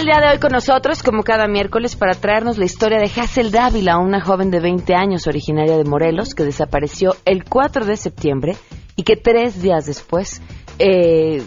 el 0.00 0.06
día 0.06 0.18
de 0.18 0.32
hoy 0.32 0.38
con 0.38 0.52
nosotros, 0.52 1.02
como 1.02 1.22
cada 1.22 1.46
miércoles, 1.46 1.94
para 1.94 2.14
traernos 2.14 2.56
la 2.56 2.64
historia 2.64 2.98
de 2.98 3.04
Hazel 3.04 3.50
Dávila, 3.50 3.98
una 3.98 4.22
joven 4.22 4.50
de 4.50 4.58
20 4.58 4.94
años 4.94 5.26
originaria 5.26 5.76
de 5.76 5.84
Morelos 5.84 6.34
que 6.34 6.42
desapareció 6.42 7.16
el 7.26 7.44
4 7.44 7.84
de 7.84 7.98
septiembre 7.98 8.56
y 8.96 9.02
que 9.02 9.16
tres 9.16 9.60
días 9.60 9.84
después 9.84 10.40
eh, 10.78 11.42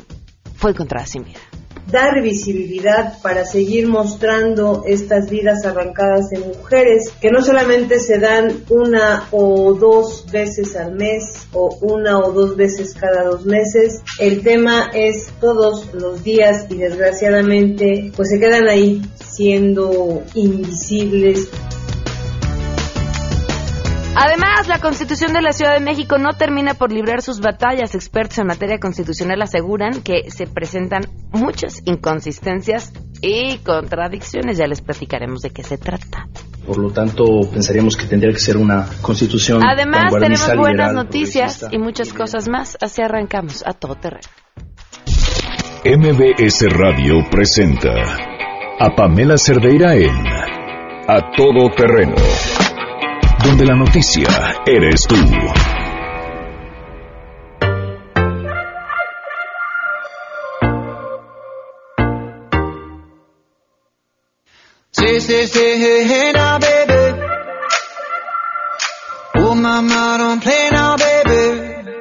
fue 0.55 0.69
encontrada 0.69 1.07
sin 1.07 1.23
vida 1.23 1.39
dar 1.91 2.21
visibilidad 2.21 3.21
para 3.21 3.45
seguir 3.45 3.88
mostrando 3.88 4.83
estas 4.88 5.29
vidas 5.29 5.65
arrancadas 5.65 6.29
de 6.29 6.39
mujeres 6.39 7.11
que 7.21 7.29
no 7.29 7.41
solamente 7.41 8.00
se 8.00 8.20
dan 8.20 8.63
una 8.70 9.27
o 9.32 9.73
dos 9.73 10.25
veces 10.32 10.75
al 10.75 10.96
mes 10.96 11.47
o 11.54 11.78
una 11.82 12.19
o 12.19 12.32
dos 12.32 12.56
veces 12.56 12.93
cada 12.93 13.23
dos 13.23 13.46
meses. 13.46 14.01
El 14.19 14.42
tema 14.42 14.89
es 14.93 15.28
todos 15.39 15.93
los 15.93 16.23
días 16.23 16.65
y 16.69 16.78
desgraciadamente 16.78 18.11
pues 18.15 18.29
se 18.29 18.39
quedan 18.39 18.68
ahí 18.68 19.01
siendo 19.20 20.23
invisibles. 20.34 21.50
Además, 24.15 24.67
la 24.67 24.79
Constitución 24.79 25.33
de 25.33 25.41
la 25.41 25.53
Ciudad 25.53 25.73
de 25.73 25.79
México 25.79 26.19
no 26.19 26.33
termina 26.33 26.75
por 26.75 26.91
librar 26.91 27.23
sus 27.23 27.39
batallas. 27.39 27.95
Expertos 27.95 28.37
en 28.37 28.47
materia 28.47 28.77
constitucional 28.79 29.41
aseguran 29.41 30.03
que 30.03 30.29
se 30.29 30.45
presentan 30.45 31.07
muchas 31.31 31.81
inconsistencias 31.86 32.94
y 33.22 33.58
contradicciones. 33.58 34.58
Ya 34.58 34.67
les 34.67 34.81
platicaremos 34.81 35.41
de 35.41 35.49
qué 35.49 35.63
se 35.63 35.80
trata. 35.80 36.27
Por 36.67 36.77
lo 36.77 36.91
tanto, 36.91 37.23
pensaríamos 37.52 37.97
que 37.97 38.05
tendría 38.05 38.31
que 38.31 38.39
ser 38.39 38.58
una 38.58 38.88
constitución. 39.02 39.61
Además, 39.67 40.14
tenemos 40.14 40.55
buenas 40.55 40.94
noticias 40.94 41.66
y 41.72 41.80
muchas 41.80 42.14
cosas 42.14 42.47
más. 42.47 42.77
Así 42.81 43.02
arrancamos 43.02 43.64
a 43.66 43.73
todo 43.73 43.95
terreno. 43.95 44.30
MBS 45.86 46.70
Radio 46.70 47.16
presenta 47.31 47.89
a 48.80 48.95
Pamela 48.95 49.38
Cerdeira 49.38 49.95
en 49.95 50.16
A 51.08 51.31
Todo 51.36 51.70
Terreno 51.75 52.16
donde 53.44 53.66
la 53.66 53.75
noticia 53.75 54.27
eres 54.66 55.02
tú. 55.08 55.16
Say, 64.91 65.19
say, 65.19 65.45
say, 65.47 65.77
hey, 65.80 66.03
hey, 66.05 66.31
now, 66.31 66.59
baby. 66.59 67.21
Oh, 69.36 69.55
mama, 69.55 70.16
don't 70.19 70.41
play 70.41 70.69
now, 70.71 70.95
baby. 70.95 71.91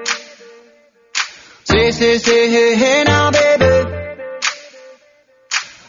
Say, 1.65 1.91
say, 1.91 2.19
say, 2.19 2.51
hey, 2.51 2.77
hey, 2.77 3.05
now, 3.05 3.31
baby. 3.31 3.73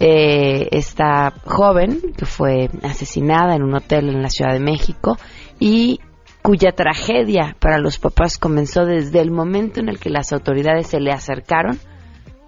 Eh, 0.00 0.68
esta 0.72 1.34
joven 1.44 2.00
que 2.16 2.24
fue 2.24 2.70
asesinada 2.82 3.54
en 3.54 3.62
un 3.62 3.74
hotel 3.74 4.08
en 4.08 4.22
la 4.22 4.30
Ciudad 4.30 4.54
de 4.54 4.60
México 4.60 5.18
y 5.60 6.00
cuya 6.40 6.72
tragedia 6.72 7.56
para 7.58 7.76
los 7.76 7.98
papás 7.98 8.38
comenzó 8.38 8.86
desde 8.86 9.20
el 9.20 9.32
momento 9.32 9.80
en 9.80 9.90
el 9.90 9.98
que 9.98 10.08
las 10.08 10.32
autoridades 10.32 10.86
se 10.86 10.98
le 10.98 11.12
acercaron 11.12 11.78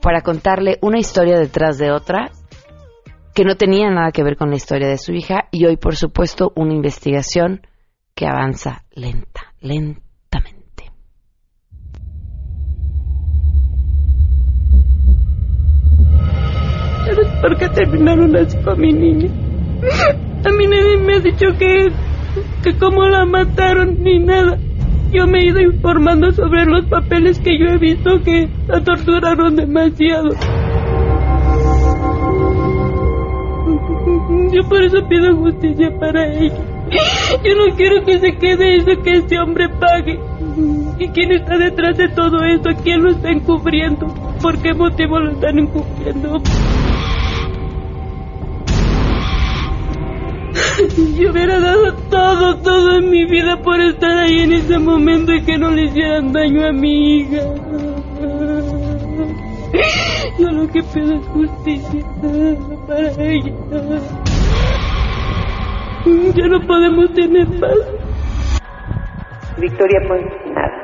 para 0.01 0.23
contarle 0.23 0.79
una 0.81 0.99
historia 0.99 1.39
detrás 1.39 1.77
de 1.77 1.91
otra 1.91 2.31
que 3.35 3.45
no 3.45 3.57
tenía 3.57 3.91
nada 3.91 4.11
que 4.11 4.23
ver 4.23 4.39
con 4.39 4.49
la 4.49 4.57
historia 4.57 4.89
de 4.89 4.97
su 4.97 5.13
hija 5.13 5.49
y 5.51 5.67
hoy 5.67 5.77
por 5.77 5.97
supuesto 5.97 6.51
una 6.57 6.73
investigación 6.73 7.67
que 8.15 8.27
avanza 8.27 8.85
lenta, 8.95 9.53
lentamente. 9.61 10.10
Por 17.41 17.57
qué 17.57 17.69
terminaron 17.69 18.37
así 18.37 18.57
con 18.59 18.81
mi 18.81 18.93
niña? 18.93 19.31
A 20.45 20.51
mí 20.51 20.67
nadie 20.67 20.97
me 20.99 21.15
ha 21.15 21.21
dicho 21.21 21.47
que, 21.59 21.91
que 22.63 22.77
cómo 22.79 23.05
la 23.07 23.25
mataron 23.25 24.03
ni 24.03 24.19
nada. 24.19 24.59
Yo 25.13 25.27
me 25.27 25.41
he 25.41 25.47
ido 25.47 25.61
informando 25.61 26.31
sobre 26.33 26.65
los 26.67 26.85
papeles 26.87 27.41
que 27.41 27.59
yo 27.59 27.67
he 27.67 27.79
visto 27.79 28.23
que 28.23 28.49
la 28.69 28.83
torturaron 28.83 29.57
demasiado. 29.57 30.31
Yo 34.53 34.69
por 34.69 34.83
eso 34.83 34.99
pido 35.09 35.37
justicia 35.37 35.91
para 35.99 36.33
ella. 36.33 36.55
Yo 37.45 37.55
no 37.55 37.77
quiero 37.77 38.05
que 38.05 38.19
se 38.19 38.37
quede 38.37 38.77
eso 38.77 39.03
que 39.03 39.13
este 39.13 39.39
hombre 39.39 39.69
pague. 39.69 40.19
¿Y 40.99 41.09
quién 41.09 41.33
está 41.33 41.57
detrás 41.57 41.97
de 41.97 42.09
todo 42.09 42.43
esto? 42.45 42.71
¿Quién 42.83 43.03
lo 43.03 43.11
está 43.11 43.31
encubriendo? 43.31 44.07
¿Por 44.41 44.61
qué 44.61 44.75
motivo 44.75 45.19
lo 45.19 45.33
están 45.33 45.59
encubriendo? 45.59 46.43
Yo 50.97 51.31
hubiera 51.31 51.61
dado 51.61 51.95
todo, 52.11 52.57
todo 52.63 52.99
en 52.99 53.11
mi 53.11 53.25
vida 53.25 53.57
por 53.63 53.81
estar 53.81 54.19
ahí 54.19 54.41
en 54.41 54.53
ese 54.53 54.79
momento 54.79 55.33
y 55.33 55.43
que 55.43 55.57
no 55.57 55.71
le 55.71 55.85
hicieran 55.85 56.33
daño 56.33 56.67
a 56.67 56.73
mi 56.73 57.21
hija. 57.21 57.43
Yo 60.39 60.51
lo 60.51 60.67
que 60.69 60.83
pido 60.83 61.15
es 61.15 61.27
justicia 61.29 62.05
para 62.87 63.11
ella. 63.23 63.53
Ya 66.35 66.49
no 66.49 66.67
podemos 66.67 67.13
tener 67.15 67.47
paz. 67.61 67.77
Victoria 69.59 70.01
pues 70.09 70.23
nada. 70.55 70.80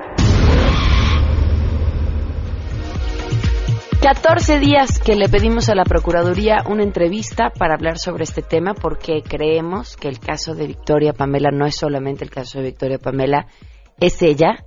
14 4.06 4.60
días 4.60 5.00
que 5.00 5.16
le 5.16 5.28
pedimos 5.28 5.68
a 5.68 5.74
la 5.74 5.82
Procuraduría 5.82 6.62
una 6.70 6.84
entrevista 6.84 7.50
para 7.50 7.74
hablar 7.74 7.98
sobre 7.98 8.22
este 8.22 8.40
tema 8.40 8.72
porque 8.72 9.20
creemos 9.20 9.96
que 9.96 10.06
el 10.06 10.20
caso 10.20 10.54
de 10.54 10.68
Victoria 10.68 11.12
Pamela 11.12 11.50
no 11.50 11.66
es 11.66 11.74
solamente 11.74 12.22
el 12.22 12.30
caso 12.30 12.58
de 12.58 12.66
Victoria 12.66 12.98
Pamela, 12.98 13.48
es 13.98 14.22
ella, 14.22 14.64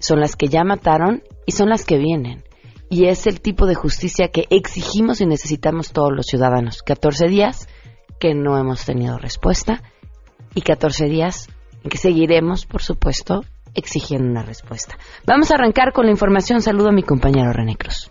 son 0.00 0.20
las 0.20 0.36
que 0.36 0.48
ya 0.48 0.64
mataron 0.64 1.22
y 1.46 1.52
son 1.52 1.70
las 1.70 1.86
que 1.86 1.96
vienen. 1.96 2.44
Y 2.90 3.06
es 3.06 3.26
el 3.26 3.40
tipo 3.40 3.64
de 3.64 3.74
justicia 3.74 4.28
que 4.28 4.44
exigimos 4.50 5.22
y 5.22 5.26
necesitamos 5.26 5.94
todos 5.94 6.12
los 6.14 6.26
ciudadanos. 6.26 6.82
14 6.82 7.28
días 7.28 7.68
que 8.20 8.34
no 8.34 8.58
hemos 8.58 8.84
tenido 8.84 9.16
respuesta 9.16 9.82
y 10.54 10.60
14 10.60 11.06
días 11.06 11.48
en 11.84 11.88
que 11.88 11.96
seguiremos, 11.96 12.66
por 12.66 12.82
supuesto, 12.82 13.46
exigiendo 13.74 14.28
una 14.28 14.42
respuesta. 14.42 14.98
Vamos 15.26 15.50
a 15.50 15.54
arrancar 15.54 15.94
con 15.94 16.04
la 16.04 16.12
información. 16.12 16.60
Saludo 16.60 16.90
a 16.90 16.92
mi 16.92 17.02
compañero 17.02 17.50
René 17.50 17.76
Cruz. 17.76 18.10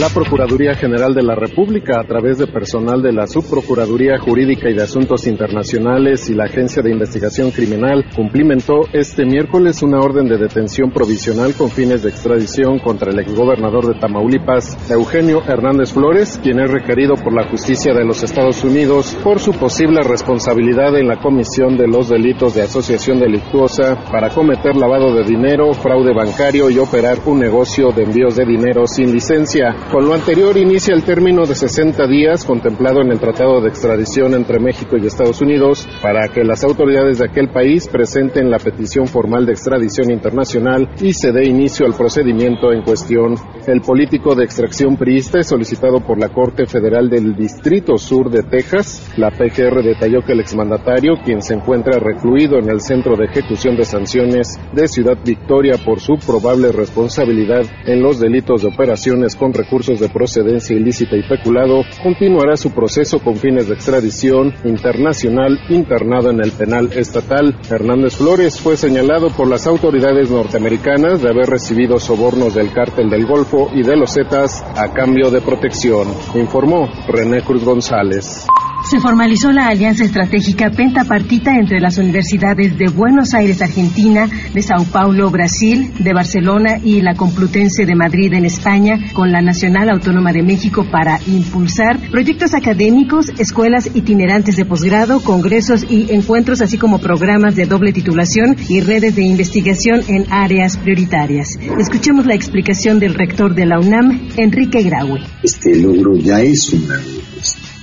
La 0.00 0.08
Procuraduría 0.08 0.72
General 0.76 1.12
de 1.12 1.22
la 1.22 1.34
República, 1.34 2.00
a 2.00 2.04
través 2.04 2.38
de 2.38 2.46
personal 2.46 3.02
de 3.02 3.12
la 3.12 3.26
Subprocuraduría 3.26 4.18
Jurídica 4.18 4.70
y 4.70 4.72
de 4.72 4.82
Asuntos 4.82 5.26
Internacionales 5.26 6.30
y 6.30 6.34
la 6.34 6.44
Agencia 6.44 6.82
de 6.82 6.90
Investigación 6.90 7.50
Criminal, 7.50 8.06
cumplimentó 8.16 8.80
este 8.94 9.26
miércoles 9.26 9.82
una 9.82 9.98
orden 9.98 10.26
de 10.26 10.38
detención 10.38 10.90
provisional 10.90 11.52
con 11.52 11.68
fines 11.68 12.02
de 12.02 12.08
extradición 12.08 12.78
contra 12.78 13.10
el 13.10 13.18
exgobernador 13.18 13.92
de 13.92 14.00
Tamaulipas, 14.00 14.90
Eugenio 14.90 15.42
Hernández 15.46 15.92
Flores, 15.92 16.40
quien 16.42 16.60
es 16.60 16.70
requerido 16.70 17.16
por 17.16 17.34
la 17.34 17.46
justicia 17.50 17.92
de 17.92 18.06
los 18.06 18.22
Estados 18.22 18.64
Unidos 18.64 19.14
por 19.22 19.38
su 19.38 19.52
posible 19.52 20.00
responsabilidad 20.00 20.96
en 20.96 21.08
la 21.08 21.20
comisión 21.20 21.76
de 21.76 21.86
los 21.86 22.08
delitos 22.08 22.54
de 22.54 22.62
asociación 22.62 23.18
delictuosa 23.20 24.02
para 24.10 24.30
cometer 24.30 24.76
lavado 24.76 25.12
de 25.14 25.24
dinero, 25.24 25.74
fraude 25.74 26.14
bancario 26.14 26.70
y 26.70 26.78
operar 26.78 27.18
un 27.26 27.38
negocio 27.38 27.92
de 27.92 28.04
envíos 28.04 28.36
de 28.36 28.46
dinero 28.46 28.86
sin 28.86 29.12
licencia. 29.12 29.76
Con 29.90 30.06
lo 30.06 30.14
anterior 30.14 30.56
inicia 30.56 30.94
el 30.94 31.02
término 31.02 31.44
de 31.44 31.56
60 31.56 32.06
días 32.06 32.44
contemplado 32.44 33.00
en 33.00 33.10
el 33.10 33.18
Tratado 33.18 33.60
de 33.60 33.70
Extradición 33.70 34.34
entre 34.34 34.60
México 34.60 34.96
y 34.96 35.04
Estados 35.04 35.40
Unidos 35.40 35.88
para 36.00 36.28
que 36.28 36.44
las 36.44 36.62
autoridades 36.62 37.18
de 37.18 37.24
aquel 37.24 37.48
país 37.48 37.88
presenten 37.88 38.52
la 38.52 38.58
petición 38.58 39.08
formal 39.08 39.46
de 39.46 39.52
extradición 39.52 40.12
internacional 40.12 40.88
y 41.00 41.12
se 41.12 41.32
dé 41.32 41.48
inicio 41.48 41.86
al 41.86 41.94
procedimiento 41.94 42.70
en 42.70 42.82
cuestión. 42.82 43.34
El 43.66 43.80
político 43.80 44.36
de 44.36 44.44
extracción 44.44 44.96
priista 44.96 45.40
es 45.40 45.48
solicitado 45.48 45.98
por 45.98 46.20
la 46.20 46.28
Corte 46.28 46.66
Federal 46.66 47.10
del 47.10 47.34
Distrito 47.34 47.98
Sur 47.98 48.30
de 48.30 48.44
Texas. 48.44 49.12
La 49.16 49.32
PGR 49.32 49.82
detalló 49.82 50.22
que 50.24 50.34
el 50.34 50.40
exmandatario, 50.40 51.14
quien 51.24 51.42
se 51.42 51.54
encuentra 51.54 51.98
recluido 51.98 52.60
en 52.60 52.70
el 52.70 52.80
Centro 52.80 53.16
de 53.16 53.24
Ejecución 53.24 53.74
de 53.74 53.84
Sanciones 53.84 54.56
de 54.72 54.86
Ciudad 54.86 55.18
Victoria 55.24 55.74
por 55.84 55.98
su 55.98 56.14
probable 56.24 56.70
responsabilidad 56.70 57.66
en 57.86 58.00
los 58.00 58.20
delitos 58.20 58.62
de 58.62 58.68
operaciones 58.68 59.34
con 59.34 59.52
recursos 59.52 59.79
de 59.86 60.10
procedencia 60.10 60.76
ilícita 60.76 61.16
y 61.16 61.22
peculado, 61.22 61.82
continuará 62.02 62.56
su 62.56 62.70
proceso 62.70 63.18
con 63.18 63.36
fines 63.36 63.66
de 63.66 63.74
extradición 63.74 64.52
internacional 64.64 65.58
internado 65.70 66.30
en 66.30 66.44
el 66.44 66.52
penal 66.52 66.90
estatal. 66.92 67.56
Hernández 67.70 68.16
Flores 68.16 68.60
fue 68.60 68.76
señalado 68.76 69.30
por 69.30 69.48
las 69.48 69.66
autoridades 69.66 70.30
norteamericanas 70.30 71.22
de 71.22 71.30
haber 71.30 71.46
recibido 71.46 71.98
sobornos 71.98 72.54
del 72.54 72.72
cártel 72.72 73.08
del 73.08 73.26
Golfo 73.26 73.70
y 73.72 73.82
de 73.82 73.96
los 73.96 74.12
Zetas 74.12 74.62
a 74.76 74.92
cambio 74.92 75.30
de 75.30 75.40
protección, 75.40 76.08
informó 76.34 76.86
René 77.08 77.42
Cruz 77.42 77.64
González. 77.64 78.46
Se 78.88 78.98
formalizó 78.98 79.52
la 79.52 79.68
alianza 79.68 80.04
estratégica 80.04 80.70
pentapartita 80.70 81.54
entre 81.54 81.80
las 81.80 81.98
universidades 81.98 82.76
de 82.76 82.88
Buenos 82.88 83.34
Aires, 83.34 83.62
Argentina, 83.62 84.28
de 84.52 84.62
Sao 84.62 84.84
Paulo, 84.84 85.30
Brasil, 85.30 85.92
de 85.98 86.12
Barcelona 86.12 86.78
y 86.82 87.00
la 87.00 87.14
Complutense 87.14 87.84
de 87.84 87.94
Madrid 87.94 88.32
en 88.32 88.46
España 88.46 89.12
con 89.12 89.30
la 89.30 89.42
Nacional 89.42 89.90
Autónoma 89.90 90.32
de 90.32 90.42
México 90.42 90.86
para 90.90 91.20
impulsar 91.26 92.00
proyectos 92.10 92.54
académicos, 92.54 93.30
escuelas 93.38 93.90
itinerantes 93.94 94.56
de 94.56 94.64
posgrado, 94.64 95.20
congresos 95.20 95.84
y 95.88 96.12
encuentros, 96.12 96.60
así 96.60 96.78
como 96.78 96.98
programas 96.98 97.54
de 97.54 97.66
doble 97.66 97.92
titulación 97.92 98.56
y 98.68 98.80
redes 98.80 99.14
de 99.14 99.22
investigación 99.22 100.00
en 100.08 100.24
áreas 100.30 100.78
prioritarias. 100.78 101.58
Escuchemos 101.78 102.26
la 102.26 102.34
explicación 102.34 102.98
del 102.98 103.14
rector 103.14 103.54
de 103.54 103.66
la 103.66 103.78
UNAM, 103.78 104.30
Enrique 104.36 104.82
Graue. 104.82 105.20
Este 105.42 105.76
logro 105.76 106.16
ya 106.16 106.40
es 106.40 106.72
una 106.72 106.98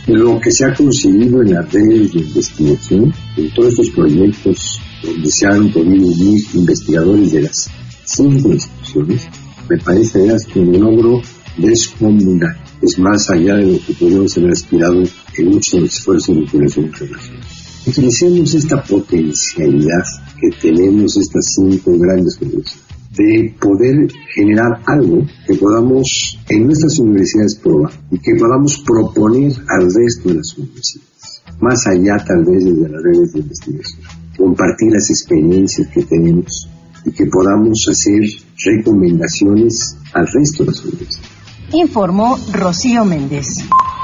lo 0.07 0.39
que 0.39 0.51
se 0.51 0.65
ha 0.65 0.73
conseguido 0.73 1.41
en 1.41 1.53
las 1.53 1.71
redes 1.71 2.13
de 2.13 2.19
investigación, 2.19 3.13
en 3.35 3.53
todos 3.53 3.71
estos 3.71 3.89
proyectos 3.89 4.79
donde 5.03 5.29
se 5.29 5.45
han 5.45 5.71
podido 5.71 6.07
unir 6.07 6.43
investigadores 6.53 7.31
de 7.33 7.41
las 7.41 7.69
cinco 8.05 8.53
instituciones, 8.53 9.27
me 9.69 9.77
parece 9.79 10.25
que 10.51 10.59
un 10.59 10.79
logro 10.79 11.21
descomunal. 11.57 12.57
Es 12.81 12.97
más 12.99 13.29
allá 13.29 13.55
de 13.55 13.73
lo 13.73 13.85
que 13.85 13.93
podríamos 13.93 14.37
haber 14.37 14.51
aspirado 14.51 15.03
en 15.37 15.49
muchos 15.49 15.83
esfuerzos 15.83 16.27
de 16.27 16.41
vinculación 16.41 16.85
internacional. 16.85 17.41
Utilicemos 17.85 18.53
esta 18.53 18.83
potencialidad 18.83 20.03
que 20.39 20.49
tenemos 20.61 21.17
estas 21.17 21.53
cinco 21.53 21.97
grandes 21.97 22.37
universidades 22.39 22.86
de 23.17 23.55
poder 23.59 24.07
generar 24.33 24.81
algo 24.85 25.25
que 25.45 25.55
podamos 25.55 26.39
en 26.49 26.67
nuestras 26.67 26.99
universidades 26.99 27.55
probar 27.55 27.91
y 28.11 28.19
que 28.19 28.35
podamos 28.35 28.79
proponer 28.85 29.51
al 29.69 29.93
resto 29.93 30.29
de 30.29 30.35
las 30.35 30.57
universidades, 30.57 31.43
más 31.59 31.87
allá 31.87 32.23
tal 32.25 32.45
vez 32.45 32.63
de 32.63 32.89
las 32.89 33.03
redes 33.03 33.33
de 33.33 33.39
investigación, 33.39 34.01
compartir 34.37 34.91
las 34.91 35.09
experiencias 35.09 35.87
que 35.87 36.03
tenemos 36.03 36.69
y 37.05 37.11
que 37.11 37.25
podamos 37.25 37.87
hacer 37.89 38.21
recomendaciones 38.65 39.97
al 40.13 40.27
resto 40.27 40.63
de 40.63 40.71
las 40.71 40.85
universidades. 40.85 41.31
Informó 41.73 42.37
Rocío 42.53 43.03
Méndez. 43.03 43.47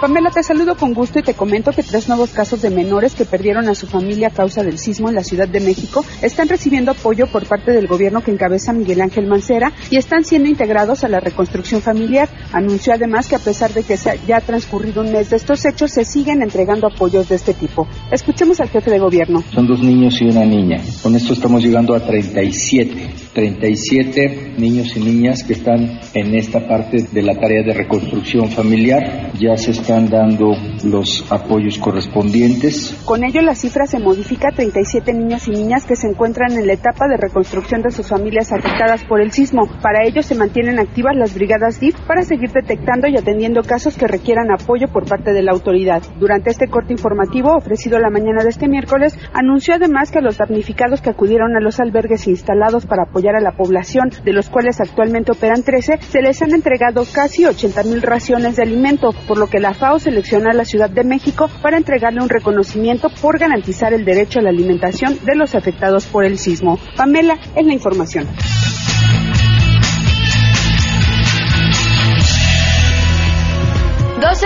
Pamela, 0.03 0.31
te 0.31 0.43
saludo 0.43 0.75
con 0.75 0.93
gusto 0.93 1.19
y 1.19 1.23
te 1.23 1.33
comento 1.33 1.71
que 1.71 1.81
tres 1.81 2.09
nuevos 2.09 2.31
casos 2.31 2.61
de 2.61 2.69
menores 2.69 3.15
que 3.15 3.23
perdieron 3.23 3.69
a 3.69 3.73
su 3.73 3.87
familia 3.87 4.27
a 4.27 4.31
causa 4.31 4.61
del 4.61 4.77
sismo 4.77 5.07
en 5.07 5.15
la 5.15 5.23
Ciudad 5.23 5.47
de 5.47 5.61
México 5.61 6.03
están 6.21 6.49
recibiendo 6.49 6.91
apoyo 6.91 7.27
por 7.27 7.45
parte 7.45 7.71
del 7.71 7.87
gobierno 7.87 8.21
que 8.21 8.31
encabeza 8.31 8.73
Miguel 8.73 8.99
Ángel 8.99 9.27
Mancera 9.27 9.71
y 9.89 9.95
están 9.95 10.25
siendo 10.25 10.49
integrados 10.49 11.05
a 11.05 11.07
la 11.07 11.21
reconstrucción 11.21 11.81
familiar. 11.81 12.27
Anunció 12.51 12.91
además 12.91 13.29
que 13.29 13.37
a 13.37 13.39
pesar 13.39 13.71
de 13.71 13.83
que 13.83 13.95
ya 14.27 14.35
ha 14.35 14.41
transcurrido 14.41 15.03
un 15.03 15.13
mes 15.13 15.29
de 15.29 15.37
estos 15.37 15.63
hechos, 15.63 15.91
se 15.91 16.03
siguen 16.03 16.41
entregando 16.41 16.87
apoyos 16.87 17.29
de 17.29 17.35
este 17.35 17.53
tipo. 17.53 17.87
Escuchemos 18.11 18.59
al 18.59 18.67
jefe 18.67 18.91
de 18.91 18.99
gobierno. 18.99 19.41
Son 19.53 19.65
dos 19.65 19.79
niños 19.81 20.21
y 20.21 20.25
una 20.25 20.43
niña. 20.43 20.81
Con 21.01 21.15
esto 21.15 21.31
estamos 21.31 21.63
llegando 21.63 21.95
a 21.95 22.01
37. 22.01 23.23
37 23.33 24.55
niños 24.57 24.95
y 24.95 24.99
niñas 24.99 25.43
que 25.43 25.53
están 25.53 25.99
en 26.13 26.35
esta 26.35 26.67
parte 26.67 27.07
de 27.09 27.21
la 27.21 27.33
tarea 27.39 27.63
de 27.63 27.73
reconstrucción 27.73 28.49
familiar. 28.49 29.31
Ya 29.39 29.55
se 29.55 29.71
está 29.71 29.92
están 29.93 30.09
dando 30.09 30.55
los 30.83 31.23
apoyos 31.31 31.77
correspondientes. 31.77 32.99
Con 33.05 33.23
ello 33.23 33.41
la 33.41 33.53
cifra 33.53 33.85
se 33.85 33.99
modifica 33.99 34.47
a 34.49 34.51
37 34.51 35.13
niños 35.13 35.47
y 35.47 35.51
niñas 35.51 35.85
que 35.85 35.95
se 35.95 36.07
encuentran 36.07 36.51
en 36.53 36.65
la 36.65 36.73
etapa 36.73 37.07
de 37.07 37.17
reconstrucción 37.17 37.83
de 37.83 37.91
sus 37.91 38.07
familias 38.07 38.51
afectadas 38.51 39.03
por 39.03 39.21
el 39.21 39.31
sismo. 39.31 39.67
Para 39.83 40.03
ello 40.03 40.23
se 40.23 40.33
mantienen 40.33 40.79
activas 40.79 41.15
las 41.15 41.35
brigadas 41.35 41.79
DIF 41.79 41.95
para 42.07 42.23
seguir 42.23 42.51
detectando 42.51 43.07
y 43.07 43.17
atendiendo 43.17 43.61
casos 43.61 43.95
que 43.95 44.07
requieran 44.07 44.51
apoyo 44.51 44.87
por 44.87 45.07
parte 45.07 45.31
de 45.31 45.43
la 45.43 45.51
autoridad. 45.51 46.01
Durante 46.19 46.49
este 46.49 46.67
corte 46.67 46.93
informativo 46.93 47.55
ofrecido 47.55 47.99
la 47.99 48.09
mañana 48.09 48.43
de 48.43 48.49
este 48.49 48.67
miércoles, 48.67 49.15
anunció 49.33 49.75
además 49.75 50.11
que 50.11 50.21
los 50.21 50.37
damnificados 50.37 51.01
que 51.01 51.11
acudieron 51.11 51.55
a 51.55 51.61
los 51.61 51.79
albergues 51.79 52.27
instalados 52.27 52.87
para 52.87 53.03
apoyar 53.03 53.35
a 53.35 53.41
la 53.41 53.55
población, 53.55 54.09
de 54.25 54.33
los 54.33 54.49
cuales 54.49 54.81
actualmente 54.81 55.31
operan 55.31 55.61
13, 55.61 55.99
se 56.01 56.21
les 56.21 56.41
han 56.41 56.55
entregado 56.55 57.03
casi 57.13 57.45
80 57.45 57.83
mil 57.83 58.01
raciones 58.01 58.55
de 58.55 58.63
alimento, 58.63 59.11
por 59.27 59.37
lo 59.37 59.47
que 59.47 59.59
la 59.59 59.73
FAO 59.83 59.97
a 59.97 60.53
la 60.53 60.63
Ciudad 60.63 60.89
de 60.89 61.03
México 61.03 61.49
para 61.61 61.75
entregarle 61.75 62.21
un 62.21 62.29
reconocimiento 62.29 63.09
por 63.21 63.37
garantizar 63.37 63.93
el 63.93 64.05
derecho 64.05 64.39
a 64.39 64.41
la 64.41 64.49
alimentación 64.49 65.19
de 65.25 65.35
los 65.35 65.55
afectados 65.55 66.05
por 66.05 66.23
el 66.23 66.37
sismo. 66.37 66.79
Pamela, 66.95 67.37
es 67.53 67.65
la 67.65 67.73
información. 67.73 68.25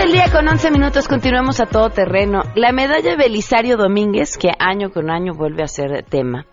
El 0.04 0.12
día 0.12 0.32
con 0.32 0.48
11 0.48 0.72
minutos, 0.72 1.08
continuamos 1.08 1.60
a 1.60 1.66
todo 1.66 1.90
terreno. 1.90 2.42
La 2.56 2.72
medalla 2.72 3.16
Belisario 3.16 3.78
Domínguez, 3.78 4.38
que 4.38 4.50
año 4.60 4.92
con 4.92 5.10
año 5.10 5.34
vuelve 5.34 5.64
a 5.64 5.68
ser 5.68 6.04
tema, 6.04 6.46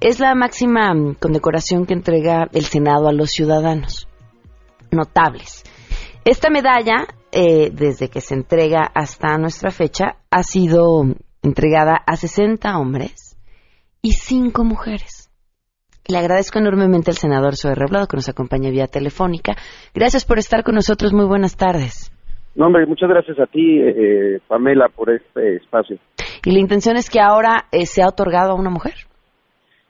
es 0.00 0.20
la 0.20 0.34
máxima 0.34 0.94
mm, 0.94 1.14
condecoración 1.14 1.84
que 1.84 1.94
entrega 1.94 2.48
el 2.52 2.64
Senado 2.64 3.08
a 3.08 3.12
los 3.12 3.30
ciudadanos 3.30 4.08
notables. 4.90 5.64
Esta 6.24 6.48
medalla 6.48 7.06
eh, 7.32 7.70
desde 7.72 8.10
que 8.10 8.20
se 8.20 8.34
entrega 8.34 8.82
hasta 8.94 9.38
nuestra 9.38 9.70
fecha, 9.70 10.16
ha 10.30 10.42
sido 10.42 11.04
entregada 11.42 11.96
a 12.06 12.16
60 12.16 12.78
hombres 12.78 13.38
y 14.02 14.12
5 14.12 14.64
mujeres. 14.64 15.30
Le 16.06 16.18
agradezco 16.18 16.58
enormemente 16.58 17.10
al 17.10 17.16
senador 17.16 17.56
Zoe 17.56 17.74
Reblado 17.74 18.06
que 18.06 18.18
nos 18.18 18.28
acompaña 18.28 18.70
vía 18.70 18.86
telefónica. 18.86 19.54
Gracias 19.94 20.26
por 20.26 20.36
estar 20.36 20.62
con 20.62 20.74
nosotros. 20.74 21.14
Muy 21.14 21.24
buenas 21.24 21.56
tardes. 21.56 22.12
No, 22.54 22.66
hombre, 22.66 22.84
muchas 22.84 23.08
gracias 23.08 23.38
a 23.38 23.46
ti, 23.46 23.80
eh, 23.80 24.40
Pamela, 24.46 24.90
por 24.94 25.10
este 25.10 25.56
espacio. 25.56 25.96
¿Y 26.44 26.52
la 26.52 26.58
intención 26.58 26.96
es 26.96 27.08
que 27.08 27.20
ahora 27.20 27.64
eh, 27.72 27.86
se 27.86 28.02
ha 28.02 28.08
otorgado 28.08 28.52
a 28.52 28.56
una 28.56 28.68
mujer? 28.68 28.94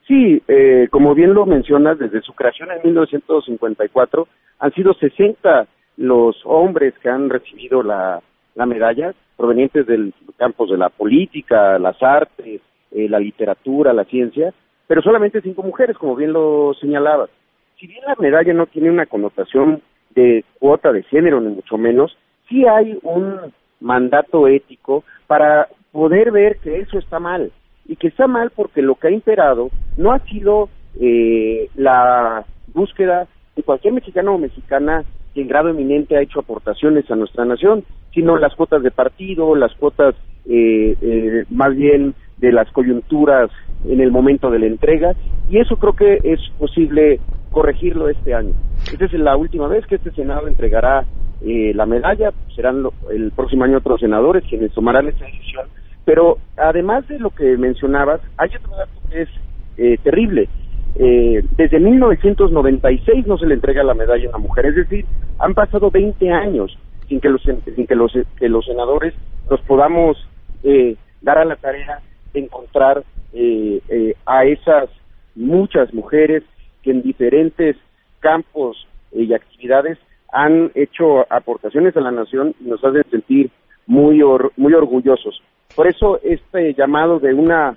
Sí, 0.07 0.43
como 0.91 1.15
bien 1.15 1.33
lo 1.33 1.47
mencionas, 1.47 1.99
desde 1.99 2.21
su 2.21 2.35
creación 2.35 2.71
en 2.71 2.83
1954 2.85 4.29
han 4.59 4.73
sido 4.75 4.93
60 4.95 5.67
los 5.97 6.37
hombres 6.45 6.95
que 7.03 7.09
han 7.09 7.31
recibido 7.31 7.83
la, 7.83 8.21
medalla, 8.55 9.15
provenientes 9.37 9.87
del 9.87 10.15
campos 10.37 10.71
de 10.71 10.79
la 10.79 10.89
política, 10.89 11.79
las 11.79 12.03
artes, 12.03 12.61
eh, 12.91 13.09
la 13.09 13.19
literatura, 13.19 13.93
la 13.93 14.05
ciencia, 14.05 14.53
pero 14.87 15.03
solamente 15.03 15.41
cinco 15.41 15.63
mujeres, 15.63 15.97
como 15.97 16.17
bien 16.17 16.33
lo 16.33 16.75
señalabas. 16.81 17.31
Si 17.79 17.87
bien 17.87 18.05
la 18.07 18.15
medalla 18.17 18.53
no 18.53 18.67
tiene 18.67 18.91
una 18.91 19.07
connotación 19.07 19.83
de 20.15 20.45
cuota 20.59 20.93
de 20.93 21.03
género, 21.05 21.41
ni 21.41 21.55
mucho 21.55 21.79
menos, 21.79 22.17
sí 22.49 22.67
hay 22.67 22.99
un 23.03 23.53
mandato 23.81 24.47
ético 24.47 25.05
para 25.27 25.69
poder 25.91 26.31
ver 26.31 26.59
que 26.59 26.79
eso 26.79 26.99
está 26.99 27.19
mal, 27.19 27.51
y 27.87 27.97
que 27.97 28.09
está 28.09 28.27
mal 28.27 28.51
porque 28.55 28.83
lo 28.83 28.95
que 28.95 29.09
ha 29.09 29.11
imperado 29.11 29.71
no 29.97 30.13
ha 30.13 30.19
sido 30.21 30.69
eh, 31.01 31.69
la 31.75 32.45
búsqueda 32.75 33.27
de 33.57 33.63
cualquier 33.63 33.93
mexicano 33.93 34.35
o 34.35 34.39
mexicana 34.39 35.05
que 35.35 35.43
en 35.43 35.49
grado 35.49 35.69
eminente 35.69 36.17
ha 36.17 36.23
hecho 36.23 36.41
aportaciones 36.41 37.11
a 37.11 37.17
nuestra 37.17 37.45
nación, 37.45 37.85
sino 38.13 38.37
las 38.37 38.55
cuotas 38.55 38.83
de 38.83 38.91
partido, 38.91 39.55
las 39.55 39.75
cuotas 39.75 40.15
eh, 40.47 40.97
eh, 41.01 41.45
más 41.51 41.75
bien 41.75 42.15
de 42.39 42.53
las 42.53 42.71
coyunturas 42.73 43.51
en 43.89 44.01
el 44.01 44.11
momento 44.11 44.51
de 44.51 44.59
la 44.59 44.67
entrega, 44.67 45.13
y 45.49 45.59
eso 45.59 45.77
creo 45.77 45.95
que 45.95 46.19
es 46.23 46.41
posible 46.59 47.21
corregirlo 47.51 48.09
este 48.09 48.35
año. 48.35 48.53
Esta 48.91 49.05
es 49.05 49.13
la 49.15 49.37
última 49.37 49.69
vez 49.69 49.87
que 49.87 49.97
este 49.97 50.11
Senado 50.13 50.49
entregará 50.49 51.05
eh, 51.45 51.73
la 51.75 51.87
medalla, 51.87 52.33
serán 52.55 52.85
el 53.11 53.33
próximo 53.33 53.65
año 53.65 53.79
otros 53.79 54.01
senadores 54.01 54.45
quienes 54.49 54.73
tomarán 54.73 55.09
esta 55.09 55.25
decisión, 55.25 55.67
pero 56.05 56.39
además 56.57 57.07
de 57.09 57.19
lo 57.19 57.31
que 57.31 57.57
mencionabas, 57.57 58.21
hay 58.37 58.51
otro 58.57 58.77
dato 58.77 58.93
que 59.11 59.23
es 59.23 59.29
eh, 59.77 59.99
terrible. 60.03 60.49
Eh, 60.97 61.43
desde 61.57 61.81
1996 61.81 63.27
no 63.27 63.39
se 63.39 63.47
le 63.47 63.55
entrega 63.55 63.83
la 63.83 63.95
medalla 63.95 64.27
a 64.27 64.29
una 64.31 64.39
mujer, 64.39 64.67
es 64.67 64.77
decir, 64.77 65.07
han 65.39 65.55
pasado 65.55 65.91
20 65.91 66.31
años 66.31 66.77
sin 67.09 67.21
que 67.21 67.29
los, 67.29 67.43
sin 67.43 67.87
que 67.87 67.95
los, 67.95 68.13
que 68.39 68.49
los 68.49 68.65
senadores 68.65 69.15
nos 69.51 69.61
podamos 69.63 70.17
eh, 70.63 70.97
dar 71.21 71.39
a 71.39 71.45
la 71.45 71.57
tarea 71.57 72.01
de 72.33 72.41
encontrar 72.41 73.05
eh, 73.33 73.81
eh, 73.89 74.15
a 74.27 74.45
esas 74.45 74.89
muchas 75.35 75.93
mujeres 75.93 76.43
que 76.83 76.91
en 76.91 77.03
diferentes 77.03 77.77
campos 78.21 78.87
y 79.13 79.33
actividades 79.35 79.99
han 80.33 80.71
hecho 80.75 81.31
aportaciones 81.31 81.97
a 81.97 82.01
la 82.01 82.11
nación 82.11 82.55
y 82.61 82.65
nos 82.65 82.83
hacen 82.83 83.05
sentir 83.11 83.51
muy 83.87 84.23
muy 84.57 84.73
orgullosos. 84.73 85.43
Por 85.77 85.87
eso 85.87 86.19
este 86.23 86.73
llamado 86.75 87.19
de 87.19 87.35
una 87.35 87.77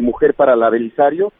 mujer 0.00 0.34
para 0.34 0.54
la 0.54 0.70
Belisario 0.70 1.32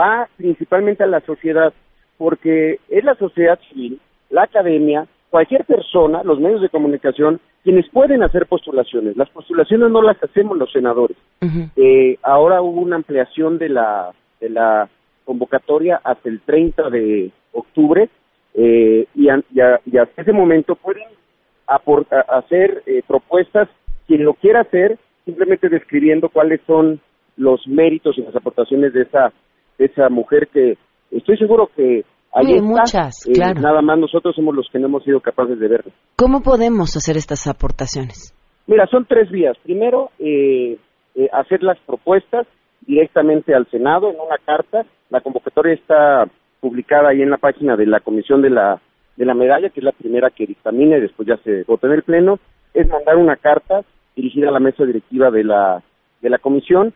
va 0.00 0.28
principalmente 0.36 1.04
a 1.04 1.06
la 1.06 1.20
sociedad, 1.20 1.72
porque 2.16 2.78
es 2.88 3.04
la 3.04 3.14
sociedad 3.16 3.58
civil, 3.68 4.00
la 4.30 4.44
academia, 4.44 5.06
cualquier 5.28 5.64
persona, 5.64 6.22
los 6.24 6.40
medios 6.40 6.62
de 6.62 6.68
comunicación, 6.70 7.40
quienes 7.62 7.88
pueden 7.90 8.22
hacer 8.22 8.46
postulaciones. 8.46 9.16
Las 9.16 9.28
postulaciones 9.30 9.90
no 9.90 10.02
las 10.02 10.22
hacemos 10.22 10.56
los 10.56 10.72
senadores. 10.72 11.16
eh, 11.76 12.18
ahora 12.22 12.62
hubo 12.62 12.80
una 12.80 12.96
ampliación 12.96 13.58
de 13.58 13.68
la, 13.68 14.12
de 14.40 14.48
la 14.48 14.88
convocatoria 15.24 16.00
hasta 16.02 16.28
el 16.28 16.40
30 16.40 16.90
de 16.90 17.30
octubre 17.52 18.08
eh, 18.54 19.06
y, 19.14 19.28
a, 19.28 19.38
y, 19.52 19.60
y, 19.92 19.98
hasta 19.98 20.22
ese 20.22 20.32
momento 20.32 20.74
pueden 20.74 21.06
hacer 22.28 22.82
eh, 22.86 23.02
propuestas 23.06 23.68
quien 24.08 24.24
lo 24.24 24.34
quiera 24.34 24.62
hacer 24.62 24.98
simplemente 25.24 25.68
describiendo 25.68 26.28
cuáles 26.28 26.60
son 26.66 27.00
los 27.36 27.66
méritos 27.68 28.18
y 28.18 28.22
las 28.22 28.34
aportaciones 28.34 28.92
de 28.92 29.02
esa 29.02 29.32
esa 29.80 30.08
mujer 30.08 30.48
que 30.52 30.76
estoy 31.10 31.36
seguro 31.38 31.70
que 31.74 32.04
hay 32.32 32.60
muchas, 32.60 33.26
eh, 33.26 33.32
claro. 33.32 33.60
Nada 33.60 33.82
más 33.82 33.98
nosotros 33.98 34.36
somos 34.36 34.54
los 34.54 34.68
que 34.70 34.78
no 34.78 34.86
hemos 34.86 35.02
sido 35.02 35.20
capaces 35.20 35.58
de 35.58 35.66
verlo. 35.66 35.92
¿Cómo 36.16 36.42
podemos 36.42 36.96
hacer 36.96 37.16
estas 37.16 37.48
aportaciones? 37.48 38.34
Mira, 38.66 38.86
son 38.86 39.04
tres 39.04 39.30
vías. 39.30 39.56
Primero, 39.64 40.10
eh, 40.20 40.78
eh, 41.16 41.28
hacer 41.32 41.62
las 41.62 41.78
propuestas 41.80 42.46
directamente 42.86 43.54
al 43.54 43.68
Senado 43.68 44.10
en 44.10 44.16
una 44.20 44.38
carta. 44.44 44.86
La 45.08 45.20
convocatoria 45.20 45.74
está 45.74 46.24
publicada 46.60 47.10
ahí 47.10 47.22
en 47.22 47.30
la 47.30 47.38
página 47.38 47.76
de 47.76 47.86
la 47.86 48.00
Comisión 48.00 48.42
de 48.42 48.50
la 48.50 48.80
de 49.16 49.26
la 49.26 49.34
Medalla, 49.34 49.68
que 49.68 49.80
es 49.80 49.84
la 49.84 49.92
primera 49.92 50.30
que 50.30 50.46
dictamina 50.46 50.96
y 50.96 51.00
después 51.00 51.28
ya 51.28 51.36
se 51.38 51.64
vota 51.64 51.88
en 51.88 51.94
el 51.94 52.02
Pleno. 52.04 52.38
Es 52.72 52.88
mandar 52.88 53.16
una 53.16 53.36
carta 53.36 53.82
dirigida 54.14 54.48
a 54.48 54.52
la 54.52 54.60
mesa 54.60 54.84
directiva 54.84 55.30
de 55.30 55.44
la 55.44 55.82
de 56.22 56.30
la 56.30 56.38
Comisión 56.38 56.94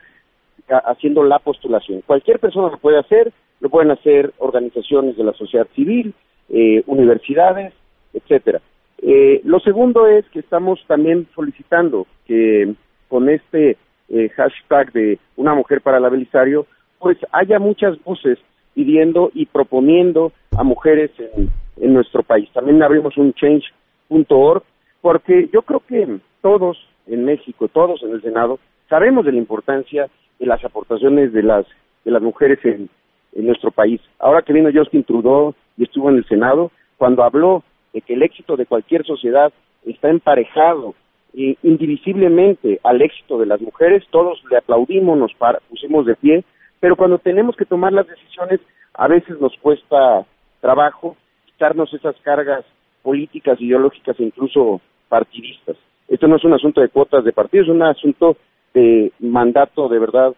haciendo 0.69 1.23
la 1.25 1.39
postulación. 1.39 2.03
Cualquier 2.07 2.39
persona 2.39 2.71
lo 2.71 2.79
puede 2.79 2.99
hacer, 2.99 3.33
lo 3.61 3.69
pueden 3.69 3.91
hacer 3.91 4.33
organizaciones 4.39 5.17
de 5.17 5.25
la 5.25 5.33
sociedad 5.33 5.67
civil, 5.75 6.15
eh, 6.49 6.83
universidades, 6.87 7.73
etcétera. 8.13 8.61
Eh, 9.03 9.41
lo 9.45 9.61
segundo 9.61 10.07
es 10.07 10.25
que 10.31 10.41
estamos 10.41 10.81
también 10.87 11.27
solicitando 11.35 12.07
que 12.27 12.75
con 13.09 13.29
este 13.29 13.77
eh, 14.09 14.29
hashtag 14.31 14.93
de 14.93 15.19
una 15.37 15.55
mujer 15.55 15.81
para 15.81 15.99
el 15.99 16.11
Belisario, 16.11 16.67
pues 16.99 17.19
haya 17.33 17.59
muchas 17.59 18.03
voces 18.03 18.39
pidiendo 18.75 19.31
y 19.35 19.47
proponiendo 19.47 20.33
a 20.57 20.65
mujeres 20.65 21.11
en, 21.19 21.51
en 21.77 21.95
nuestro 21.95 22.23
país. 22.23 22.49
También 22.53 22.83
abrimos 22.83 23.17
un 23.17 23.33
change.org 23.35 24.63
porque 25.01 25.49
yo 25.53 25.63
creo 25.63 25.83
que 25.87 26.19
todos 26.41 26.79
en 27.07 27.25
México, 27.25 27.69
todos 27.69 28.03
en 28.03 28.13
el 28.13 28.23
Senado, 28.23 28.59
sabemos 28.89 29.25
de 29.25 29.33
la 29.33 29.39
importancia 29.39 30.09
de 30.39 30.47
las 30.47 30.65
aportaciones 30.65 31.33
de 31.33 31.43
las 31.43 31.67
de 32.05 32.11
las 32.11 32.23
mujeres 32.23 32.59
en, 32.65 32.91
en 33.35 33.47
nuestro 33.47 33.71
país. 33.71 34.01
Ahora 34.19 34.43
que 34.43 34.53
vino 34.53 34.71
Justin 34.73 35.05
Trudeau 35.05 35.55
y 35.77 35.85
estuvo 35.85 36.11
en 36.11 36.17
el 36.17 36.27
Senado, 36.27 36.71
cuando 36.99 37.23
habló 37.23 37.63
de 37.93 38.01
que 38.01 38.15
el 38.15 38.23
éxito 38.23 38.57
de 38.57 38.67
cualquier 38.67 39.05
sociedad 39.05 39.53
está 39.85 40.11
emparejado 40.11 40.95
eh, 41.37 41.57
indivisiblemente 41.63 42.79
al 42.85 43.03
éxito 43.03 43.39
de 43.39 43.47
las 43.47 43.61
mujeres, 43.61 44.05
todos 44.11 44.43
le 44.51 44.57
aplaudimos, 44.57 45.19
nos 45.19 45.35
para, 45.35 45.59
pusimos 45.69 46.07
de 46.07 46.15
pie, 46.15 46.45
pero 46.79 46.97
cuando 46.97 47.19
tenemos 47.19 47.57
que 47.57 47.65
tomar 47.65 47.93
las 47.93 48.07
decisiones, 48.07 48.61
a 48.95 49.09
veces 49.09 49.41
nos 49.41 49.57
cuesta 49.59 50.25
trabajo 50.61 51.17
quitarnos 51.47 51.93
esas 51.93 52.15
cargas 52.23 52.65
políticas, 53.03 53.61
ideológicas 53.61 54.19
e 54.21 54.25
incluso 54.25 54.81
partidistas. 55.09 55.77
Esto 56.09 56.29
no 56.29 56.37
es 56.37 56.45
un 56.45 56.53
asunto 56.53 56.81
de 56.81 56.89
cuotas 56.89 57.25
de 57.25 57.33
partido, 57.33 57.65
es 57.65 57.71
un 57.71 57.83
asunto 57.83 58.37
de 58.75 59.13
mandato 59.21 59.89
de 59.89 59.99
verdad 59.99 60.35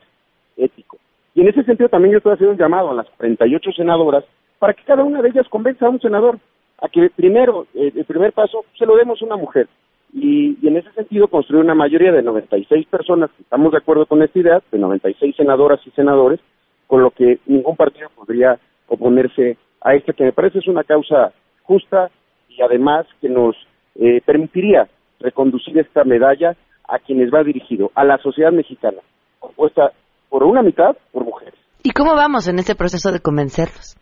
ético. 0.56 0.98
Y 1.34 1.40
en 1.40 1.48
ese 1.48 1.64
sentido 1.64 1.88
también 1.88 2.12
yo 2.12 2.18
estoy 2.18 2.34
haciendo 2.34 2.52
un 2.52 2.58
llamado 2.58 2.90
a 2.90 2.94
las 2.94 3.06
38 3.18 3.72
senadoras 3.72 4.24
para 4.58 4.74
que 4.74 4.84
cada 4.84 5.02
una 5.02 5.20
de 5.20 5.28
ellas 5.28 5.48
convenza 5.48 5.86
a 5.86 5.90
un 5.90 6.00
senador 6.00 6.38
a 6.78 6.88
que 6.88 7.10
primero, 7.10 7.66
eh, 7.74 7.92
el 7.94 8.04
primer 8.04 8.32
paso, 8.32 8.64
se 8.78 8.86
lo 8.86 8.96
demos 8.96 9.20
a 9.20 9.24
una 9.24 9.36
mujer. 9.36 9.68
Y, 10.12 10.56
y, 10.62 10.68
en 10.68 10.76
ese 10.76 10.92
sentido 10.92 11.28
construir 11.28 11.64
una 11.64 11.74
mayoría 11.74 12.12
de 12.12 12.22
96 12.22 12.86
personas 12.86 13.30
que 13.36 13.42
estamos 13.42 13.72
de 13.72 13.78
acuerdo 13.78 14.06
con 14.06 14.22
esta 14.22 14.38
idea, 14.38 14.62
de 14.70 14.78
96 14.78 15.36
senadoras 15.36 15.80
y 15.86 15.90
senadores, 15.90 16.40
con 16.86 17.02
lo 17.02 17.10
que 17.10 17.38
ningún 17.46 17.76
partido 17.76 18.08
podría 18.14 18.58
oponerse 18.88 19.56
a 19.80 19.94
esta, 19.94 20.12
que 20.12 20.24
me 20.24 20.32
parece 20.32 20.58
es 20.58 20.68
una 20.68 20.84
causa 20.84 21.32
justa 21.62 22.10
y 22.48 22.62
además 22.62 23.06
que 23.20 23.28
nos 23.28 23.56
eh, 23.96 24.20
permitiría 24.24 24.88
reconducir 25.20 25.78
esta 25.78 26.04
medalla 26.04 26.56
a 26.88 26.98
quienes 26.98 27.30
va 27.32 27.42
dirigido, 27.42 27.90
a 27.94 28.04
la 28.04 28.18
sociedad 28.18 28.52
mexicana, 28.52 28.98
compuesta 29.38 29.92
por 30.28 30.44
una 30.44 30.62
mitad 30.62 30.96
por 31.12 31.24
mujeres. 31.24 31.54
¿Y 31.82 31.92
cómo 31.92 32.14
vamos 32.14 32.48
en 32.48 32.58
ese 32.58 32.74
proceso 32.74 33.12
de 33.12 33.20
convencerlos? 33.20 33.96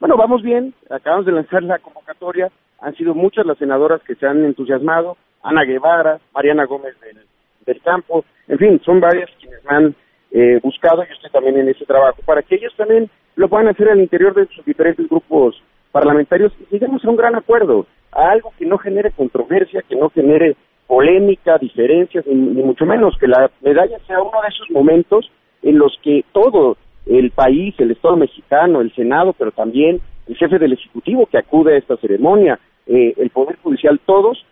Bueno, 0.00 0.16
vamos 0.16 0.42
bien, 0.42 0.74
acabamos 0.90 1.26
de 1.26 1.32
lanzar 1.32 1.62
la 1.62 1.78
convocatoria, 1.78 2.50
han 2.80 2.94
sido 2.94 3.14
muchas 3.14 3.44
las 3.44 3.58
senadoras 3.58 4.00
que 4.02 4.14
se 4.14 4.26
han 4.26 4.44
entusiasmado, 4.44 5.16
Ana 5.42 5.64
Guevara, 5.64 6.20
Mariana 6.32 6.66
Gómez 6.66 6.98
del, 7.00 7.18
del 7.66 7.82
Campo, 7.82 8.24
en 8.46 8.58
fin, 8.58 8.80
son 8.84 9.00
varias 9.00 9.30
quienes 9.40 9.64
me 9.64 9.76
han 9.76 9.96
eh, 10.30 10.60
buscado, 10.62 11.04
yo 11.04 11.12
estoy 11.12 11.30
también 11.30 11.58
en 11.58 11.68
ese 11.68 11.84
trabajo, 11.84 12.22
para 12.24 12.42
que 12.42 12.56
ellos 12.56 12.72
también 12.76 13.10
lo 13.36 13.48
puedan 13.48 13.68
hacer 13.68 13.88
al 13.88 14.00
interior 14.00 14.34
de 14.34 14.46
sus 14.46 14.64
diferentes 14.64 15.08
grupos 15.08 15.60
parlamentarios 15.90 16.52
y 16.60 16.72
lleguemos 16.72 17.04
a 17.04 17.10
un 17.10 17.16
gran 17.16 17.34
acuerdo, 17.34 17.86
a 18.12 18.30
algo 18.30 18.52
que 18.58 18.66
no 18.66 18.78
genere 18.78 19.10
controversia, 19.12 19.82
que 19.88 19.96
no 19.96 20.10
genere 20.10 20.56
polémica, 20.88 21.58
diferencias, 21.58 22.26
ni, 22.26 22.34
ni 22.34 22.62
mucho 22.64 22.84
menos, 22.84 23.16
que 23.18 23.28
la 23.28 23.48
medalla 23.60 23.98
sea 24.08 24.20
uno 24.20 24.40
de 24.42 24.48
esos 24.48 24.68
momentos 24.70 25.30
en 25.62 25.78
los 25.78 25.96
que 26.02 26.24
todo 26.32 26.76
el 27.06 27.30
país, 27.30 27.74
el 27.78 27.92
Estado 27.92 28.16
mexicano, 28.16 28.80
el 28.80 28.92
Senado, 28.94 29.32
pero 29.38 29.52
también 29.52 30.00
el 30.26 30.36
jefe 30.36 30.58
del 30.58 30.72
Ejecutivo 30.72 31.26
que 31.26 31.38
acude 31.38 31.74
a 31.74 31.78
esta 31.78 31.96
ceremonia, 31.98 32.58
eh, 32.86 33.14
el 33.16 33.30
Poder 33.30 33.56
Judicial, 33.62 34.00
todos 34.04 34.44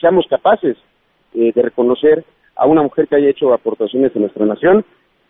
seamos 0.00 0.26
capaces 0.28 0.76
eh, 1.34 1.52
de 1.54 1.62
reconocer 1.62 2.24
a 2.56 2.66
una 2.66 2.82
mujer 2.82 3.08
que 3.08 3.16
haya 3.16 3.28
hecho 3.28 3.52
aportaciones 3.52 4.14
a 4.14 4.18
nuestra 4.18 4.46
nación, 4.46 4.84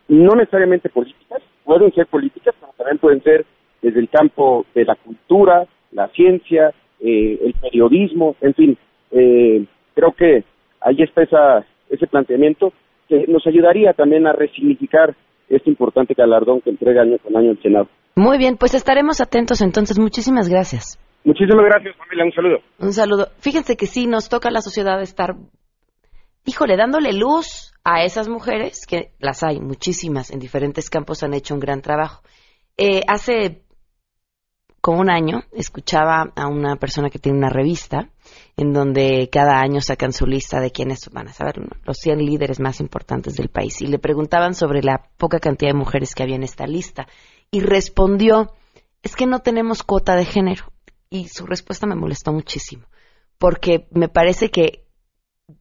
no 0.08 0.34
necesariamente 0.34 0.90
políticas, 0.90 1.42
pueden 1.64 1.92
ser 1.94 2.06
políticas, 2.06 2.54
pero 2.60 2.72
también 2.76 2.98
pueden 2.98 3.22
ser 3.22 3.46
desde 3.80 4.00
el 4.00 4.08
campo 4.08 4.66
de 4.74 4.84
la 4.84 4.96
cultura, 4.96 5.66
la 5.92 6.08
ciencia, 6.08 6.72
eh, 7.00 7.38
el 7.42 7.54
periodismo, 7.54 8.36
en 8.40 8.54
fin, 8.54 8.78
eh, 9.10 9.64
creo 9.94 10.12
que 10.12 10.44
ahí 10.80 10.96
está 10.98 11.22
esa, 11.22 11.66
ese 11.88 12.06
planteamiento 12.06 12.72
que 13.08 13.26
nos 13.28 13.46
ayudaría 13.46 13.92
también 13.92 14.26
a 14.26 14.32
resignificar 14.32 15.14
este 15.48 15.70
importante 15.70 16.14
galardón 16.14 16.60
que 16.60 16.70
entrega 16.70 17.02
año 17.02 17.18
con 17.18 17.36
año 17.36 17.52
el 17.52 17.62
Senado. 17.62 17.88
Muy 18.16 18.38
bien, 18.38 18.56
pues 18.56 18.74
estaremos 18.74 19.20
atentos 19.20 19.60
entonces. 19.60 19.98
Muchísimas 19.98 20.48
gracias. 20.48 20.98
Muchísimas 21.24 21.64
gracias, 21.64 21.96
familia. 21.96 22.24
Un 22.24 22.32
saludo. 22.32 22.58
Un 22.78 22.92
saludo. 22.92 23.28
Fíjense 23.38 23.76
que 23.76 23.86
sí, 23.86 24.06
nos 24.06 24.28
toca 24.28 24.48
a 24.48 24.52
la 24.52 24.60
sociedad 24.60 25.00
estar, 25.02 25.34
híjole, 26.44 26.76
dándole 26.76 27.12
luz 27.12 27.74
a 27.82 28.04
esas 28.04 28.28
mujeres, 28.28 28.86
que 28.86 29.10
las 29.18 29.42
hay 29.42 29.60
muchísimas 29.60 30.30
en 30.30 30.38
diferentes 30.38 30.90
campos, 30.90 31.22
han 31.22 31.34
hecho 31.34 31.54
un 31.54 31.60
gran 31.60 31.80
trabajo. 31.80 32.22
Eh, 32.76 33.02
hace 33.08 33.62
como 34.84 35.00
un 35.00 35.08
año 35.08 35.44
escuchaba 35.52 36.30
a 36.36 36.46
una 36.46 36.76
persona 36.76 37.08
que 37.08 37.18
tiene 37.18 37.38
una 37.38 37.48
revista 37.48 38.10
en 38.54 38.74
donde 38.74 39.30
cada 39.32 39.58
año 39.58 39.80
sacan 39.80 40.12
su 40.12 40.26
lista 40.26 40.60
de 40.60 40.72
quienes 40.72 41.08
van 41.08 41.28
a 41.28 41.32
saber 41.32 41.54
los 41.86 41.96
100 41.96 42.18
líderes 42.18 42.60
más 42.60 42.80
importantes 42.80 43.32
del 43.32 43.48
país. 43.48 43.80
Y 43.80 43.86
le 43.86 43.98
preguntaban 43.98 44.52
sobre 44.52 44.82
la 44.82 45.08
poca 45.16 45.40
cantidad 45.40 45.70
de 45.70 45.78
mujeres 45.78 46.14
que 46.14 46.22
había 46.22 46.36
en 46.36 46.42
esta 46.42 46.66
lista. 46.66 47.06
Y 47.50 47.60
respondió 47.60 48.52
es 49.02 49.16
que 49.16 49.24
no 49.24 49.38
tenemos 49.38 49.84
cuota 49.84 50.16
de 50.16 50.26
género 50.26 50.70
y 51.08 51.28
su 51.28 51.46
respuesta 51.46 51.86
me 51.86 51.94
molestó 51.94 52.34
muchísimo, 52.34 52.84
porque 53.38 53.88
me 53.90 54.10
parece 54.10 54.50
que 54.50 54.84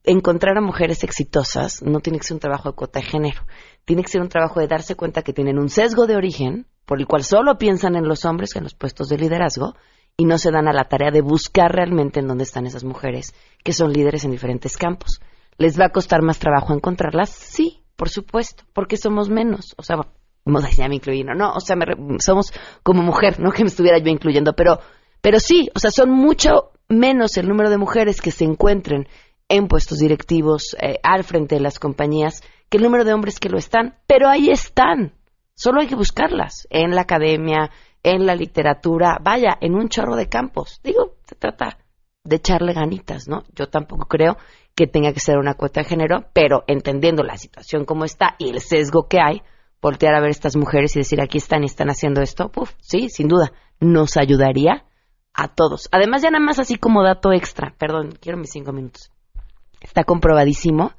encontrar 0.02 0.58
a 0.58 0.60
mujeres 0.60 1.02
exitosas 1.02 1.80
no 1.80 2.00
tiene 2.00 2.18
que 2.18 2.26
ser 2.26 2.34
un 2.34 2.40
trabajo 2.40 2.68
de 2.68 2.76
cuota 2.76 3.00
de 3.00 3.06
género, 3.06 3.46
tiene 3.86 4.02
que 4.02 4.10
ser 4.10 4.20
un 4.20 4.28
trabajo 4.28 4.60
de 4.60 4.68
darse 4.68 4.96
cuenta 4.96 5.22
que 5.22 5.32
tienen 5.32 5.58
un 5.58 5.70
sesgo 5.70 6.06
de 6.06 6.16
origen 6.16 6.66
por 6.84 7.00
el 7.00 7.06
cual 7.06 7.24
solo 7.24 7.58
piensan 7.58 7.96
en 7.96 8.06
los 8.06 8.24
hombres 8.24 8.56
en 8.56 8.64
los 8.64 8.74
puestos 8.74 9.08
de 9.08 9.18
liderazgo 9.18 9.74
y 10.16 10.24
no 10.26 10.38
se 10.38 10.50
dan 10.50 10.68
a 10.68 10.72
la 10.72 10.84
tarea 10.84 11.10
de 11.10 11.22
buscar 11.22 11.72
realmente 11.72 12.20
en 12.20 12.28
dónde 12.28 12.44
están 12.44 12.66
esas 12.66 12.84
mujeres 12.84 13.34
que 13.62 13.72
son 13.72 13.92
líderes 13.92 14.24
en 14.24 14.30
diferentes 14.30 14.76
campos. 14.76 15.20
¿Les 15.56 15.78
va 15.78 15.86
a 15.86 15.92
costar 15.92 16.22
más 16.22 16.38
trabajo 16.38 16.74
encontrarlas? 16.74 17.30
Sí, 17.30 17.82
por 17.96 18.08
supuesto, 18.08 18.64
porque 18.72 18.96
somos 18.96 19.28
menos. 19.28 19.74
O 19.76 19.82
sea, 19.82 19.96
ya 20.76 20.88
me 20.88 20.96
incluí, 20.96 21.24
¿no? 21.24 21.52
O 21.52 21.60
sea, 21.60 21.76
somos 22.18 22.52
como 22.82 23.02
mujer, 23.02 23.40
no 23.40 23.50
que 23.52 23.64
me 23.64 23.68
estuviera 23.68 23.98
yo 23.98 24.10
incluyendo, 24.10 24.54
pero, 24.54 24.78
pero 25.20 25.40
sí, 25.40 25.70
o 25.74 25.78
sea, 25.78 25.90
son 25.90 26.10
mucho 26.10 26.72
menos 26.88 27.36
el 27.36 27.48
número 27.48 27.70
de 27.70 27.78
mujeres 27.78 28.20
que 28.20 28.30
se 28.30 28.44
encuentren 28.44 29.08
en 29.48 29.68
puestos 29.68 29.98
directivos 29.98 30.76
eh, 30.80 30.98
al 31.02 31.24
frente 31.24 31.56
de 31.56 31.60
las 31.60 31.78
compañías 31.78 32.42
que 32.68 32.78
el 32.78 32.82
número 32.82 33.04
de 33.04 33.12
hombres 33.12 33.38
que 33.40 33.48
lo 33.48 33.58
están, 33.58 33.96
pero 34.06 34.28
ahí 34.28 34.50
están. 34.50 35.12
Solo 35.54 35.80
hay 35.80 35.86
que 35.86 35.94
buscarlas 35.94 36.66
en 36.70 36.94
la 36.94 37.02
academia, 37.02 37.70
en 38.02 38.26
la 38.26 38.34
literatura, 38.34 39.18
vaya, 39.22 39.56
en 39.60 39.74
un 39.74 39.88
chorro 39.88 40.16
de 40.16 40.28
campos. 40.28 40.80
Digo, 40.82 41.14
se 41.26 41.36
trata 41.36 41.78
de 42.24 42.36
echarle 42.36 42.72
ganitas, 42.72 43.28
¿no? 43.28 43.44
Yo 43.54 43.68
tampoco 43.68 44.06
creo 44.06 44.36
que 44.74 44.86
tenga 44.86 45.12
que 45.12 45.20
ser 45.20 45.38
una 45.38 45.54
cuota 45.54 45.82
de 45.82 45.88
género, 45.88 46.24
pero 46.32 46.64
entendiendo 46.66 47.22
la 47.22 47.36
situación 47.36 47.84
como 47.84 48.04
está 48.04 48.34
y 48.38 48.48
el 48.48 48.60
sesgo 48.60 49.08
que 49.08 49.20
hay, 49.20 49.42
voltear 49.80 50.14
a 50.14 50.20
ver 50.20 50.30
estas 50.30 50.56
mujeres 50.56 50.96
y 50.96 51.00
decir, 51.00 51.20
aquí 51.20 51.38
están 51.38 51.62
y 51.62 51.66
están 51.66 51.88
haciendo 51.88 52.22
esto, 52.22 52.50
Puf, 52.50 52.72
sí, 52.80 53.08
sin 53.08 53.28
duda, 53.28 53.52
nos 53.78 54.16
ayudaría 54.16 54.84
a 55.34 55.48
todos. 55.48 55.88
Además, 55.92 56.22
ya 56.22 56.30
nada 56.30 56.44
más 56.44 56.58
así 56.58 56.76
como 56.76 57.02
dato 57.02 57.32
extra, 57.32 57.74
perdón, 57.78 58.16
quiero 58.20 58.38
mis 58.38 58.50
cinco 58.50 58.72
minutos. 58.72 59.10
Está 59.80 60.04
comprobadísimo 60.04 60.92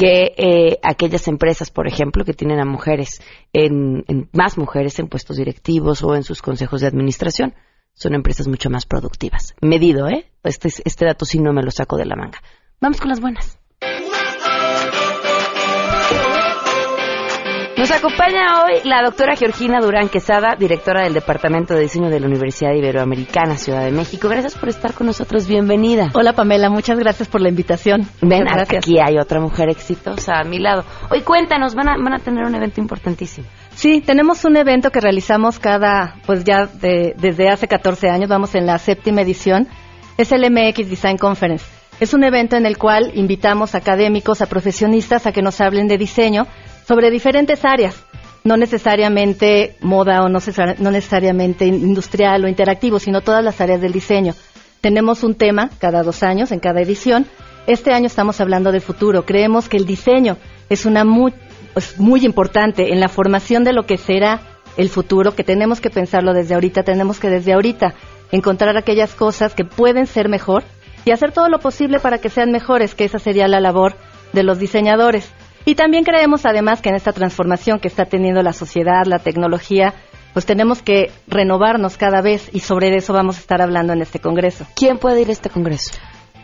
que 0.00 0.32
eh, 0.38 0.78
aquellas 0.82 1.28
empresas, 1.28 1.70
por 1.70 1.86
ejemplo, 1.86 2.24
que 2.24 2.32
tienen 2.32 2.58
a 2.58 2.64
mujeres, 2.64 3.20
en, 3.52 4.02
más 4.32 4.56
mujeres 4.56 4.98
en 4.98 5.08
puestos 5.08 5.36
directivos 5.36 6.02
o 6.02 6.14
en 6.14 6.22
sus 6.22 6.40
consejos 6.40 6.80
de 6.80 6.86
administración, 6.86 7.54
son 7.92 8.14
empresas 8.14 8.48
mucho 8.48 8.70
más 8.70 8.86
productivas. 8.86 9.54
Medido, 9.60 10.08
¿eh? 10.08 10.24
Este, 10.42 10.70
este 10.86 11.04
dato 11.04 11.26
sí 11.26 11.38
no 11.38 11.52
me 11.52 11.62
lo 11.62 11.70
saco 11.70 11.98
de 11.98 12.06
la 12.06 12.16
manga. 12.16 12.38
Vamos 12.80 12.98
con 12.98 13.10
las 13.10 13.20
buenas. 13.20 13.59
Nos 17.80 17.90
acompaña 17.92 18.62
hoy 18.62 18.80
la 18.84 19.02
doctora 19.02 19.36
Georgina 19.36 19.78
Durán 19.80 20.10
Quesada, 20.10 20.54
directora 20.54 21.04
del 21.04 21.14
Departamento 21.14 21.72
de 21.72 21.80
Diseño 21.80 22.10
de 22.10 22.20
la 22.20 22.26
Universidad 22.26 22.74
Iberoamericana, 22.74 23.56
Ciudad 23.56 23.86
de 23.86 23.90
México. 23.90 24.28
Gracias 24.28 24.54
por 24.54 24.68
estar 24.68 24.92
con 24.92 25.06
nosotros. 25.06 25.46
Bienvenida. 25.46 26.10
Hola 26.12 26.34
Pamela, 26.34 26.68
muchas 26.68 26.98
gracias 26.98 27.26
por 27.28 27.40
la 27.40 27.48
invitación. 27.48 28.06
Ven, 28.20 28.46
aquí 28.48 28.98
hay 29.02 29.16
otra 29.16 29.40
mujer 29.40 29.70
exitosa 29.70 30.40
a 30.40 30.44
mi 30.44 30.58
lado. 30.58 30.84
Hoy 31.10 31.22
cuéntanos, 31.22 31.74
van 31.74 31.88
a, 31.88 31.96
van 31.96 32.12
a 32.12 32.18
tener 32.18 32.44
un 32.44 32.54
evento 32.54 32.82
importantísimo. 32.82 33.46
Sí, 33.70 34.02
tenemos 34.02 34.44
un 34.44 34.58
evento 34.58 34.90
que 34.90 35.00
realizamos 35.00 35.58
cada, 35.58 36.16
pues 36.26 36.44
ya 36.44 36.66
desde 36.66 37.48
hace 37.48 37.66
14 37.66 38.10
años, 38.10 38.28
vamos 38.28 38.54
en 38.56 38.66
la 38.66 38.76
séptima 38.76 39.22
edición. 39.22 39.66
Es 40.18 40.32
el 40.32 40.42
MX 40.50 40.90
Design 40.90 41.16
Conference. 41.16 41.64
Es 41.98 42.12
un 42.12 42.24
evento 42.24 42.56
en 42.56 42.66
el 42.66 42.76
cual 42.76 43.10
invitamos 43.14 43.74
a 43.74 43.78
académicos, 43.78 44.42
a 44.42 44.46
profesionistas 44.46 45.26
a 45.26 45.32
que 45.32 45.40
nos 45.40 45.62
hablen 45.62 45.86
de 45.86 45.96
diseño 45.96 46.46
sobre 46.90 47.12
diferentes 47.12 47.64
áreas, 47.64 48.04
no 48.42 48.56
necesariamente 48.56 49.76
moda 49.80 50.24
o 50.24 50.28
no, 50.28 50.40
necesariamente 50.90 51.64
industrial 51.64 52.44
o 52.44 52.48
interactivo, 52.48 52.98
sino 52.98 53.20
todas 53.20 53.44
las 53.44 53.60
áreas 53.60 53.80
del 53.80 53.92
diseño. 53.92 54.34
Tenemos 54.80 55.22
un 55.22 55.36
tema 55.36 55.70
cada 55.78 56.02
dos 56.02 56.24
años, 56.24 56.50
en 56.50 56.58
cada 56.58 56.80
edición. 56.80 57.26
Este 57.68 57.92
año 57.92 58.06
estamos 58.08 58.40
hablando 58.40 58.72
de 58.72 58.80
futuro. 58.80 59.24
Creemos 59.24 59.68
que 59.68 59.76
el 59.76 59.86
diseño 59.86 60.36
es 60.68 60.84
una 60.84 61.04
muy, 61.04 61.32
muy 61.96 62.24
importante 62.26 62.92
en 62.92 62.98
la 62.98 63.08
formación 63.08 63.62
de 63.62 63.72
lo 63.72 63.86
que 63.86 63.96
será 63.96 64.40
el 64.76 64.88
futuro, 64.88 65.36
que 65.36 65.44
tenemos 65.44 65.80
que 65.80 65.90
pensarlo 65.90 66.32
desde 66.32 66.54
ahorita, 66.54 66.82
tenemos 66.82 67.20
que 67.20 67.30
desde 67.30 67.52
ahorita 67.52 67.94
encontrar 68.32 68.76
aquellas 68.76 69.14
cosas 69.14 69.54
que 69.54 69.64
pueden 69.64 70.08
ser 70.08 70.28
mejor 70.28 70.64
y 71.04 71.12
hacer 71.12 71.30
todo 71.30 71.48
lo 71.48 71.60
posible 71.60 72.00
para 72.00 72.18
que 72.18 72.30
sean 72.30 72.50
mejores, 72.50 72.96
que 72.96 73.04
esa 73.04 73.20
sería 73.20 73.46
la 73.46 73.60
labor 73.60 73.94
de 74.32 74.42
los 74.42 74.58
diseñadores. 74.58 75.32
Y 75.64 75.74
también 75.74 76.04
creemos 76.04 76.46
además 76.46 76.80
que 76.80 76.88
en 76.88 76.94
esta 76.94 77.12
transformación 77.12 77.80
que 77.80 77.88
está 77.88 78.04
teniendo 78.04 78.42
la 78.42 78.52
sociedad, 78.52 79.04
la 79.06 79.18
tecnología, 79.18 79.94
pues 80.32 80.46
tenemos 80.46 80.82
que 80.82 81.10
renovarnos 81.26 81.96
cada 81.96 82.22
vez 82.22 82.48
y 82.52 82.60
sobre 82.60 82.94
eso 82.96 83.12
vamos 83.12 83.36
a 83.36 83.40
estar 83.40 83.60
hablando 83.60 83.92
en 83.92 84.02
este 84.02 84.20
Congreso. 84.20 84.66
¿Quién 84.74 84.98
puede 84.98 85.22
ir 85.22 85.28
a 85.28 85.32
este 85.32 85.50
Congreso? 85.50 85.92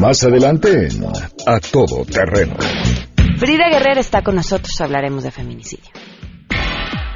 Más 0.00 0.22
adelante 0.22 0.88
en 0.88 1.04
A 1.46 1.60
Todo 1.60 2.04
Terreno. 2.04 2.56
Frida 3.38 3.70
Guerrero 3.70 4.00
está 4.00 4.22
con 4.22 4.34
nosotros, 4.34 4.78
hablaremos 4.82 5.24
de 5.24 5.30
feminicidio. 5.30 5.90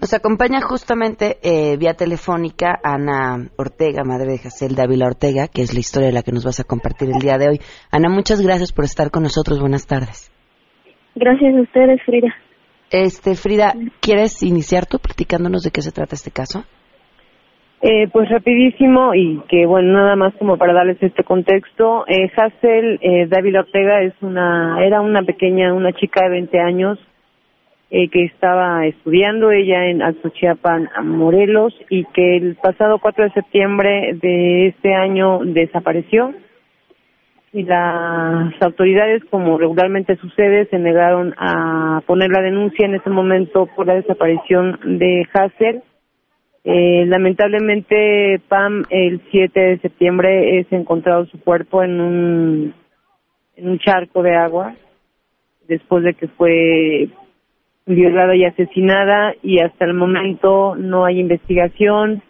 Nos 0.00 0.14
acompaña 0.14 0.62
justamente 0.62 1.36
eh, 1.42 1.76
vía 1.76 1.92
telefónica 1.92 2.78
Ana 2.82 3.50
Ortega, 3.58 4.02
madre 4.02 4.32
de 4.32 4.38
Jacel 4.38 4.74
Dávila 4.74 5.06
Ortega, 5.06 5.46
que 5.46 5.60
es 5.60 5.74
la 5.74 5.80
historia 5.80 6.08
de 6.08 6.14
la 6.14 6.22
que 6.22 6.32
nos 6.32 6.44
vas 6.44 6.58
a 6.58 6.64
compartir 6.64 7.10
el 7.10 7.20
día 7.20 7.36
de 7.36 7.48
hoy. 7.48 7.60
Ana, 7.90 8.08
muchas 8.08 8.40
gracias 8.40 8.72
por 8.72 8.84
estar 8.84 9.10
con 9.10 9.24
nosotros. 9.24 9.60
Buenas 9.60 9.86
tardes. 9.86 10.32
Gracias 11.14 11.54
a 11.54 11.60
ustedes, 11.60 12.00
Frida. 12.06 12.34
Este, 12.90 13.34
Frida, 13.34 13.74
¿quieres 14.00 14.42
iniciar 14.42 14.86
tú 14.86 14.98
platicándonos 14.98 15.64
de 15.64 15.70
qué 15.70 15.82
se 15.82 15.92
trata 15.92 16.14
este 16.14 16.30
caso? 16.30 16.64
Eh, 17.82 18.08
pues 18.12 18.28
rapidísimo 18.28 19.14
y 19.14 19.40
que 19.48 19.64
bueno, 19.64 19.94
nada 19.94 20.14
más 20.14 20.34
como 20.34 20.58
para 20.58 20.74
darles 20.74 21.02
este 21.02 21.24
contexto, 21.24 22.04
eh, 22.06 22.30
Hazel 22.36 22.98
eh, 23.00 23.26
Dávila 23.26 23.60
Ortega 23.60 24.02
es 24.02 24.12
una, 24.20 24.84
era 24.84 25.00
una 25.00 25.22
pequeña, 25.22 25.72
una 25.72 25.92
chica 25.94 26.24
de 26.24 26.30
20 26.30 26.60
años 26.60 26.98
eh, 27.92 28.08
que 28.08 28.22
estaba 28.22 28.86
estudiando 28.86 29.50
ella 29.50 29.86
en 29.86 30.00
Alzochiapan, 30.00 30.90
Morelos, 31.02 31.74
y 31.88 32.04
que 32.04 32.36
el 32.36 32.54
pasado 32.54 33.00
4 33.00 33.24
de 33.24 33.32
septiembre 33.32 34.10
de 34.22 34.68
este 34.68 34.94
año 34.94 35.40
desapareció. 35.42 36.32
Y 37.52 37.64
las 37.64 38.52
autoridades, 38.62 39.24
como 39.24 39.58
regularmente 39.58 40.14
sucede, 40.18 40.66
se 40.66 40.78
negaron 40.78 41.34
a 41.36 42.00
poner 42.06 42.30
la 42.30 42.42
denuncia 42.42 42.86
en 42.86 42.94
ese 42.94 43.10
momento 43.10 43.66
por 43.74 43.88
la 43.88 43.94
desaparición 43.94 44.78
de 44.84 45.26
Hazel. 45.32 45.82
Eh, 46.64 47.04
lamentablemente, 47.06 48.40
Pam, 48.48 48.84
el 48.90 49.22
7 49.30 49.60
de 49.60 49.78
septiembre 49.78 50.58
es 50.58 50.70
encontrado 50.72 51.24
su 51.26 51.40
cuerpo 51.40 51.82
en 51.82 52.00
un, 52.00 52.74
en 53.56 53.68
un 53.68 53.78
charco 53.78 54.22
de 54.22 54.34
agua 54.36 54.74
después 55.70 56.02
de 56.02 56.14
que 56.14 56.28
fue 56.28 57.08
violada 57.86 58.34
y 58.34 58.44
asesinada 58.44 59.34
y 59.42 59.60
hasta 59.60 59.84
el 59.84 59.94
momento 59.94 60.74
no 60.76 61.04
hay 61.04 61.20
investigación. 61.20 62.22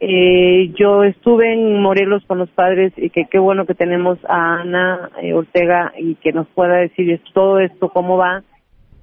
Eh, 0.00 0.72
yo 0.74 1.04
estuve 1.04 1.52
en 1.52 1.80
Morelos 1.80 2.24
con 2.26 2.38
los 2.38 2.50
padres 2.50 2.92
y 2.96 3.10
que 3.10 3.26
qué 3.30 3.38
bueno 3.38 3.64
que 3.64 3.74
tenemos 3.74 4.18
a 4.28 4.60
Ana 4.60 5.10
eh, 5.22 5.32
Ortega 5.32 5.92
y 5.96 6.16
que 6.16 6.32
nos 6.32 6.48
pueda 6.48 6.76
decir 6.76 7.20
todo 7.32 7.60
esto, 7.60 7.88
cómo 7.88 8.18
va. 8.18 8.42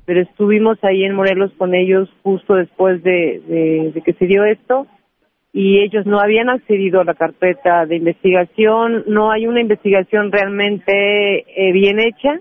Pero 0.05 0.21
estuvimos 0.21 0.77
ahí 0.83 1.03
en 1.03 1.15
Morelos 1.15 1.51
con 1.57 1.75
ellos 1.75 2.09
justo 2.23 2.55
después 2.55 3.03
de, 3.03 3.91
que 4.03 4.13
se 4.13 4.25
dio 4.25 4.43
esto 4.45 4.87
y 5.53 5.79
ellos 5.79 6.05
no 6.05 6.19
habían 6.19 6.49
accedido 6.49 7.01
a 7.01 7.03
la 7.03 7.13
carpeta 7.13 7.85
de 7.85 7.97
investigación. 7.97 9.03
No 9.07 9.31
hay 9.31 9.47
una 9.47 9.61
investigación 9.61 10.31
realmente 10.31 11.45
eh, 11.47 11.71
bien 11.71 11.99
hecha 11.99 12.39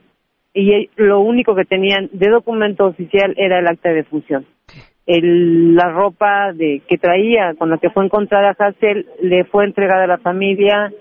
y 0.55 0.89
lo 0.97 1.21
único 1.21 1.55
que 1.55 1.65
tenían 1.65 2.09
de 2.13 2.31
documento 2.31 2.87
oficial 2.87 3.35
era 3.37 3.59
el 3.59 3.67
acta 3.67 3.91
de 3.91 4.05
función. 4.05 4.47
El, 5.07 5.75
la 5.75 5.91
ropa 5.91 6.53
de 6.53 6.83
que 6.87 6.99
traía 6.99 7.55
con 7.55 7.71
la 7.71 7.79
que 7.79 7.91
fue 7.91 8.05
encontrada 8.05 8.55
Hassel 8.59 9.07
le 9.21 9.45
fue 9.45 9.65
entregada 9.65 10.05
a 10.05 10.09
la 10.09 10.19
familia 10.19 10.93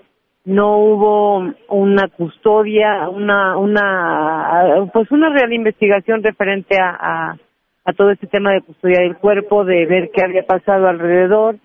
no 0.44 0.78
hubo 0.78 1.52
una 1.68 2.08
custodia 2.08 3.08
una 3.08 3.56
una 3.58 4.88
pues 4.92 5.10
una 5.10 5.28
real 5.30 5.52
investigación 5.52 6.22
referente 6.22 6.76
a, 6.80 7.36
a, 7.84 7.92
todo 7.92 8.10
este 8.10 8.26
tema 8.26 8.52
de 8.52 8.62
custodia 8.62 9.00
del 9.00 9.16
cuerpo 9.16 9.64
de 9.64 9.84
ver 9.86 10.10
qué 10.14 10.24
había 10.24 10.46
pasado 10.46 10.88
alrededor 10.88 11.56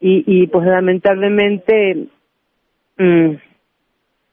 y, 0.00 0.24
y 0.26 0.46
pues 0.48 0.66
lamentablemente 0.66 2.08
mm, 2.98 3.30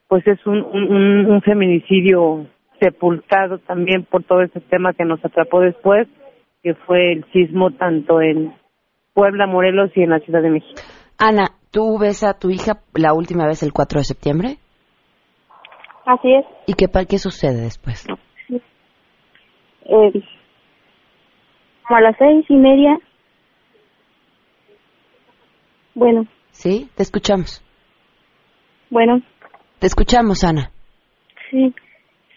pues 0.08 0.27
es 0.27 0.45
un, 0.45 0.62
un, 0.62 1.25
un 1.27 1.41
feminicidio 1.41 2.47
sepultado 2.79 3.60
también 3.60 4.03
por 4.03 4.23
todo 4.23 4.41
ese 4.41 4.60
tema 4.60 4.93
que 4.93 5.05
nos 5.05 5.23
atrapó 5.23 5.62
después, 5.62 6.08
que 6.63 6.73
fue 6.73 7.13
el 7.13 7.25
sismo 7.31 7.71
tanto 7.71 8.21
en 8.21 8.53
Puebla, 9.13 9.47
Morelos 9.47 9.91
y 9.95 10.01
en 10.03 10.10
la 10.12 10.19
Ciudad 10.19 10.41
de 10.41 10.49
México. 10.49 10.81
Ana, 11.17 11.51
¿tú 11.71 11.97
ves 11.99 12.23
a 12.23 12.34
tu 12.34 12.49
hija 12.49 12.82
la 12.93 13.13
última 13.13 13.45
vez 13.45 13.63
el 13.63 13.71
4 13.71 13.99
de 13.99 14.04
septiembre? 14.04 14.58
Así 16.06 16.34
es. 16.34 16.45
¿Y 16.67 16.73
qué, 16.73 16.88
qué 17.08 17.17
sucede 17.17 17.62
después? 17.62 18.06
Eh, 18.49 20.23
a 21.86 22.01
las 22.01 22.15
seis 22.17 22.45
y 22.49 22.56
media. 22.56 22.97
Bueno. 25.93 26.25
Sí, 26.51 26.89
te 26.95 27.04
escuchamos. 27.04 27.63
Bueno. 28.89 29.21
Te 29.80 29.88
escuchamos, 29.88 30.43
Ana. 30.43 30.71
Sí. 31.49 31.73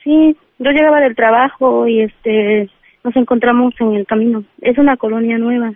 Sí, 0.04 0.36
yo 0.58 0.70
llegaba 0.70 1.00
del 1.00 1.16
trabajo 1.16 1.86
y 1.86 2.02
este 2.02 2.70
nos 3.04 3.16
encontramos 3.16 3.74
en 3.80 3.94
el 3.94 4.06
camino. 4.06 4.44
Es 4.60 4.78
una 4.78 4.96
colonia 4.96 5.38
nueva. 5.38 5.72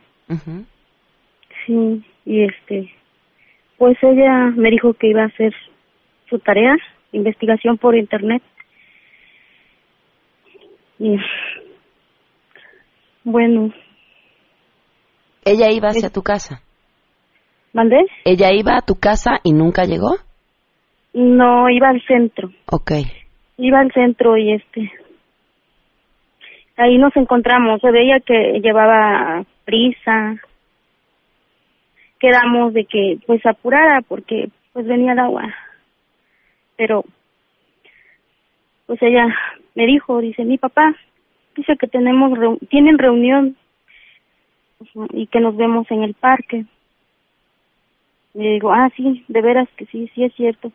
Sí, 1.66 2.04
y 2.24 2.44
este 2.44 2.92
pues 3.78 3.96
ella 4.02 4.52
me 4.54 4.70
dijo 4.70 4.94
que 4.94 5.08
iba 5.08 5.22
a 5.22 5.26
hacer 5.26 5.52
su 6.28 6.38
tarea, 6.38 6.76
investigación 7.10 7.78
por 7.78 7.96
internet. 7.96 8.42
Y 11.00 11.16
bueno. 13.24 13.72
¿Ella 15.44 15.72
iba 15.72 15.88
hacia 15.88 16.10
tu 16.10 16.22
casa? 16.22 16.62
¿Mandé? 17.72 17.98
¿Ella 18.24 18.52
iba 18.52 18.76
a 18.76 18.82
tu 18.82 18.94
casa 18.94 19.40
y 19.42 19.52
nunca 19.52 19.84
llegó? 19.84 20.16
No, 21.12 21.68
iba 21.68 21.88
al 21.88 22.00
centro. 22.06 22.50
Okay 22.70 23.04
iba 23.62 23.80
al 23.80 23.92
centro 23.92 24.36
y 24.36 24.52
este 24.52 24.90
ahí 26.76 26.98
nos 26.98 27.14
encontramos 27.16 27.80
se 27.80 27.90
veía 27.90 28.18
que 28.20 28.60
llevaba 28.60 29.44
prisa 29.64 30.36
quedamos 32.22 32.72
de 32.72 32.86
que 32.86 33.18
pues 33.26 33.44
apurara 33.44 34.00
porque 34.02 34.48
pues 34.72 34.86
venía 34.86 35.12
el 35.12 35.18
agua 35.18 35.54
pero 36.76 37.04
pues 38.86 39.02
ella 39.02 39.26
me 39.74 39.84
dijo 39.86 40.20
dice 40.20 40.44
mi 40.44 40.56
papá 40.56 40.94
dice 41.56 41.76
que 41.76 41.88
tenemos 41.88 42.38
tienen 42.70 42.96
reunión 42.96 43.56
y 45.12 45.26
que 45.26 45.40
nos 45.40 45.56
vemos 45.56 45.90
en 45.90 46.04
el 46.04 46.14
parque 46.14 46.64
y 48.34 48.38
digo 48.38 48.72
ah 48.72 48.88
sí 48.96 49.24
de 49.26 49.42
veras 49.42 49.68
que 49.76 49.86
sí 49.86 50.08
sí 50.14 50.24
es 50.24 50.32
cierto 50.34 50.72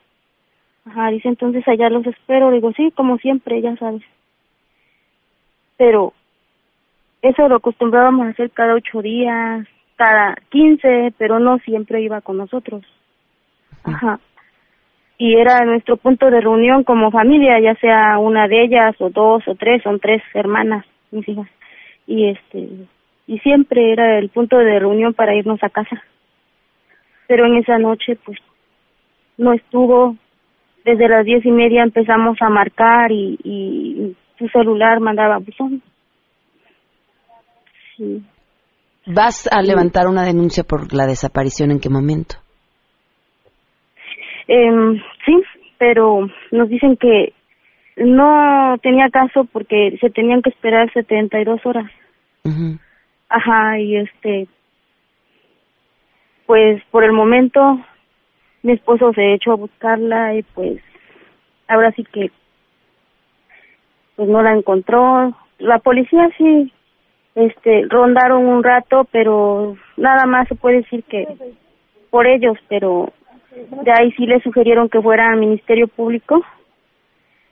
Ajá, 0.90 1.10
dice, 1.10 1.28
entonces 1.28 1.68
allá 1.68 1.90
los 1.90 2.06
espero. 2.08 2.52
digo, 2.52 2.72
sí, 2.74 2.92
como 2.96 3.18
siempre, 3.18 3.62
ya 3.62 3.76
sabes. 3.78 4.04
Pero 5.76 6.14
eso 7.22 7.48
lo 7.50 7.58
acostumbrábamos 7.58 8.28
a 8.28 8.30
hacer 8.30 8.52
cada 8.52 8.76
ocho 8.76 9.02
días, 9.02 9.68
cada 9.98 10.36
quince, 10.50 11.14
pero 11.18 11.40
no 11.40 11.58
siempre 11.60 12.02
iba 12.02 12.22
con 12.22 12.38
nosotros. 12.38 12.86
Ajá. 13.84 14.20
Y 15.18 15.36
era 15.36 15.66
nuestro 15.66 15.98
punto 15.98 16.30
de 16.30 16.40
reunión 16.40 16.84
como 16.84 17.12
familia, 17.12 17.60
ya 17.60 17.76
sea 17.76 18.20
una 18.20 18.48
de 18.48 18.64
ellas 18.64 18.96
o 19.00 19.10
dos 19.10 19.46
o 19.48 19.56
tres, 19.56 19.82
son 19.82 20.00
tres 20.00 20.22
hermanas, 20.34 20.86
mis 21.12 21.28
hijas. 21.28 21.50
Y 22.06 22.30
este, 22.30 22.70
y 23.26 23.40
siempre 23.40 23.92
era 23.92 24.20
el 24.20 24.30
punto 24.30 24.58
de 24.58 24.80
reunión 24.80 25.14
para 25.14 25.36
irnos 25.36 25.62
a 25.64 25.70
casa. 25.70 26.02
Pero 27.28 27.46
en 27.46 27.58
esa 27.58 27.80
noche, 27.80 28.18
pues, 28.24 28.38
no 29.38 29.54
estuvo, 29.54 30.16
desde 30.86 31.10
las 31.10 31.26
diez 31.26 31.44
y 31.46 31.52
media 31.52 31.84
empezamos 31.84 32.38
a 32.40 32.50
marcar 32.50 33.12
y, 33.12 33.38
y 33.44 34.16
su 34.38 34.48
celular 34.50 35.00
mandaba 35.00 35.40
buzón. 35.40 35.82
Sí. 37.96 38.24
¿Vas 39.08 39.48
a 39.50 39.62
levantar 39.62 40.08
una 40.08 40.24
denuncia 40.26 40.66
por 40.66 40.94
la 40.94 41.06
desaparición 41.06 41.72
en 41.72 41.80
qué 41.80 41.90
momento? 41.90 42.36
Eh, 44.50 45.02
sí, 45.26 45.44
pero 45.78 46.28
nos 46.52 46.68
dicen 46.68 46.98
que 46.98 47.32
no 47.96 48.78
tenía 48.84 49.10
caso 49.10 49.46
porque 49.46 49.98
se 50.02 50.10
tenían 50.10 50.42
que 50.42 50.50
esperar 50.50 50.92
72 50.92 51.66
horas. 51.66 51.90
Ajá, 53.30 53.80
y 53.80 53.96
este, 53.96 54.48
pues 56.46 56.84
por 56.92 57.06
el 57.06 57.14
momento 57.14 57.80
mi 58.64 58.74
esposo 58.74 59.14
se 59.14 59.36
echó 59.36 59.54
a 59.54 59.56
buscarla 59.56 60.36
y 60.36 60.44
pues 60.44 60.82
ahora 61.70 61.92
sí 61.94 62.04
que 62.04 62.30
pues 64.18 64.28
no 64.28 64.42
la 64.42 64.54
encontró 64.54 65.34
la 65.60 65.80
policía 65.80 66.30
sí 66.38 66.74
este 67.38 67.86
rondaron 67.90 68.46
un 68.46 68.64
rato 68.64 69.08
pero 69.12 69.78
nada 69.96 70.26
más 70.26 70.48
se 70.48 70.56
puede 70.56 70.78
decir 70.78 71.04
que 71.04 71.28
por 72.10 72.28
ellos 72.28 72.58
pero 72.68 73.12
de 73.84 73.92
ahí 73.92 74.12
sí 74.14 74.26
le 74.26 74.42
sugirieron 74.42 74.90
que 74.90 75.02
fuera 75.02 75.30
al 75.30 75.40
ministerio 75.40 75.88
público 75.88 76.42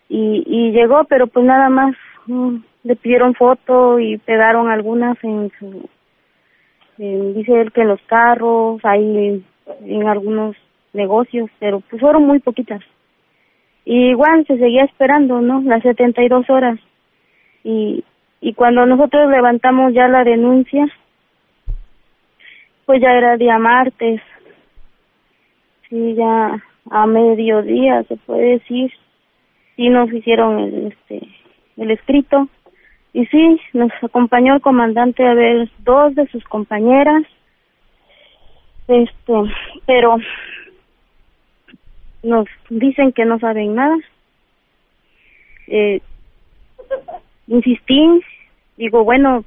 y 0.10 0.44
y 0.46 0.72
llegó 0.72 1.04
pero 1.06 1.28
pues 1.28 1.46
nada 1.46 1.70
más 1.70 1.96
mm, 2.28 2.58
le 2.84 2.96
pidieron 2.96 3.34
foto 3.36 4.00
y 4.00 4.18
pegaron 4.18 4.70
algunas 4.70 5.18
en 5.24 5.52
su 5.60 5.90
dice 6.98 7.62
él 7.62 7.72
que 7.72 7.82
en 7.82 7.90
los 7.90 8.02
carros 8.04 8.80
ahí 8.84 9.44
en 9.84 10.08
algunos 10.08 10.56
negocios, 10.96 11.50
pero 11.60 11.82
pues 11.82 12.02
fueron 12.02 12.26
muy 12.26 12.40
poquitas. 12.40 12.82
Y 13.84 14.10
igual 14.10 14.46
se 14.48 14.58
seguía 14.58 14.84
esperando, 14.84 15.42
¿no? 15.42 15.62
Las 15.62 15.84
72 15.84 16.50
horas. 16.50 16.80
Y, 17.64 18.04
y 18.42 18.54
cuando 18.54 18.86
nosotros 18.86 19.30
levantamos 19.30 19.94
ya 19.94 20.08
la 20.08 20.24
denuncia, 20.24 20.88
pues 22.86 23.02
ya 23.02 23.12
era 23.12 23.38
día 23.38 23.58
martes. 23.58 24.22
Sí, 25.90 26.16
ya 26.16 26.64
a 26.92 27.08
mediodía 27.08 28.04
se 28.04 28.18
puede 28.18 28.60
decir. 28.60 28.92
Sí 29.76 29.90
nos 29.90 30.12
hicieron 30.14 30.60
el, 30.60 30.88
este, 30.88 31.28
el 31.78 31.92
escrito. 31.92 32.48
Y 33.14 33.26
sí, 33.28 33.60
nos 33.74 33.92
acompañó 34.02 34.56
el 34.56 34.62
comandante 34.62 35.26
a 35.26 35.34
ver 35.34 35.70
dos 35.80 36.14
de 36.16 36.28
sus 36.28 36.44
compañeras. 36.46 37.24
Este, 38.88 39.34
pero 39.88 40.18
nos 42.24 42.48
dicen 42.70 43.12
que 43.12 43.26
no 43.26 43.40
saben 43.40 43.76
nada. 43.76 43.96
Eh, 45.68 46.02
insistí, 47.48 48.22
digo, 48.78 49.04
bueno, 49.04 49.44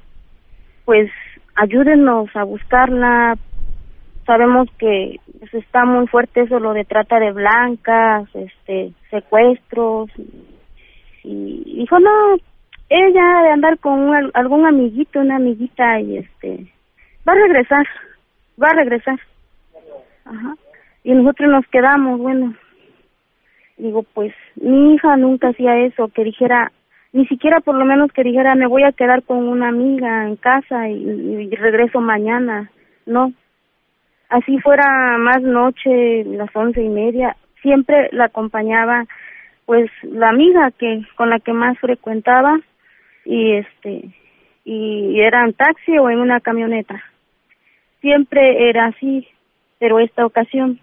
pues 0.85 1.11
ayúdenos 1.55 2.35
a 2.35 2.43
buscarla. 2.43 3.37
Sabemos 4.25 4.69
que 4.77 5.19
pues, 5.39 5.53
está 5.55 5.85
muy 5.85 6.07
fuerte 6.07 6.41
eso 6.41 6.59
lo 6.59 6.73
de 6.73 6.85
trata 6.85 7.19
de 7.19 7.31
blancas, 7.31 8.27
este, 8.35 8.91
secuestros. 9.09 10.09
Y 11.23 11.63
dijo, 11.79 11.99
no, 11.99 12.35
ella 12.89 13.41
de 13.43 13.49
andar 13.51 13.77
con 13.79 13.99
un- 13.99 14.31
algún 14.33 14.65
amiguito, 14.65 15.19
una 15.19 15.35
amiguita 15.35 15.99
y 15.99 16.17
este, 16.17 16.67
va 17.27 17.33
a 17.33 17.35
regresar, 17.35 17.85
va 18.61 18.69
a 18.69 18.73
regresar. 18.73 19.19
Ajá. 20.25 20.55
Y 21.03 21.13
nosotros 21.13 21.49
nos 21.49 21.65
quedamos, 21.67 22.19
bueno, 22.19 22.53
digo, 23.77 24.03
pues 24.13 24.33
mi 24.55 24.93
hija 24.93 25.17
nunca 25.17 25.49
hacía 25.49 25.77
eso, 25.85 26.07
que 26.09 26.23
dijera, 26.23 26.71
ni 27.11 27.25
siquiera 27.27 27.59
por 27.59 27.75
lo 27.75 27.85
menos 27.85 28.11
que 28.11 28.23
dijera, 28.23 28.55
me 28.55 28.67
voy 28.67 28.83
a 28.83 28.91
quedar 28.91 29.23
con 29.23 29.47
una 29.47 29.69
amiga 29.69 30.27
en 30.27 30.35
casa 30.35 30.87
y, 30.89 31.49
regreso 31.55 32.01
mañana. 32.01 32.69
No. 33.05 33.33
Así 34.29 34.59
fuera 34.59 35.17
más 35.17 35.41
noche, 35.41 36.23
las 36.25 36.55
once 36.55 36.81
y 36.81 36.89
media, 36.89 37.35
siempre 37.61 38.09
la 38.11 38.25
acompañaba, 38.25 39.05
pues, 39.65 39.89
la 40.03 40.29
amiga 40.29 40.71
que 40.71 41.01
con 41.15 41.29
la 41.31 41.39
que 41.39 41.51
más 41.51 41.77
frecuentaba 41.79 42.59
y 43.25 43.53
este, 43.53 44.09
y 44.63 45.19
era 45.19 45.43
en 45.45 45.53
taxi 45.53 45.97
o 45.97 46.09
en 46.09 46.19
una 46.19 46.39
camioneta. 46.39 47.03
Siempre 48.01 48.69
era 48.69 48.87
así, 48.87 49.27
pero 49.79 49.99
esta 49.99 50.25
ocasión 50.25 50.79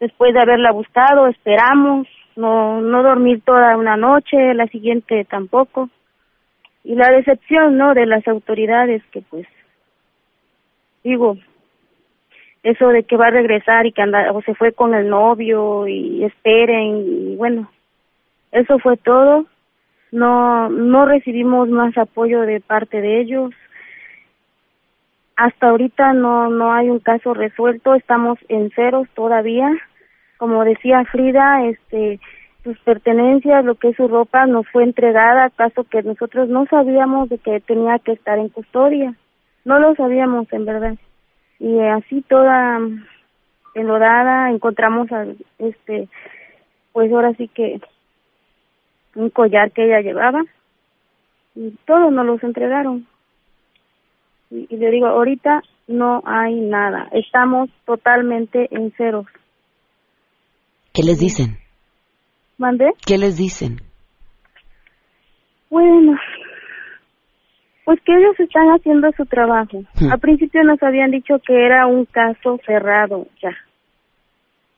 después 0.00 0.32
de 0.32 0.40
haberla 0.40 0.72
buscado, 0.72 1.26
esperamos, 1.26 2.06
no, 2.38 2.80
no 2.80 3.02
dormir 3.02 3.42
toda 3.44 3.76
una 3.76 3.96
noche, 3.96 4.54
la 4.54 4.68
siguiente 4.68 5.24
tampoco. 5.24 5.90
Y 6.84 6.94
la 6.94 7.10
decepción, 7.10 7.76
¿no?, 7.76 7.94
de 7.94 8.06
las 8.06 8.26
autoridades 8.28 9.02
que 9.10 9.22
pues, 9.22 9.46
digo, 11.02 11.36
eso 12.62 12.88
de 12.90 13.02
que 13.02 13.16
va 13.16 13.26
a 13.26 13.30
regresar 13.30 13.86
y 13.86 13.92
que 13.92 14.02
anda, 14.02 14.30
o 14.32 14.40
se 14.42 14.54
fue 14.54 14.72
con 14.72 14.94
el 14.94 15.08
novio 15.08 15.88
y 15.88 16.24
esperen, 16.24 17.04
y 17.06 17.36
bueno, 17.36 17.70
eso 18.52 18.78
fue 18.78 18.96
todo. 18.96 19.46
No, 20.12 20.68
no 20.68 21.06
recibimos 21.06 21.68
más 21.68 21.98
apoyo 21.98 22.42
de 22.42 22.60
parte 22.60 23.00
de 23.00 23.20
ellos. 23.20 23.52
Hasta 25.36 25.70
ahorita 25.70 26.12
no, 26.12 26.48
no 26.48 26.72
hay 26.72 26.88
un 26.88 27.00
caso 27.00 27.34
resuelto, 27.34 27.94
estamos 27.94 28.38
en 28.48 28.70
ceros 28.70 29.08
todavía. 29.14 29.70
Como 30.38 30.64
decía 30.64 31.04
Frida, 31.04 31.64
este, 31.66 32.20
sus 32.64 32.78
pertenencias, 32.80 33.64
lo 33.64 33.74
que 33.74 33.88
es 33.88 33.96
su 33.96 34.08
ropa, 34.08 34.46
nos 34.46 34.68
fue 34.68 34.84
entregada, 34.84 35.50
caso 35.50 35.84
que 35.84 36.02
nosotros 36.02 36.48
no 36.48 36.66
sabíamos 36.66 37.28
de 37.28 37.38
que 37.38 37.60
tenía 37.60 37.98
que 37.98 38.12
estar 38.12 38.38
en 38.38 38.48
custodia. 38.48 39.14
No 39.64 39.78
lo 39.78 39.94
sabíamos, 39.94 40.52
en 40.52 40.64
verdad. 40.64 40.94
Y 41.58 41.78
así 41.80 42.22
toda 42.22 42.78
mm, 42.78 43.04
enlodada, 43.74 44.50
encontramos, 44.50 45.10
al, 45.12 45.36
este, 45.58 46.08
pues 46.92 47.12
ahora 47.12 47.32
sí 47.34 47.48
que 47.48 47.80
un 49.14 49.30
collar 49.30 49.72
que 49.72 49.84
ella 49.84 50.00
llevaba 50.00 50.42
y 51.54 51.70
todos 51.86 52.12
nos 52.12 52.26
los 52.26 52.42
entregaron. 52.44 53.06
Y, 54.50 54.66
y 54.70 54.76
le 54.76 54.90
digo, 54.90 55.06
ahorita 55.06 55.62
no 55.88 56.22
hay 56.24 56.60
nada, 56.60 57.08
estamos 57.12 57.70
totalmente 57.84 58.68
en 58.70 58.92
ceros. 58.92 59.26
¿Qué 60.98 61.04
les 61.04 61.20
dicen? 61.20 61.58
¿Mandé? 62.58 62.86
¿Qué 63.06 63.18
les 63.18 63.36
dicen? 63.36 63.80
Bueno, 65.70 66.18
pues 67.84 68.00
que 68.04 68.12
ellos 68.16 68.34
están 68.40 68.66
haciendo 68.70 69.08
su 69.16 69.24
trabajo. 69.26 69.78
Hmm. 70.00 70.10
Al 70.10 70.18
principio 70.18 70.64
nos 70.64 70.82
habían 70.82 71.12
dicho 71.12 71.34
que 71.46 71.54
era 71.54 71.86
un 71.86 72.04
caso 72.06 72.58
cerrado, 72.66 73.28
ya. 73.40 73.50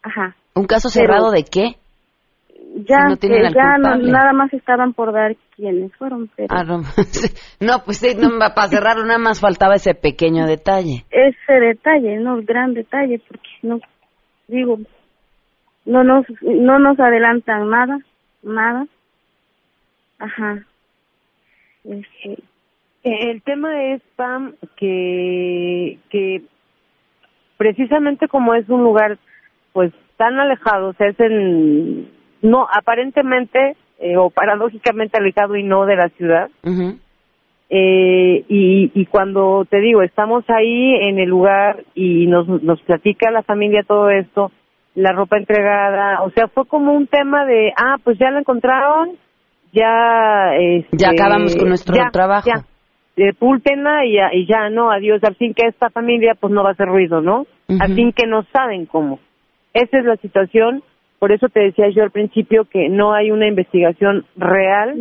Ajá. 0.02 0.36
¿Un 0.54 0.66
caso 0.66 0.90
Pero- 0.92 1.06
cerrado 1.06 1.30
de 1.30 1.42
qué? 1.44 1.76
Ya, 2.86 2.98
no 3.08 3.16
que 3.16 3.28
ya 3.28 3.78
no- 3.78 3.96
nada 3.96 4.34
más 4.34 4.52
estaban 4.52 4.92
por 4.92 5.14
dar 5.14 5.34
quiénes 5.56 5.90
fueron, 5.96 6.30
pero 6.36 6.48
Ah, 6.54 6.64
no, 6.64 6.82
no, 7.60 7.82
pues 7.86 7.96
sí, 7.96 8.14
no, 8.14 8.28
para 8.38 8.68
cerrarlo 8.68 9.06
nada 9.06 9.18
más 9.18 9.40
faltaba 9.40 9.76
ese 9.76 9.94
pequeño 9.94 10.46
detalle. 10.46 11.06
ese 11.10 11.52
detalle, 11.54 12.18
no 12.18 12.36
el 12.36 12.44
gran 12.44 12.74
detalle, 12.74 13.20
porque 13.26 13.48
no, 13.62 13.80
digo, 14.48 14.78
no 15.84 16.04
nos, 16.04 16.26
no 16.42 16.78
nos 16.78 16.98
adelantan 17.00 17.68
nada, 17.70 17.98
nada. 18.42 18.86
Ajá. 20.18 20.64
Este, 21.84 22.42
El 23.02 23.42
tema 23.42 23.84
es, 23.84 24.02
Pam, 24.16 24.54
que, 24.76 25.98
que 26.10 26.42
precisamente 27.56 28.28
como 28.28 28.54
es 28.54 28.68
un 28.68 28.82
lugar 28.82 29.18
pues 29.72 29.92
tan 30.16 30.38
alejado, 30.38 30.88
o 30.88 30.92
sea, 30.94 31.08
es 31.08 31.18
en, 31.20 32.10
no, 32.42 32.66
aparentemente 32.70 33.76
eh, 33.98 34.16
o 34.16 34.30
paradójicamente 34.30 35.18
alejado 35.18 35.56
y 35.56 35.62
no 35.62 35.86
de 35.86 35.96
la 35.96 36.08
ciudad, 36.10 36.50
eh, 37.72 38.44
y, 38.48 38.90
y 38.94 39.06
cuando 39.06 39.64
te 39.70 39.78
digo, 39.78 40.02
estamos 40.02 40.44
ahí 40.48 40.94
en 41.02 41.18
el 41.18 41.28
lugar 41.28 41.84
y 41.94 42.26
nos, 42.26 42.48
nos 42.48 42.82
platica 42.82 43.30
la 43.30 43.42
familia 43.42 43.84
todo 43.84 44.10
esto, 44.10 44.50
la 44.94 45.12
ropa 45.12 45.36
entregada, 45.36 46.22
o 46.22 46.30
sea, 46.30 46.48
fue 46.48 46.66
como 46.66 46.92
un 46.92 47.06
tema 47.06 47.44
de, 47.46 47.72
ah, 47.76 47.96
pues 48.02 48.18
ya 48.18 48.30
la 48.30 48.40
encontraron, 48.40 49.10
ya... 49.72 50.54
Este, 50.56 50.96
Ya 50.96 51.10
acabamos 51.10 51.54
con 51.56 51.68
nuestro 51.68 51.94
ya, 51.94 52.10
trabajo. 52.10 52.48
Ya, 52.48 52.64
eh, 53.16 53.34
y 54.04 54.14
ya, 54.14 54.30
y 54.32 54.46
ya, 54.46 54.70
no, 54.70 54.90
adiós, 54.90 55.22
al 55.24 55.36
fin 55.36 55.54
que 55.54 55.66
esta 55.66 55.90
familia 55.90 56.34
pues 56.38 56.52
no 56.52 56.62
va 56.62 56.70
a 56.70 56.72
hacer 56.72 56.86
ruido, 56.86 57.20
¿no? 57.20 57.46
Al 57.68 57.94
fin 57.94 58.12
que 58.12 58.26
no 58.26 58.42
saben 58.52 58.86
cómo. 58.86 59.20
Esa 59.74 59.98
es 59.98 60.04
la 60.04 60.16
situación, 60.16 60.82
por 61.20 61.32
eso 61.32 61.48
te 61.48 61.60
decía 61.60 61.88
yo 61.90 62.02
al 62.02 62.10
principio 62.10 62.64
que 62.64 62.88
no 62.88 63.12
hay 63.12 63.30
una 63.30 63.46
investigación 63.46 64.24
real. 64.36 64.94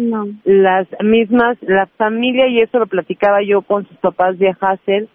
Las 0.43 0.88
mismas, 1.02 1.58
la 1.62 1.88
familia, 1.97 2.47
y 2.47 2.60
eso 2.60 2.78
lo 2.78 2.88
platicaba 2.88 3.41
yo 3.41 3.62
con 3.62 3.88
sus 3.88 3.97
papás 3.97 4.38
de 4.38 4.54
Hassel, 4.60 5.10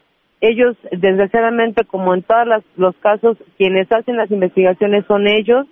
ellos, 0.48 0.76
desgraciadamente, 0.90 1.84
como 1.84 2.14
en 2.14 2.22
todos 2.22 2.62
los 2.76 2.96
casos, 2.96 3.36
quienes 3.56 3.90
hacen 3.90 4.16
las 4.16 4.30
investigaciones 4.30 5.04
son 5.06 5.26
ellos, 5.26 5.66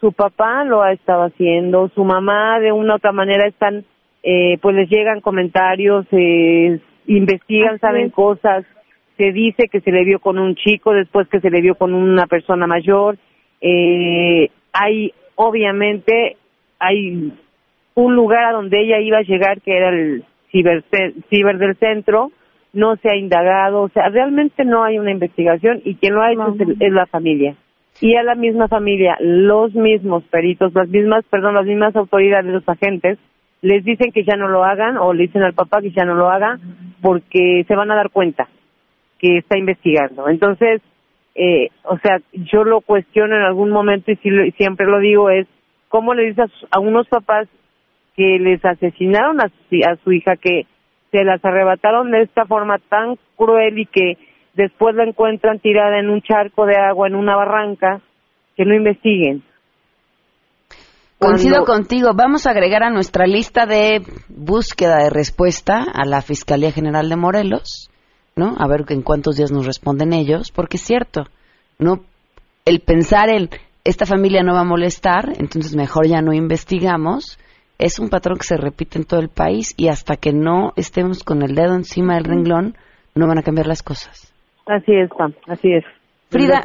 su 0.00 0.12
papá 0.12 0.64
lo 0.64 0.82
ha 0.82 0.92
estado 0.92 1.24
haciendo, 1.24 1.88
su 1.94 2.04
mamá 2.04 2.60
de 2.60 2.72
una 2.72 2.94
u 2.94 2.96
otra 2.96 3.12
manera 3.12 3.46
están, 3.46 3.84
eh, 4.22 4.58
pues 4.62 4.76
les 4.76 4.88
llegan 4.88 5.20
comentarios, 5.20 6.06
eh, 6.12 6.80
investigan, 7.06 7.74
Así 7.74 7.80
saben 7.80 8.06
es. 8.06 8.12
cosas, 8.12 8.64
se 9.16 9.32
dice 9.32 9.68
que 9.68 9.80
se 9.80 9.90
le 9.90 10.04
vio 10.04 10.20
con 10.20 10.38
un 10.38 10.54
chico, 10.54 10.92
después 10.92 11.28
que 11.28 11.40
se 11.40 11.50
le 11.50 11.60
vio 11.60 11.74
con 11.74 11.92
una 11.92 12.26
persona 12.26 12.66
mayor, 12.66 13.18
eh, 13.60 14.50
hay, 14.72 15.12
obviamente, 15.34 16.36
hay 16.78 17.32
un 17.94 18.14
lugar 18.14 18.44
a 18.44 18.52
donde 18.52 18.80
ella 18.80 19.00
iba 19.00 19.18
a 19.18 19.22
llegar 19.22 19.60
que 19.60 19.76
era 19.76 19.88
el 19.88 20.24
ciber, 20.52 20.84
ciber 21.28 21.58
del 21.58 21.76
centro, 21.76 22.30
no 22.72 22.96
se 22.96 23.10
ha 23.10 23.16
indagado, 23.16 23.82
o 23.82 23.88
sea, 23.88 24.08
realmente 24.10 24.64
no 24.64 24.84
hay 24.84 24.98
una 24.98 25.10
investigación 25.10 25.80
y 25.84 25.94
quien 25.96 26.14
lo 26.14 26.22
ha 26.22 26.32
hecho 26.32 26.54
es, 26.54 26.60
el- 26.60 26.76
es 26.80 26.92
la 26.92 27.06
familia. 27.06 27.54
Y 28.00 28.14
a 28.14 28.22
la 28.22 28.34
misma 28.36 28.68
familia, 28.68 29.16
los 29.20 29.74
mismos 29.74 30.22
peritos, 30.24 30.72
las 30.74 30.88
mismas, 30.88 31.24
perdón, 31.30 31.54
las 31.54 31.64
mismas 31.66 31.96
autoridades, 31.96 32.46
los 32.52 32.68
agentes, 32.68 33.18
les 33.62 33.84
dicen 33.84 34.12
que 34.12 34.22
ya 34.22 34.36
no 34.36 34.46
lo 34.48 34.64
hagan 34.64 34.96
o 34.98 35.12
le 35.12 35.24
dicen 35.24 35.42
al 35.42 35.54
papá 35.54 35.80
que 35.80 35.90
ya 35.90 36.04
no 36.04 36.14
lo 36.14 36.28
haga 36.30 36.58
porque 37.02 37.64
se 37.66 37.74
van 37.74 37.90
a 37.90 37.96
dar 37.96 38.10
cuenta 38.10 38.48
que 39.18 39.38
está 39.38 39.58
investigando. 39.58 40.28
Entonces, 40.28 40.80
eh, 41.34 41.70
o 41.84 41.98
sea, 41.98 42.18
yo 42.32 42.62
lo 42.64 42.80
cuestiono 42.82 43.34
en 43.34 43.42
algún 43.42 43.70
momento 43.70 44.12
y 44.12 44.16
sí 44.16 44.30
lo- 44.30 44.48
siempre 44.52 44.86
lo 44.86 45.00
digo 45.00 45.30
es, 45.30 45.46
¿cómo 45.88 46.14
le 46.14 46.26
dices 46.26 46.50
a, 46.70 46.76
a 46.76 46.80
unos 46.80 47.08
papás 47.08 47.48
que 48.16 48.38
les 48.38 48.64
asesinaron 48.64 49.40
a 49.40 49.48
su, 49.48 49.76
a 49.88 49.96
su 50.04 50.12
hija, 50.12 50.36
que 50.36 50.66
se 51.10 51.24
las 51.24 51.44
arrebataron 51.44 52.10
de 52.10 52.22
esta 52.22 52.44
forma 52.44 52.78
tan 52.88 53.16
cruel 53.36 53.78
y 53.78 53.86
que 53.86 54.18
después 54.54 54.94
la 54.94 55.04
encuentran 55.04 55.58
tirada 55.58 55.98
en 55.98 56.10
un 56.10 56.20
charco 56.22 56.66
de 56.66 56.76
agua, 56.76 57.08
en 57.08 57.14
una 57.14 57.36
barranca, 57.36 58.00
que 58.56 58.64
no 58.64 58.74
investiguen? 58.74 59.42
Coincido 61.18 61.64
Cuando- 61.64 61.72
contigo. 61.72 62.10
Vamos 62.14 62.46
a 62.46 62.50
agregar 62.50 62.82
a 62.82 62.90
nuestra 62.90 63.26
lista 63.26 63.66
de 63.66 64.02
búsqueda 64.28 64.98
de 65.02 65.10
respuesta 65.10 65.84
a 65.92 66.04
la 66.04 66.22
Fiscalía 66.22 66.70
General 66.72 67.08
de 67.08 67.16
Morelos 67.16 67.90
¿no? 68.38 68.54
A 68.56 68.66
ver 68.68 68.84
en 68.88 69.02
cuántos 69.02 69.36
días 69.36 69.50
nos 69.50 69.66
responden 69.66 70.12
ellos, 70.12 70.52
porque 70.52 70.76
es 70.76 70.82
cierto, 70.82 71.24
no 71.78 72.04
el 72.64 72.80
pensar 72.80 73.28
el 73.28 73.50
esta 73.84 74.06
familia 74.06 74.42
no 74.42 74.54
va 74.54 74.60
a 74.60 74.64
molestar, 74.64 75.32
entonces 75.38 75.74
mejor 75.74 76.06
ya 76.06 76.20
no 76.20 76.32
investigamos, 76.32 77.38
es 77.78 77.98
un 77.98 78.10
patrón 78.10 78.36
que 78.38 78.44
se 78.44 78.56
repite 78.56 78.98
en 78.98 79.04
todo 79.04 79.20
el 79.20 79.28
país 79.28 79.74
y 79.76 79.88
hasta 79.88 80.16
que 80.16 80.32
no 80.32 80.72
estemos 80.76 81.22
con 81.22 81.42
el 81.42 81.54
dedo 81.54 81.74
encima 81.74 82.14
del 82.14 82.24
renglón, 82.24 82.74
no 83.14 83.26
van 83.28 83.38
a 83.38 83.42
cambiar 83.42 83.66
las 83.66 83.82
cosas. 83.82 84.34
Así 84.66 84.92
es, 84.94 85.08
Pam, 85.10 85.32
así 85.46 85.72
es. 85.72 85.84
Frida, 86.30 86.60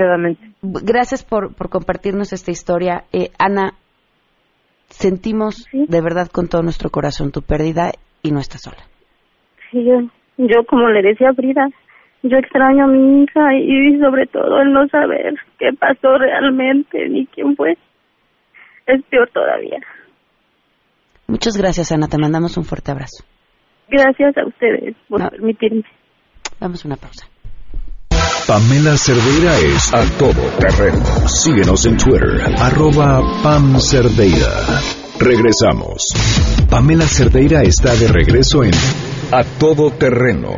gracias 0.61 1.23
por, 1.23 1.55
por 1.55 1.69
compartirnos 1.69 2.33
esta 2.33 2.51
historia. 2.51 3.05
Eh, 3.13 3.29
Ana, 3.39 3.75
sentimos 4.89 5.67
de 5.71 6.01
verdad 6.01 6.27
con 6.27 6.49
todo 6.49 6.63
nuestro 6.63 6.89
corazón 6.89 7.31
tu 7.31 7.41
pérdida 7.41 7.91
y 8.21 8.31
no 8.31 8.39
estás 8.39 8.63
sola. 8.63 8.83
Sí, 9.71 9.85
yo, 9.85 10.01
yo 10.37 10.65
como 10.65 10.89
le 10.89 11.01
decía 11.01 11.29
a 11.29 11.33
Frida, 11.33 11.69
yo 12.23 12.37
extraño 12.37 12.85
a 12.85 12.87
mi 12.87 13.23
hija 13.23 13.55
y 13.55 13.99
sobre 13.99 14.27
todo 14.27 14.61
el 14.61 14.73
no 14.73 14.87
saber 14.89 15.35
qué 15.59 15.69
pasó 15.79 16.17
realmente 16.17 17.07
ni 17.07 17.25
quién 17.27 17.55
fue. 17.55 17.77
Es 18.85 19.01
peor 19.03 19.29
todavía. 19.29 19.79
Muchas 21.33 21.57
gracias, 21.57 21.91
Ana. 21.91 22.07
Te 22.07 22.19
mandamos 22.19 22.55
un 22.57 22.63
fuerte 22.63 22.91
abrazo. 22.91 23.23
Gracias 23.89 24.37
a 24.37 24.45
ustedes 24.45 24.95
por 25.09 25.19
No. 25.19 25.29
permitirme. 25.31 25.81
Vamos 26.59 26.85
a 26.85 26.87
una 26.87 26.95
pausa. 26.95 27.27
Pamela 28.45 28.95
Cerdeira 28.97 29.57
es 29.57 29.91
a 29.95 30.03
todo 30.19 30.39
terreno. 30.59 31.03
Síguenos 31.27 31.87
en 31.87 31.97
Twitter, 31.97 32.39
arroba 32.59 33.23
Pam 33.41 33.79
Cerdeira. 33.79 34.79
Regresamos. 35.19 36.03
Pamela 36.69 37.07
Cerdeira 37.07 37.63
está 37.63 37.95
de 37.95 38.09
regreso 38.09 38.63
en 38.63 38.71
A 39.31 39.43
Todo 39.57 39.89
Terreno. 39.89 40.51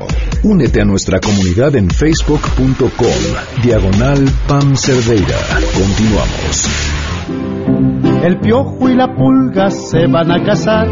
Únete 0.44 0.82
a 0.82 0.86
nuestra 0.86 1.22
comunidad 1.22 1.74
en 1.78 1.90
facebook.com, 1.90 3.64
diagonal 3.64 4.26
Pam 4.50 4.76
Cerdeira. 4.76 5.38
Continuamos. 5.74 7.15
El 7.28 8.40
piojo 8.40 8.90
y 8.90 8.96
la 8.96 9.14
pulga 9.16 9.70
se 9.70 10.08
van 10.08 10.32
a 10.32 10.44
casar 10.44 10.88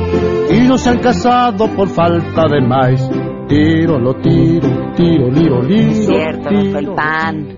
y 0.51 0.59
no 0.67 0.77
se 0.77 0.89
han 0.89 0.99
casado 0.99 1.67
por 1.75 1.89
falta 1.89 2.47
de 2.47 2.61
maíz. 2.61 3.01
Tiro, 3.47 3.99
lo 3.99 4.15
tiro, 4.15 4.93
tiro, 4.95 5.29
liro, 5.29 5.61
liro. 5.61 5.91
Es 5.91 6.05
cierto, 6.07 6.51
no 6.51 6.71
fue 6.71 6.79
el 6.79 6.93
pan. 6.93 7.57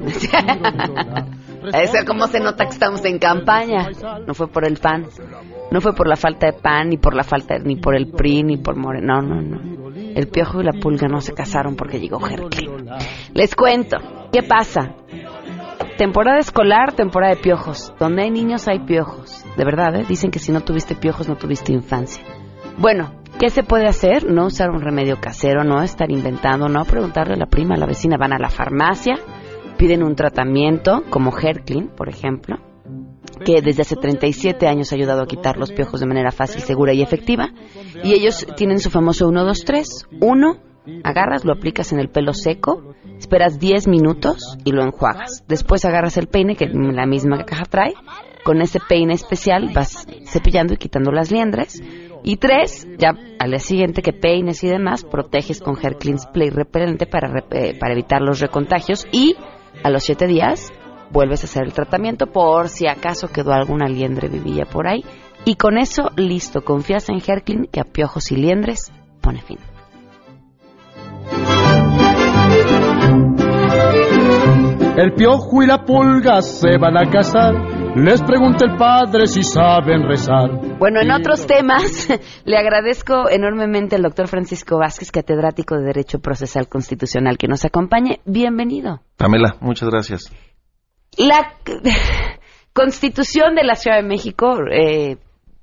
Ese 1.73 2.05
cómo 2.05 2.27
se 2.27 2.39
nota 2.39 2.65
que 2.65 2.71
estamos 2.71 3.03
en 3.05 3.17
campaña. 3.19 3.89
No 4.27 4.33
fue 4.33 4.47
por 4.47 4.65
el 4.65 4.77
pan. 4.77 5.05
No 5.71 5.81
fue 5.81 5.93
por 5.93 6.07
la 6.07 6.15
falta 6.15 6.47
de 6.47 6.53
pan, 6.53 6.89
ni 6.89 6.97
por 6.97 7.15
la 7.15 7.23
falta, 7.23 7.57
ni 7.57 7.75
por 7.75 7.95
el 7.95 8.07
PRI, 8.07 8.43
ni 8.43 8.57
por 8.57 8.75
Moreno. 8.75 9.21
No, 9.21 9.41
no, 9.41 9.41
no. 9.41 9.89
El 9.95 10.27
piojo 10.27 10.61
y 10.61 10.63
la 10.63 10.73
pulga 10.73 11.07
no 11.07 11.21
se 11.21 11.33
casaron 11.33 11.75
porque 11.75 11.99
llegó 11.99 12.25
Herklin. 12.25 12.89
Les 13.33 13.55
cuento. 13.55 13.97
¿Qué 14.31 14.43
pasa? 14.43 14.95
Temporada 15.97 16.39
escolar, 16.39 16.93
temporada 16.93 17.35
de 17.35 17.41
piojos. 17.41 17.93
Donde 17.99 18.23
hay 18.23 18.31
niños 18.31 18.67
hay 18.67 18.79
piojos. 18.79 19.45
De 19.55 19.63
verdad, 19.63 19.95
¿eh? 19.95 20.05
Dicen 20.07 20.31
que 20.31 20.39
si 20.39 20.51
no 20.51 20.61
tuviste 20.61 20.95
piojos 20.95 21.27
no 21.27 21.37
tuviste 21.37 21.71
infancia. 21.71 22.23
Bueno, 22.77 23.21
¿qué 23.39 23.49
se 23.49 23.63
puede 23.63 23.87
hacer? 23.87 24.29
No 24.29 24.47
usar 24.47 24.69
un 24.69 24.81
remedio 24.81 25.19
casero, 25.21 25.63
no 25.63 25.81
estar 25.81 26.11
inventando, 26.11 26.67
no 26.67 26.83
preguntarle 26.83 27.35
a 27.35 27.37
la 27.37 27.45
prima, 27.45 27.75
a 27.75 27.77
la 27.77 27.85
vecina. 27.85 28.17
Van 28.17 28.33
a 28.33 28.39
la 28.39 28.49
farmacia, 28.49 29.15
piden 29.77 30.03
un 30.03 30.15
tratamiento, 30.15 31.03
como 31.09 31.31
Herklin, 31.37 31.87
por 31.87 32.09
ejemplo, 32.09 32.57
que 33.45 33.61
desde 33.61 33.83
hace 33.83 33.95
37 33.95 34.67
años 34.67 34.91
ha 34.91 34.95
ayudado 34.95 35.21
a 35.21 35.27
quitar 35.27 35.57
los 35.57 35.71
piojos 35.71 36.01
de 36.01 36.07
manera 36.07 36.31
fácil, 36.31 36.61
segura 36.61 36.93
y 36.93 37.01
efectiva. 37.01 37.53
Y 38.03 38.13
ellos 38.13 38.45
tienen 38.57 38.79
su 38.79 38.89
famoso 38.89 39.27
1, 39.27 39.45
2, 39.45 39.63
3. 39.65 40.07
1, 40.19 40.57
agarras, 41.03 41.45
lo 41.45 41.53
aplicas 41.53 41.91
en 41.91 41.99
el 41.99 42.09
pelo 42.09 42.33
seco, 42.33 42.95
esperas 43.17 43.59
10 43.59 43.87
minutos 43.87 44.57
y 44.63 44.71
lo 44.71 44.83
enjuagas. 44.83 45.43
Después 45.47 45.85
agarras 45.85 46.17
el 46.17 46.27
peine, 46.27 46.55
que 46.55 46.67
la 46.67 47.05
misma 47.05 47.43
caja 47.45 47.65
trae, 47.65 47.93
con 48.43 48.61
ese 48.61 48.79
peine 48.79 49.15
especial 49.15 49.71
vas 49.73 50.07
cepillando 50.27 50.75
y 50.75 50.77
quitando 50.77 51.11
las 51.11 51.31
liendres. 51.31 51.81
Y 52.23 52.37
tres, 52.37 52.87
ya 52.97 53.09
al 53.39 53.49
día 53.49 53.59
siguiente 53.59 54.01
que 54.01 54.13
peines 54.13 54.63
y 54.63 54.67
demás, 54.67 55.03
proteges 55.03 55.61
con 55.61 55.77
Hair 55.77 55.97
Spray 56.17 56.49
repelente 56.49 57.05
para, 57.07 57.43
eh, 57.51 57.75
para 57.79 57.93
evitar 57.93 58.21
los 58.21 58.39
recontagios. 58.39 59.07
Y 59.11 59.35
a 59.83 59.89
los 59.89 60.03
siete 60.03 60.27
días 60.27 60.71
vuelves 61.11 61.43
a 61.43 61.45
hacer 61.45 61.63
el 61.63 61.73
tratamiento 61.73 62.27
por 62.27 62.69
si 62.69 62.87
acaso 62.87 63.29
quedó 63.29 63.51
alguna 63.51 63.87
liendre 63.87 64.27
vivilla 64.27 64.65
por 64.65 64.87
ahí. 64.87 65.03
Y 65.43 65.55
con 65.55 65.77
eso, 65.77 66.09
listo, 66.15 66.61
confías 66.61 67.09
en 67.09 67.19
Clean 67.19 67.67
que 67.71 67.79
a 67.79 67.83
piojos 67.83 68.31
y 68.31 68.35
liendres 68.35 68.91
pone 69.21 69.41
fin. 69.41 69.59
El 74.97 75.13
piojo 75.13 75.61
y 75.61 75.67
la 75.67 75.83
pulga 75.83 76.41
se 76.41 76.77
van 76.77 76.95
a 76.95 77.11
casar. 77.11 77.53
Les 77.97 78.23
pregunta 78.23 78.63
el 78.63 78.77
padre 78.77 79.27
si 79.27 79.43
saben 79.43 80.07
rezar. 80.07 80.77
Bueno, 80.79 81.01
en 81.01 81.11
otros 81.11 81.45
temas, 81.45 82.07
le 82.45 82.57
agradezco 82.57 83.29
enormemente 83.29 83.97
al 83.97 84.03
doctor 84.03 84.29
Francisco 84.29 84.77
Vázquez, 84.77 85.11
catedrático 85.11 85.75
de 85.75 85.83
Derecho 85.83 86.19
Procesal 86.19 86.69
Constitucional, 86.69 87.37
que 87.37 87.49
nos 87.49 87.65
acompañe. 87.65 88.21
Bienvenido. 88.23 89.01
Pamela, 89.17 89.57
muchas 89.59 89.89
gracias. 89.89 90.31
La 91.17 91.51
Constitución 92.73 93.55
de 93.55 93.65
la 93.65 93.75
Ciudad 93.75 93.97
de 93.97 94.07
México, 94.07 94.59
eh, 94.71 95.17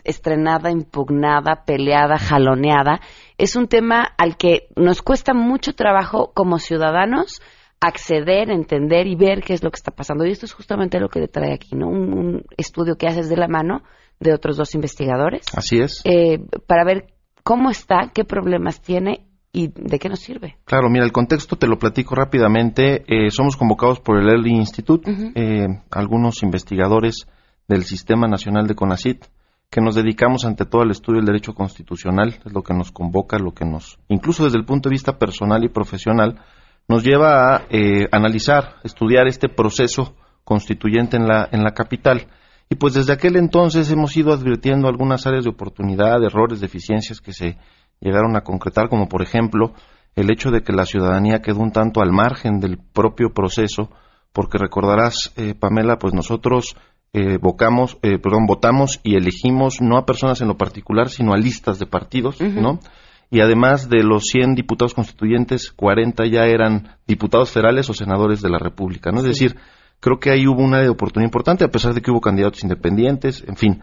estrenada, 0.04 0.70
impugnada, 0.70 1.64
peleada, 1.64 2.18
jaloneada, 2.18 3.00
es 3.38 3.56
un 3.56 3.66
tema 3.66 4.06
al 4.18 4.36
que 4.36 4.68
nos 4.76 5.00
cuesta 5.00 5.32
mucho 5.32 5.72
trabajo 5.72 6.32
como 6.34 6.58
ciudadanos 6.58 7.40
acceder, 7.82 8.50
entender 8.50 9.06
y 9.06 9.14
ver 9.16 9.42
qué 9.42 9.54
es 9.54 9.62
lo 9.62 9.70
que 9.70 9.76
está 9.76 9.90
pasando. 9.90 10.24
Y 10.24 10.30
esto 10.30 10.46
es 10.46 10.52
justamente 10.52 11.00
lo 11.00 11.08
que 11.08 11.20
le 11.20 11.28
trae 11.28 11.52
aquí, 11.52 11.74
¿no? 11.76 11.88
Un, 11.88 12.12
un 12.16 12.42
estudio 12.56 12.96
que 12.96 13.06
haces 13.08 13.28
de 13.28 13.36
la 13.36 13.48
mano 13.48 13.82
de 14.20 14.32
otros 14.32 14.56
dos 14.56 14.74
investigadores 14.74 15.42
Así 15.56 15.80
es. 15.80 16.00
eh, 16.04 16.38
para 16.66 16.84
ver 16.84 17.06
cómo 17.42 17.70
está, 17.70 18.12
qué 18.14 18.24
problemas 18.24 18.80
tiene 18.80 19.26
y 19.52 19.68
de 19.68 19.98
qué 19.98 20.08
nos 20.08 20.20
sirve. 20.20 20.56
Claro, 20.64 20.88
mira, 20.88 21.04
el 21.04 21.12
contexto 21.12 21.56
te 21.56 21.66
lo 21.66 21.76
platico 21.78 22.14
rápidamente. 22.14 23.04
Eh, 23.08 23.30
somos 23.30 23.56
convocados 23.56 24.00
por 24.00 24.18
el 24.18 24.28
Early 24.28 24.52
Institute, 24.52 25.10
eh, 25.34 25.66
algunos 25.90 26.42
investigadores 26.42 27.26
del 27.68 27.82
Sistema 27.82 28.28
Nacional 28.28 28.66
de 28.66 28.74
CONACIT, 28.74 29.24
que 29.70 29.80
nos 29.80 29.94
dedicamos 29.94 30.44
ante 30.44 30.64
todo 30.66 30.82
al 30.82 30.90
estudio 30.90 31.18
del 31.18 31.26
derecho 31.26 31.52
constitucional, 31.54 32.38
es 32.44 32.52
lo 32.52 32.62
que 32.62 32.74
nos 32.74 32.92
convoca, 32.92 33.38
lo 33.38 33.52
que 33.52 33.64
nos, 33.64 33.98
incluso 34.08 34.44
desde 34.44 34.58
el 34.58 34.64
punto 34.64 34.88
de 34.88 34.94
vista 34.94 35.18
personal 35.18 35.64
y 35.64 35.68
profesional, 35.68 36.40
nos 36.88 37.04
lleva 37.04 37.56
a 37.56 37.62
eh, 37.70 38.08
analizar, 38.12 38.76
estudiar 38.84 39.26
este 39.26 39.48
proceso 39.48 40.14
constituyente 40.44 41.16
en 41.16 41.26
la, 41.26 41.48
en 41.50 41.62
la 41.62 41.72
capital. 41.72 42.26
Y 42.68 42.76
pues 42.76 42.94
desde 42.94 43.12
aquel 43.12 43.36
entonces 43.36 43.90
hemos 43.90 44.16
ido 44.16 44.32
advirtiendo 44.32 44.88
algunas 44.88 45.26
áreas 45.26 45.44
de 45.44 45.50
oportunidad, 45.50 46.22
errores, 46.22 46.60
deficiencias 46.60 47.20
que 47.20 47.32
se 47.32 47.58
llegaron 48.00 48.36
a 48.36 48.42
concretar, 48.42 48.88
como 48.88 49.08
por 49.08 49.22
ejemplo 49.22 49.74
el 50.14 50.30
hecho 50.30 50.50
de 50.50 50.62
que 50.62 50.72
la 50.72 50.84
ciudadanía 50.84 51.40
quedó 51.40 51.60
un 51.60 51.72
tanto 51.72 52.00
al 52.00 52.12
margen 52.12 52.60
del 52.60 52.78
propio 52.78 53.32
proceso, 53.32 53.90
porque 54.32 54.58
recordarás, 54.58 55.32
eh, 55.36 55.54
Pamela, 55.54 55.98
pues 55.98 56.14
nosotros 56.14 56.76
eh, 57.12 57.38
vocamos, 57.40 57.98
eh, 58.02 58.18
perdón, 58.18 58.46
votamos 58.46 59.00
y 59.02 59.16
elegimos 59.16 59.80
no 59.80 59.98
a 59.98 60.06
personas 60.06 60.40
en 60.40 60.48
lo 60.48 60.56
particular, 60.56 61.08
sino 61.08 61.32
a 61.32 61.38
listas 61.38 61.78
de 61.78 61.86
partidos, 61.86 62.40
¿no? 62.40 62.80
Y 63.32 63.40
además 63.40 63.88
de 63.88 64.04
los 64.04 64.24
100 64.24 64.54
diputados 64.56 64.92
constituyentes, 64.92 65.72
40 65.72 66.26
ya 66.26 66.44
eran 66.44 66.98
diputados 67.06 67.50
federales 67.50 67.88
o 67.88 67.94
senadores 67.94 68.42
de 68.42 68.50
la 68.50 68.58
República, 68.58 69.10
¿no? 69.10 69.20
Es 69.20 69.24
decir, 69.24 69.56
creo 70.00 70.20
que 70.20 70.30
ahí 70.30 70.46
hubo 70.46 70.62
una 70.62 70.82
oportunidad 70.90 71.28
importante, 71.28 71.64
a 71.64 71.70
pesar 71.70 71.94
de 71.94 72.02
que 72.02 72.10
hubo 72.10 72.20
candidatos 72.20 72.62
independientes, 72.62 73.42
en 73.48 73.56
fin. 73.56 73.82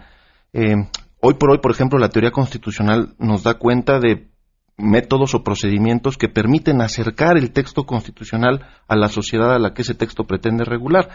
Eh, 0.54 0.76
hoy 1.20 1.34
por 1.34 1.50
hoy, 1.50 1.58
por 1.58 1.72
ejemplo, 1.72 1.98
la 1.98 2.10
teoría 2.10 2.30
constitucional 2.30 3.16
nos 3.18 3.42
da 3.42 3.56
cuenta 3.56 4.00
de 4.00 4.30
métodos 4.78 5.34
o 5.34 5.44
procedimientos 5.44 6.16
que 6.16 6.30
permiten 6.30 6.80
acercar 6.84 7.36
el 7.36 7.52
texto 7.52 7.88
constitucional 7.88 8.68
a 8.88 8.96
la 8.96 9.08
sociedad 9.08 9.56
a 9.56 9.58
la 9.58 9.74
que 9.74 9.82
ese 9.82 9.96
texto 9.96 10.26
pretende 10.26 10.64
regular. 10.64 11.10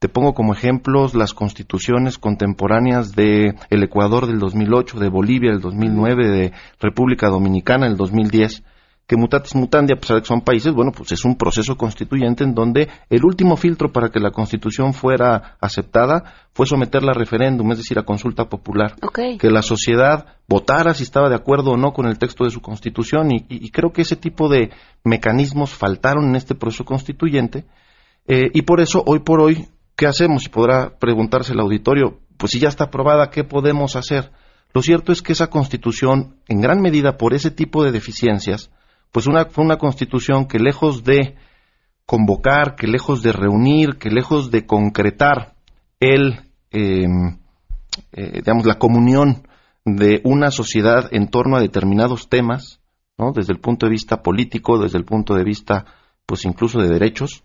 Te 0.00 0.08
pongo 0.08 0.32
como 0.32 0.52
ejemplos 0.52 1.14
las 1.14 1.34
constituciones 1.34 2.18
contemporáneas 2.18 3.16
de 3.16 3.54
el 3.68 3.82
Ecuador 3.82 4.28
del 4.28 4.38
2008, 4.38 5.00
de 5.00 5.08
Bolivia 5.08 5.50
del 5.50 5.60
2009, 5.60 6.28
de 6.28 6.52
República 6.80 7.28
Dominicana 7.28 7.86
del 7.88 7.96
2010, 7.96 8.62
que 9.08 9.16
mutatis 9.16 9.56
mutandi, 9.56 9.92
a 9.92 9.96
pesar 9.96 10.16
de 10.16 10.20
que 10.22 10.28
son 10.28 10.42
países, 10.42 10.72
bueno, 10.72 10.92
pues 10.92 11.10
es 11.10 11.24
un 11.24 11.34
proceso 11.36 11.76
constituyente 11.76 12.44
en 12.44 12.54
donde 12.54 12.88
el 13.10 13.24
último 13.24 13.56
filtro 13.56 13.90
para 13.90 14.10
que 14.10 14.20
la 14.20 14.30
constitución 14.30 14.92
fuera 14.94 15.56
aceptada 15.60 16.32
fue 16.52 16.66
someterla 16.66 17.10
a 17.10 17.14
referéndum, 17.18 17.72
es 17.72 17.78
decir, 17.78 17.98
a 17.98 18.04
consulta 18.04 18.44
popular. 18.48 18.94
Que 19.38 19.50
la 19.50 19.62
sociedad 19.62 20.26
votara 20.46 20.94
si 20.94 21.02
estaba 21.02 21.28
de 21.28 21.34
acuerdo 21.34 21.72
o 21.72 21.76
no 21.76 21.92
con 21.92 22.06
el 22.06 22.18
texto 22.18 22.44
de 22.44 22.50
su 22.50 22.60
constitución 22.60 23.32
y, 23.32 23.36
y- 23.48 23.66
y 23.66 23.70
creo 23.70 23.90
que 23.92 24.02
ese 24.02 24.14
tipo 24.14 24.48
de 24.48 24.70
mecanismos 25.02 25.70
faltaron 25.70 26.26
en 26.28 26.36
este 26.36 26.54
proceso 26.54 26.84
constituyente 26.84 27.64
eh, 28.28 28.50
y 28.52 28.62
por 28.62 28.80
eso 28.80 29.02
hoy 29.06 29.20
por 29.20 29.40
hoy, 29.40 29.66
¿qué 29.98 30.06
hacemos? 30.06 30.46
Y 30.46 30.48
podrá 30.48 30.96
preguntarse 30.98 31.52
el 31.52 31.60
auditorio, 31.60 32.20
pues 32.38 32.52
si 32.52 32.60
ya 32.60 32.68
está 32.68 32.84
aprobada, 32.84 33.30
¿qué 33.30 33.42
podemos 33.42 33.96
hacer? 33.96 34.30
Lo 34.72 34.80
cierto 34.80 35.10
es 35.10 35.22
que 35.22 35.32
esa 35.32 35.48
constitución, 35.48 36.36
en 36.46 36.60
gran 36.60 36.80
medida 36.80 37.18
por 37.18 37.34
ese 37.34 37.50
tipo 37.50 37.82
de 37.82 37.90
deficiencias, 37.90 38.70
pues 39.10 39.26
una, 39.26 39.46
fue 39.46 39.64
una 39.64 39.76
constitución 39.76 40.46
que 40.46 40.60
lejos 40.60 41.02
de 41.02 41.34
convocar, 42.06 42.76
que 42.76 42.86
lejos 42.86 43.22
de 43.22 43.32
reunir, 43.32 43.98
que 43.98 44.10
lejos 44.10 44.52
de 44.52 44.66
concretar 44.66 45.56
el, 45.98 46.42
em, 46.70 47.38
eh, 48.12 48.32
digamos, 48.34 48.66
la 48.66 48.78
comunión 48.78 49.48
de 49.84 50.20
una 50.22 50.52
sociedad 50.52 51.08
en 51.10 51.28
torno 51.28 51.56
a 51.56 51.60
determinados 51.60 52.28
temas, 52.28 52.80
¿no? 53.18 53.32
desde 53.32 53.52
el 53.52 53.58
punto 53.58 53.86
de 53.86 53.90
vista 53.90 54.22
político, 54.22 54.78
desde 54.78 54.98
el 54.98 55.04
punto 55.04 55.34
de 55.34 55.42
vista, 55.42 55.86
pues 56.24 56.44
incluso 56.44 56.78
de 56.78 56.88
derechos, 56.88 57.42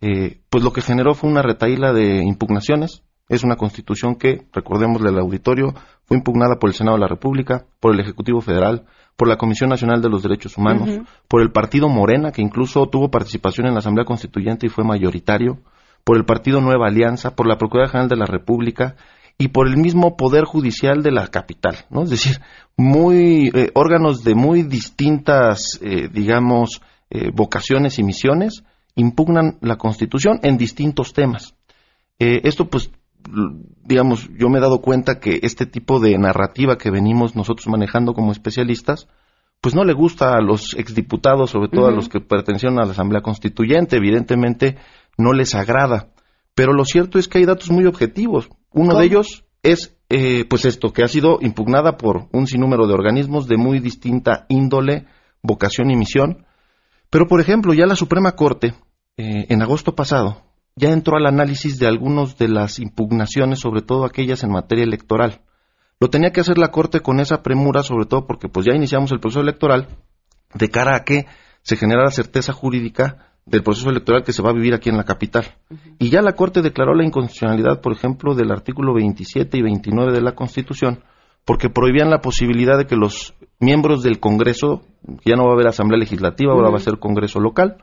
eh, 0.00 0.40
pues 0.50 0.62
lo 0.62 0.72
que 0.72 0.82
generó 0.82 1.14
fue 1.14 1.30
una 1.30 1.42
retaíla 1.42 1.92
de 1.92 2.22
impugnaciones. 2.22 3.02
Es 3.28 3.42
una 3.42 3.56
constitución 3.56 4.14
que, 4.14 4.46
recordémosle 4.52 5.08
al 5.08 5.18
auditorio, 5.18 5.74
fue 6.04 6.16
impugnada 6.16 6.58
por 6.60 6.70
el 6.70 6.74
Senado 6.74 6.96
de 6.96 7.02
la 7.02 7.08
República, 7.08 7.66
por 7.80 7.92
el 7.92 8.00
Ejecutivo 8.00 8.40
Federal, 8.40 8.86
por 9.16 9.26
la 9.26 9.36
Comisión 9.36 9.70
Nacional 9.70 10.00
de 10.00 10.08
los 10.08 10.22
Derechos 10.22 10.56
Humanos, 10.56 11.00
por 11.26 11.42
el 11.42 11.50
Partido 11.50 11.88
Morena, 11.88 12.30
que 12.30 12.42
incluso 12.42 12.86
tuvo 12.86 13.10
participación 13.10 13.66
en 13.66 13.72
la 13.72 13.80
Asamblea 13.80 14.04
Constituyente 14.04 14.66
y 14.66 14.68
fue 14.68 14.84
mayoritario, 14.84 15.58
por 16.04 16.16
el 16.16 16.24
Partido 16.24 16.60
Nueva 16.60 16.86
Alianza, 16.86 17.34
por 17.34 17.48
la 17.48 17.58
Procuraduría 17.58 17.90
General 17.90 18.08
de 18.08 18.16
la 18.16 18.26
República 18.26 18.94
y 19.38 19.48
por 19.48 19.66
el 19.66 19.76
mismo 19.76 20.16
Poder 20.16 20.44
Judicial 20.44 21.02
de 21.02 21.10
la 21.10 21.26
capital, 21.26 21.78
¿no? 21.90 22.04
Es 22.04 22.10
decir, 22.10 22.40
muy 22.76 23.50
eh, 23.52 23.70
órganos 23.74 24.22
de 24.22 24.34
muy 24.36 24.62
distintas, 24.62 25.80
eh, 25.82 26.08
digamos, 26.12 26.80
eh, 27.10 27.30
vocaciones 27.34 27.98
y 27.98 28.04
misiones 28.04 28.62
impugnan 28.96 29.58
la 29.60 29.76
Constitución 29.76 30.40
en 30.42 30.56
distintos 30.56 31.12
temas. 31.12 31.54
esto, 32.18 32.68
pues, 32.68 32.90
digamos, 33.84 34.28
yo 34.38 34.48
me 34.48 34.58
he 34.58 34.60
dado 34.60 34.80
cuenta 34.80 35.20
que 35.20 35.40
este 35.42 35.66
tipo 35.66 36.00
de 36.00 36.16
narrativa 36.18 36.78
que 36.78 36.90
venimos 36.90 37.36
nosotros 37.36 37.68
manejando 37.68 38.14
como 38.14 38.32
especialistas, 38.32 39.08
pues 39.60 39.74
no 39.74 39.84
le 39.84 39.94
gusta 39.94 40.32
a 40.36 40.40
los 40.40 40.74
exdiputados, 40.74 41.50
sobre 41.50 41.68
todo 41.68 41.86
a 41.86 41.92
los 41.92 42.08
que 42.08 42.20
pertenecieron 42.20 42.78
a 42.78 42.84
la 42.84 42.92
Asamblea 42.92 43.22
Constituyente, 43.22 43.96
evidentemente 43.96 44.76
no 45.16 45.32
les 45.32 45.54
agrada. 45.54 46.10
Pero 46.54 46.72
lo 46.72 46.84
cierto 46.84 47.18
es 47.18 47.28
que 47.28 47.38
hay 47.38 47.44
datos 47.44 47.70
muy 47.70 47.86
objetivos. 47.86 48.48
Uno 48.72 48.98
de 48.98 49.04
ellos 49.04 49.44
es, 49.62 49.96
eh, 50.08 50.44
pues 50.48 50.64
esto, 50.64 50.92
que 50.92 51.02
ha 51.02 51.08
sido 51.08 51.38
impugnada 51.40 51.96
por 51.96 52.28
un 52.32 52.46
sinnúmero 52.46 52.86
de 52.86 52.94
organismos 52.94 53.48
de 53.48 53.56
muy 53.56 53.80
distinta 53.80 54.46
índole, 54.48 55.06
vocación 55.42 55.90
y 55.90 55.96
misión. 55.96 56.46
Pero, 57.10 57.26
por 57.26 57.40
ejemplo, 57.40 57.74
ya 57.74 57.86
la 57.86 57.96
Suprema 57.96 58.32
Corte, 58.32 58.74
eh, 59.16 59.46
en 59.48 59.62
agosto 59.62 59.94
pasado, 59.94 60.42
ya 60.76 60.90
entró 60.90 61.16
al 61.16 61.26
análisis 61.26 61.78
de 61.78 61.86
algunas 61.86 62.36
de 62.36 62.48
las 62.48 62.78
impugnaciones, 62.78 63.60
sobre 63.60 63.82
todo 63.82 64.04
aquellas 64.04 64.44
en 64.44 64.50
materia 64.50 64.84
electoral. 64.84 65.40
Lo 65.98 66.10
tenía 66.10 66.32
que 66.32 66.40
hacer 66.40 66.58
la 66.58 66.70
Corte 66.70 67.00
con 67.00 67.20
esa 67.20 67.42
premura, 67.42 67.82
sobre 67.82 68.04
todo 68.04 68.26
porque 68.26 68.48
pues 68.48 68.66
ya 68.66 68.74
iniciamos 68.74 69.10
el 69.12 69.20
proceso 69.20 69.40
electoral, 69.40 69.88
de 70.52 70.68
cara 70.68 70.96
a 70.96 71.04
que 71.04 71.26
se 71.62 71.76
generara 71.76 72.10
certeza 72.10 72.52
jurídica 72.52 73.32
del 73.46 73.62
proceso 73.62 73.88
electoral 73.88 74.24
que 74.24 74.32
se 74.32 74.42
va 74.42 74.50
a 74.50 74.54
vivir 74.54 74.74
aquí 74.74 74.90
en 74.90 74.98
la 74.98 75.04
capital. 75.04 75.46
Y 75.98 76.10
ya 76.10 76.20
la 76.20 76.32
Corte 76.32 76.60
declaró 76.60 76.94
la 76.94 77.04
inconstitucionalidad, 77.04 77.80
por 77.80 77.92
ejemplo, 77.92 78.34
del 78.34 78.50
artículo 78.50 78.92
27 78.92 79.56
y 79.56 79.62
29 79.62 80.12
de 80.12 80.20
la 80.20 80.34
Constitución, 80.34 81.04
porque 81.44 81.70
prohibían 81.70 82.10
la 82.10 82.20
posibilidad 82.20 82.76
de 82.76 82.86
que 82.86 82.96
los 82.96 83.34
miembros 83.60 84.02
del 84.02 84.20
Congreso, 84.20 84.82
ya 85.24 85.36
no 85.36 85.44
va 85.44 85.52
a 85.52 85.54
haber 85.54 85.68
Asamblea 85.68 85.98
Legislativa, 85.98 86.52
ahora 86.52 86.70
va 86.70 86.76
a 86.76 86.80
ser 86.80 86.98
Congreso 86.98 87.40
local, 87.40 87.78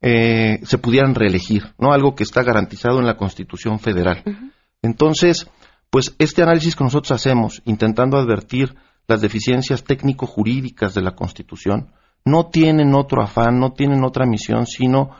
eh, 0.00 0.60
se 0.62 0.78
pudieran 0.78 1.14
reelegir, 1.14 1.74
¿no? 1.78 1.92
Algo 1.92 2.14
que 2.14 2.22
está 2.22 2.42
garantizado 2.42 3.00
en 3.00 3.06
la 3.06 3.16
Constitución 3.16 3.80
Federal. 3.80 4.22
Entonces, 4.80 5.50
pues 5.90 6.14
este 6.18 6.42
análisis 6.42 6.76
que 6.76 6.84
nosotros 6.84 7.12
hacemos, 7.12 7.62
intentando 7.64 8.16
advertir 8.16 8.76
las 9.08 9.20
deficiencias 9.20 9.84
técnico-jurídicas 9.84 10.94
de 10.94 11.02
la 11.02 11.16
Constitución, 11.16 11.92
no 12.24 12.46
tienen 12.46 12.94
otro 12.94 13.22
afán, 13.22 13.58
no 13.58 13.72
tienen 13.72 14.04
otra 14.04 14.26
misión, 14.26 14.66
sino, 14.66 15.10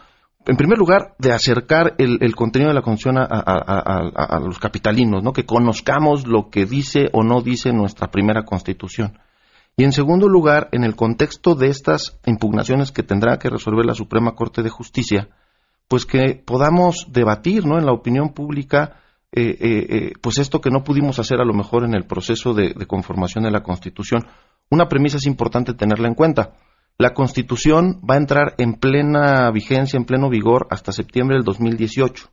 en 0.46 0.56
primer 0.56 0.78
lugar, 0.78 1.14
de 1.18 1.32
acercar 1.32 1.94
el, 1.98 2.34
contenido 2.36 2.68
de 2.68 2.74
la 2.74 2.82
Constitución 2.82 3.18
a, 3.18 4.40
los 4.44 4.58
capitalinos, 4.58 5.22
¿no? 5.22 5.32
que 5.32 5.46
conozcamos 5.46 6.26
lo 6.26 6.50
que 6.50 6.66
dice 6.66 7.08
o 7.12 7.22
no 7.22 7.40
dice 7.40 7.72
nuestra 7.72 8.08
primera 8.08 8.44
Constitución. 8.44 9.18
Y 9.78 9.84
en 9.84 9.92
segundo 9.92 10.28
lugar, 10.28 10.68
en 10.72 10.82
el 10.82 10.96
contexto 10.96 11.54
de 11.54 11.68
estas 11.68 12.18
impugnaciones 12.26 12.90
que 12.90 13.04
tendrá 13.04 13.38
que 13.38 13.48
resolver 13.48 13.86
la 13.86 13.94
Suprema 13.94 14.34
Corte 14.34 14.64
de 14.64 14.70
Justicia, 14.70 15.28
pues 15.86 16.04
que 16.04 16.34
podamos 16.34 17.06
debatir 17.10 17.64
¿no? 17.64 17.78
en 17.78 17.86
la 17.86 17.92
opinión 17.92 18.34
pública 18.34 18.96
eh, 19.30 19.56
eh, 19.60 19.86
eh, 19.88 20.12
pues 20.20 20.38
esto 20.38 20.60
que 20.60 20.70
no 20.70 20.82
pudimos 20.82 21.20
hacer 21.20 21.40
a 21.40 21.44
lo 21.44 21.54
mejor 21.54 21.84
en 21.84 21.94
el 21.94 22.06
proceso 22.06 22.54
de, 22.54 22.74
conformación 22.88 23.44
de 23.44 23.52
la 23.52 23.62
Constitución. 23.62 24.26
Una 24.68 24.88
premisa 24.88 25.18
es 25.18 25.26
importante 25.26 25.74
tenerla 25.74 26.08
en 26.08 26.14
cuenta. 26.14 26.54
La 26.98 27.14
Constitución 27.14 28.00
va 28.00 28.14
a 28.14 28.18
entrar 28.18 28.56
en 28.58 28.74
plena 28.74 29.48
vigencia, 29.52 29.96
en 29.96 30.06
pleno 30.06 30.28
vigor, 30.28 30.66
hasta 30.70 30.90
septiembre 30.90 31.36
del 31.36 31.44
2018. 31.44 32.30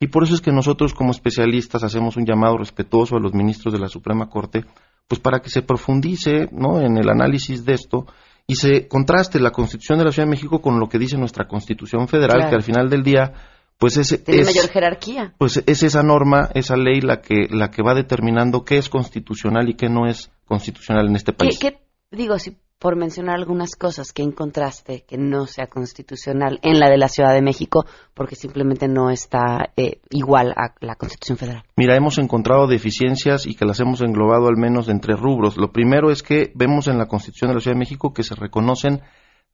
Y 0.00 0.08
por 0.08 0.24
eso 0.24 0.34
es 0.34 0.40
que 0.40 0.50
nosotros 0.50 0.94
como 0.94 1.12
especialistas 1.12 1.84
hacemos 1.84 2.16
un 2.16 2.26
llamado 2.26 2.58
respetuoso 2.58 3.14
a 3.14 3.20
los 3.20 3.34
ministros 3.34 3.72
de 3.72 3.78
la 3.78 3.86
Suprema 3.86 4.28
Corte, 4.28 4.64
pues 5.12 5.20
para 5.20 5.40
que 5.40 5.50
se 5.50 5.60
profundice 5.60 6.48
¿no? 6.52 6.80
en 6.80 6.96
el 6.96 7.10
análisis 7.10 7.66
de 7.66 7.74
esto 7.74 8.06
y 8.46 8.54
se 8.54 8.88
contraste 8.88 9.38
la 9.40 9.50
Constitución 9.50 9.98
de 9.98 10.06
la 10.06 10.10
Ciudad 10.10 10.26
de 10.26 10.30
México 10.30 10.62
con 10.62 10.80
lo 10.80 10.88
que 10.88 10.98
dice 10.98 11.18
nuestra 11.18 11.46
Constitución 11.46 12.08
Federal, 12.08 12.48
que 12.48 12.54
al 12.54 12.62
final 12.62 12.88
del 12.88 13.02
día 13.02 13.34
pues 13.76 13.98
es, 13.98 14.24
tiene 14.24 14.46
mayor 14.46 14.70
jerarquía. 14.70 15.34
Pues 15.36 15.62
es 15.66 15.82
esa 15.82 16.02
norma, 16.02 16.48
esa 16.54 16.78
ley 16.78 17.02
la 17.02 17.20
que 17.20 17.46
la 17.50 17.70
que 17.70 17.82
va 17.82 17.92
determinando 17.94 18.64
qué 18.64 18.78
es 18.78 18.88
constitucional 18.88 19.68
y 19.68 19.74
qué 19.74 19.90
no 19.90 20.06
es 20.06 20.30
constitucional 20.46 21.06
en 21.08 21.16
este 21.16 21.34
país. 21.34 21.58
¿Qué, 21.58 21.82
digo, 22.10 22.38
si 22.38 22.56
por 22.82 22.96
mencionar 22.96 23.36
algunas 23.36 23.76
cosas 23.76 24.12
que 24.12 24.24
encontraste 24.24 25.04
que 25.06 25.16
no 25.16 25.46
sea 25.46 25.68
constitucional 25.68 26.58
en 26.62 26.80
la 26.80 26.90
de 26.90 26.98
la 26.98 27.06
Ciudad 27.06 27.32
de 27.32 27.40
México, 27.40 27.86
porque 28.12 28.34
simplemente 28.34 28.88
no 28.88 29.08
está 29.08 29.70
eh, 29.76 30.00
igual 30.10 30.52
a 30.56 30.74
la 30.80 30.96
Constitución 30.96 31.38
Federal. 31.38 31.62
Mira, 31.76 31.94
hemos 31.94 32.18
encontrado 32.18 32.66
deficiencias 32.66 33.46
y 33.46 33.54
que 33.54 33.66
las 33.66 33.78
hemos 33.78 34.02
englobado 34.02 34.48
al 34.48 34.56
menos 34.56 34.88
en 34.88 34.98
tres 34.98 35.20
rubros. 35.20 35.56
Lo 35.58 35.70
primero 35.70 36.10
es 36.10 36.24
que 36.24 36.50
vemos 36.56 36.88
en 36.88 36.98
la 36.98 37.06
Constitución 37.06 37.50
de 37.50 37.54
la 37.54 37.60
Ciudad 37.60 37.76
de 37.76 37.78
México 37.78 38.12
que 38.12 38.24
se 38.24 38.34
reconocen 38.34 39.02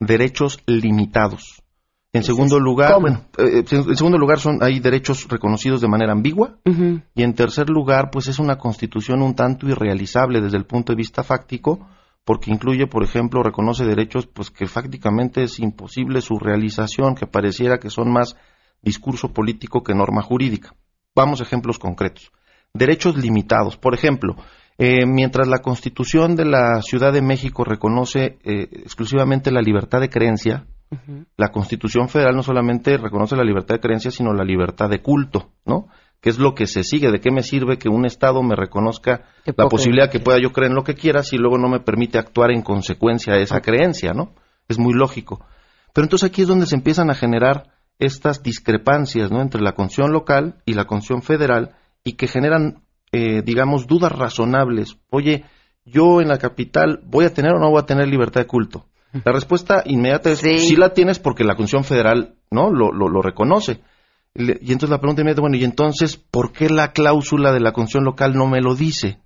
derechos 0.00 0.60
limitados. 0.64 1.62
En 2.14 2.22
segundo 2.22 2.58
lugar, 2.58 2.98
bueno, 2.98 3.26
eh, 3.36 3.62
en 3.70 3.94
segundo 3.94 4.16
lugar 4.16 4.38
son 4.38 4.62
hay 4.62 4.80
derechos 4.80 5.28
reconocidos 5.28 5.82
de 5.82 5.88
manera 5.88 6.12
ambigua 6.12 6.56
y 7.14 7.22
en 7.22 7.34
tercer 7.34 7.68
lugar, 7.68 8.08
pues 8.10 8.28
es 8.28 8.38
una 8.38 8.56
constitución 8.56 9.20
un 9.20 9.34
tanto 9.34 9.68
irrealizable 9.68 10.40
desde 10.40 10.56
el 10.56 10.64
punto 10.64 10.94
de 10.94 10.96
vista 10.96 11.22
fáctico 11.22 11.86
porque 12.28 12.50
incluye, 12.50 12.86
por 12.86 13.02
ejemplo, 13.04 13.42
reconoce 13.42 13.86
derechos 13.86 14.26
pues 14.26 14.50
que 14.50 14.66
fácticamente 14.66 15.44
es 15.44 15.58
imposible 15.60 16.20
su 16.20 16.38
realización, 16.38 17.14
que 17.14 17.26
pareciera 17.26 17.78
que 17.78 17.88
son 17.88 18.12
más 18.12 18.36
discurso 18.82 19.32
político 19.32 19.82
que 19.82 19.94
norma 19.94 20.20
jurídica. 20.20 20.74
Vamos 21.16 21.40
a 21.40 21.44
ejemplos 21.44 21.78
concretos. 21.78 22.30
Derechos 22.74 23.16
limitados. 23.16 23.78
Por 23.78 23.94
ejemplo, 23.94 24.36
eh, 24.76 25.06
mientras 25.06 25.48
la 25.48 25.60
Constitución 25.60 26.36
de 26.36 26.44
la 26.44 26.82
Ciudad 26.82 27.14
de 27.14 27.22
México 27.22 27.64
reconoce 27.64 28.36
eh, 28.44 28.68
exclusivamente 28.72 29.50
la 29.50 29.62
libertad 29.62 30.00
de 30.00 30.10
creencia, 30.10 30.66
la 31.38 31.48
Constitución 31.48 32.10
Federal 32.10 32.36
no 32.36 32.42
solamente 32.42 32.98
reconoce 32.98 33.36
la 33.36 33.44
libertad 33.44 33.76
de 33.76 33.80
creencia, 33.80 34.10
sino 34.10 34.34
la 34.34 34.44
libertad 34.44 34.90
de 34.90 35.00
culto, 35.00 35.52
¿no? 35.64 35.88
¿Qué 36.20 36.30
es 36.30 36.38
lo 36.38 36.54
que 36.54 36.66
se 36.66 36.82
sigue? 36.82 37.12
¿De 37.12 37.20
qué 37.20 37.30
me 37.30 37.42
sirve 37.42 37.78
que 37.78 37.88
un 37.88 38.04
Estado 38.04 38.42
me 38.42 38.56
reconozca 38.56 39.24
la 39.44 39.68
posibilidad 39.68 40.10
que 40.10 40.18
pueda 40.18 40.40
yo 40.40 40.52
creer 40.52 40.70
en 40.70 40.76
lo 40.76 40.82
que 40.82 40.94
quiera 40.94 41.22
si 41.22 41.36
luego 41.36 41.58
no 41.58 41.68
me 41.68 41.80
permite 41.80 42.18
actuar 42.18 42.50
en 42.50 42.62
consecuencia 42.62 43.34
de 43.34 43.42
esa 43.42 43.60
creencia, 43.60 44.12
¿no? 44.12 44.34
Es 44.68 44.78
muy 44.78 44.94
lógico. 44.94 45.44
Pero 45.94 46.04
entonces 46.04 46.28
aquí 46.28 46.42
es 46.42 46.48
donde 46.48 46.66
se 46.66 46.74
empiezan 46.74 47.10
a 47.10 47.14
generar 47.14 47.68
estas 47.98 48.42
discrepancias, 48.42 49.30
¿no? 49.30 49.40
Entre 49.40 49.60
la 49.60 49.72
Constitución 49.72 50.12
local 50.12 50.56
y 50.66 50.74
la 50.74 50.86
Constitución 50.86 51.22
federal 51.22 51.76
y 52.02 52.14
que 52.14 52.26
generan, 52.26 52.82
eh, 53.12 53.42
digamos, 53.42 53.86
dudas 53.86 54.12
razonables. 54.12 54.98
Oye, 55.10 55.44
yo 55.84 56.20
en 56.20 56.28
la 56.28 56.38
capital 56.38 57.00
voy 57.04 57.26
a 57.26 57.34
tener 57.34 57.52
o 57.52 57.60
no 57.60 57.70
voy 57.70 57.80
a 57.80 57.86
tener 57.86 58.08
libertad 58.08 58.40
de 58.40 58.46
culto. 58.46 58.86
La 59.24 59.32
respuesta 59.32 59.82
inmediata 59.86 60.30
es 60.30 60.40
sí, 60.40 60.76
la 60.76 60.92
tienes 60.92 61.18
porque 61.18 61.44
la 61.44 61.54
Constitución 61.54 61.84
federal, 61.84 62.34
¿no? 62.50 62.70
Lo, 62.70 62.92
lo, 62.92 63.08
lo 63.08 63.22
reconoce. 63.22 63.80
Y 64.38 64.72
entonces 64.72 64.90
la 64.90 65.00
pregunta 65.00 65.28
es, 65.28 65.36
bueno, 65.36 65.56
¿y 65.56 65.64
entonces 65.64 66.16
por 66.16 66.52
qué 66.52 66.70
la 66.70 66.92
cláusula 66.92 67.52
de 67.52 67.60
la 67.60 67.72
constitución 67.72 68.04
local 68.04 68.34
no 68.34 68.46
me 68.46 68.60
lo 68.60 68.76
dice? 68.76 69.18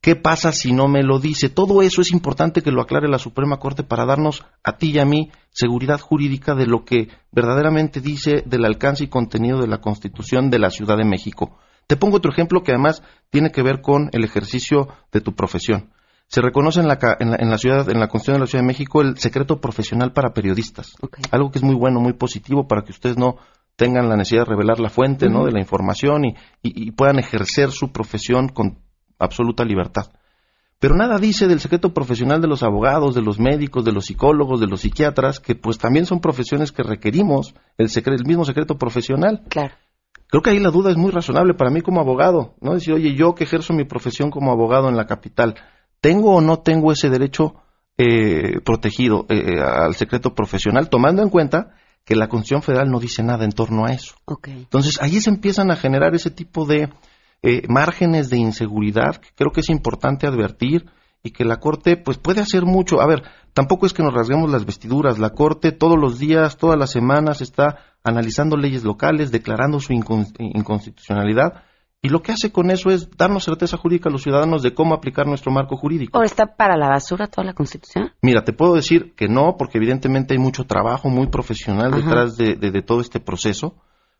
¿Qué 0.00 0.16
pasa 0.16 0.50
si 0.50 0.72
no 0.72 0.88
me 0.88 1.02
lo 1.02 1.18
dice? 1.18 1.48
Todo 1.48 1.82
eso 1.82 2.00
es 2.02 2.10
importante 2.10 2.62
que 2.62 2.72
lo 2.72 2.82
aclare 2.82 3.08
la 3.08 3.18
Suprema 3.18 3.58
Corte 3.58 3.84
para 3.84 4.04
darnos 4.04 4.44
a 4.64 4.76
ti 4.76 4.90
y 4.90 4.98
a 4.98 5.04
mí 5.04 5.30
seguridad 5.50 6.00
jurídica 6.00 6.54
de 6.54 6.66
lo 6.66 6.84
que 6.84 7.08
verdaderamente 7.30 8.00
dice 8.00 8.42
del 8.44 8.64
alcance 8.64 9.04
y 9.04 9.08
contenido 9.08 9.60
de 9.60 9.68
la 9.68 9.78
Constitución 9.78 10.50
de 10.50 10.58
la 10.58 10.70
Ciudad 10.70 10.96
de 10.96 11.04
México. 11.04 11.58
Te 11.86 11.96
pongo 11.96 12.16
otro 12.16 12.32
ejemplo 12.32 12.62
que 12.62 12.72
además 12.72 13.02
tiene 13.30 13.52
que 13.52 13.62
ver 13.62 13.80
con 13.80 14.10
el 14.12 14.24
ejercicio 14.24 14.88
de 15.12 15.20
tu 15.20 15.34
profesión. 15.34 15.90
Se 16.26 16.40
reconoce 16.40 16.80
en 16.80 16.88
la, 16.88 16.98
en 17.20 17.50
la, 17.50 17.58
ciudad, 17.58 17.88
en 17.90 18.00
la 18.00 18.08
Constitución 18.08 18.36
de 18.36 18.40
la 18.40 18.46
Ciudad 18.46 18.62
de 18.62 18.68
México 18.68 19.02
el 19.02 19.18
secreto 19.18 19.60
profesional 19.60 20.12
para 20.12 20.32
periodistas. 20.32 20.94
Algo 21.30 21.50
que 21.50 21.58
es 21.58 21.62
muy 21.62 21.74
bueno, 21.74 22.00
muy 22.00 22.14
positivo 22.14 22.66
para 22.66 22.82
que 22.82 22.92
ustedes 22.92 23.18
no 23.18 23.36
tengan 23.76 24.08
la 24.08 24.16
necesidad 24.16 24.42
de 24.42 24.50
revelar 24.50 24.80
la 24.80 24.90
fuente 24.90 25.28
¿no? 25.28 25.44
de 25.44 25.52
la 25.52 25.60
información 25.60 26.24
y, 26.62 26.90
puedan 26.92 27.18
ejercer 27.18 27.70
su 27.70 27.92
profesión 27.92 28.48
con 28.48 28.78
absoluta 29.18 29.64
libertad. 29.64 30.12
pero 30.78 30.94
nada 30.94 31.18
dice 31.18 31.46
del 31.46 31.60
secreto 31.60 31.94
profesional 31.94 32.40
de 32.40 32.48
los 32.48 32.62
abogados, 32.62 33.14
de 33.14 33.22
los 33.22 33.38
médicos, 33.38 33.84
de 33.84 33.92
los 33.92 34.06
psicólogos, 34.06 34.60
de 34.60 34.66
los 34.66 34.80
psiquiatras, 34.80 35.40
que 35.40 35.54
pues 35.54 35.78
también 35.78 36.06
son 36.06 36.20
profesiones 36.20 36.72
que 36.72 36.82
requerimos 36.82 37.54
el, 37.78 37.88
el 37.88 38.24
mismo 38.26 38.44
secreto 38.44 38.76
profesional. 38.76 39.42
Claro. 39.48 39.74
Creo 40.28 40.42
que 40.42 40.50
ahí 40.50 40.58
la 40.58 40.70
duda 40.70 40.90
es 40.90 40.96
muy 40.96 41.10
razonable 41.10 41.54
para 41.54 41.70
mí 41.70 41.82
como 41.82 42.00
abogado, 42.00 42.54
¿no? 42.60 42.72
Decir, 42.72 42.94
oye, 42.94 43.14
yo 43.14 43.34
que 43.34 43.44
ejerzo 43.44 43.74
mi 43.74 43.84
profesión 43.84 44.30
como 44.30 44.50
abogado 44.50 44.88
en 44.88 44.96
la 44.96 45.06
capital, 45.06 45.56
¿tengo 46.00 46.34
o 46.34 46.40
no 46.40 46.60
tengo 46.60 46.90
ese 46.90 47.10
derecho 47.10 47.54
eh, 47.98 48.60
protegido 48.64 49.26
eh, 49.28 49.60
al 49.60 49.94
secreto 49.94 50.34
profesional, 50.34 50.88
tomando 50.88 51.22
en 51.22 51.28
cuenta 51.28 51.74
que 52.04 52.16
la 52.16 52.28
Constitución 52.28 52.62
Federal 52.62 52.90
no 52.90 52.98
dice 52.98 53.22
nada 53.22 53.44
en 53.44 53.52
torno 53.52 53.86
a 53.86 53.92
eso? 53.92 54.14
Entonces, 54.46 55.00
ahí 55.00 55.20
se 55.20 55.30
empiezan 55.30 55.70
a 55.70 55.76
generar 55.76 56.14
ese 56.14 56.30
tipo 56.30 56.66
de 56.66 56.90
eh, 57.42 57.62
márgenes 57.68 58.30
de 58.30 58.38
inseguridad 58.38 59.16
que 59.16 59.30
creo 59.34 59.52
que 59.52 59.60
es 59.60 59.68
importante 59.68 60.26
advertir 60.26 60.86
y 61.22 61.30
que 61.30 61.44
la 61.44 61.58
Corte 61.58 61.96
pues 61.96 62.18
puede 62.18 62.40
hacer 62.40 62.64
mucho. 62.64 63.00
A 63.00 63.06
ver, 63.06 63.22
tampoco 63.52 63.86
es 63.86 63.92
que 63.92 64.02
nos 64.02 64.14
rasguemos 64.14 64.50
las 64.50 64.64
vestiduras. 64.64 65.18
La 65.18 65.30
Corte 65.30 65.72
todos 65.72 65.98
los 65.98 66.18
días, 66.18 66.56
todas 66.56 66.78
las 66.78 66.90
semanas 66.90 67.40
está 67.40 67.78
analizando 68.02 68.56
leyes 68.56 68.82
locales, 68.82 69.30
declarando 69.30 69.78
su 69.78 69.92
inconstitucionalidad 69.92 71.62
y 72.04 72.08
lo 72.08 72.20
que 72.20 72.32
hace 72.32 72.50
con 72.50 72.72
eso 72.72 72.90
es 72.90 73.08
darnos 73.16 73.44
certeza 73.44 73.76
jurídica 73.76 74.08
a 74.08 74.12
los 74.12 74.22
ciudadanos 74.22 74.62
de 74.62 74.74
cómo 74.74 74.92
aplicar 74.92 75.24
nuestro 75.28 75.52
marco 75.52 75.76
jurídico. 75.76 76.18
¿O 76.18 76.24
está 76.24 76.56
para 76.56 76.76
la 76.76 76.88
basura 76.88 77.28
toda 77.28 77.44
la 77.44 77.54
Constitución? 77.54 78.10
Mira, 78.20 78.42
te 78.42 78.52
puedo 78.52 78.74
decir 78.74 79.14
que 79.14 79.28
no, 79.28 79.54
porque 79.56 79.78
evidentemente 79.78 80.34
hay 80.34 80.40
mucho 80.40 80.64
trabajo 80.64 81.08
muy 81.08 81.28
profesional 81.28 81.92
detrás 81.92 82.36
de, 82.36 82.82
todo 82.84 83.00
este 83.00 83.20
proceso. 83.20 83.76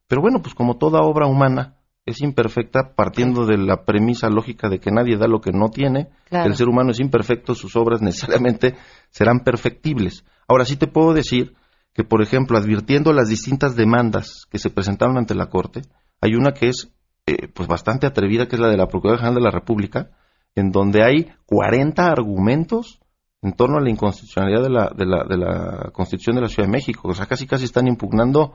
Pero 0.07 0.23
bueno, 0.23 0.41
pues 0.41 0.55
como 0.55 0.79
toda 0.79 1.01
obra 1.01 1.27
humana, 1.27 1.75
es 2.07 2.21
imperfecta 2.21 2.95
partiendo 2.95 3.47
de 3.47 3.59
la 3.59 3.85
premisa 3.85 4.29
lógica 4.29 4.69
de 4.69 4.79
que 4.79 4.93
nadie 4.93 5.17
da 5.17 5.27
lo 5.27 5.41
que 5.41 5.51
no 5.51 5.69
tiene, 5.69 6.11
el 6.31 6.55
ser 6.55 6.69
humano 6.69 6.93
es 6.93 7.01
imperfecto, 7.01 7.57
sus 7.57 7.75
obras 7.75 8.01
necesariamente 8.01 8.77
serán 9.11 9.41
perfectibles. 9.41 10.25
Ahora 10.47 10.65
sí 10.65 10.77
te 10.77 10.87
puedo 10.87 11.15
decir 11.15 11.55
que, 11.95 12.05
por 12.05 12.23
ejemplo, 12.23 12.57
advirtiendo 12.57 13.13
las 13.13 13.29
distintas 13.29 13.75
demandas 13.75 14.47
que 14.51 14.59
se 14.59 14.71
presentaron 14.71 15.19
ante 15.19 15.35
la 15.35 15.47
Corte, 15.47 15.83
hay 16.21 16.37
una 16.37 16.53
que 16.53 16.69
es 16.69 16.93
eh, 17.27 17.49
pues 17.49 17.69
bastante 17.69 18.07
atrevida, 18.07 18.49
que 18.49 18.57
es 18.57 18.61
la 18.61 18.69
de 18.69 18.77
la 18.77 18.89
Procuraduría 18.89 19.27
General 19.27 19.43
de 19.43 19.45
la 19.45 19.51
República, 19.51 20.11
en 20.55 20.71
donde 20.71 21.03
hay 21.03 21.33
40 21.47 22.11
argumentos 22.11 23.01
en 23.43 23.53
torno 23.55 23.79
a 23.79 23.81
la 23.81 23.91
inconstitucionalidad 23.91 24.63
de 24.63 24.71
la, 24.71 24.93
de 24.97 25.07
la, 25.07 25.25
de 25.25 25.37
la 25.37 25.91
Constitución 25.93 26.37
de 26.37 26.43
la 26.43 26.49
Ciudad 26.49 26.69
de 26.69 26.73
México. 26.73 27.09
O 27.09 27.15
sea, 27.15 27.27
casi 27.27 27.47
casi 27.47 27.65
están 27.65 27.89
impugnando 27.89 28.55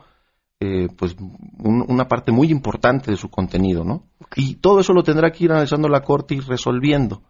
eh, 0.60 0.88
pues 0.98 1.16
una 1.60 2.08
parte 2.08 2.32
muy 2.32 2.50
importante 2.50 3.12
de 3.12 3.18
su 3.18 3.30
contenido, 3.30 3.84
¿no? 3.84 4.08
Y 4.36 4.56
todo 4.56 4.80
eso 4.80 4.94
lo 4.94 5.04
tendrá 5.04 5.32
que 5.32 5.44
ir 5.44 5.52
analizando 5.52 5.88
la 5.88 6.02
Corte 6.02 6.36
y 6.36 6.40
resolviendo. 6.40 7.24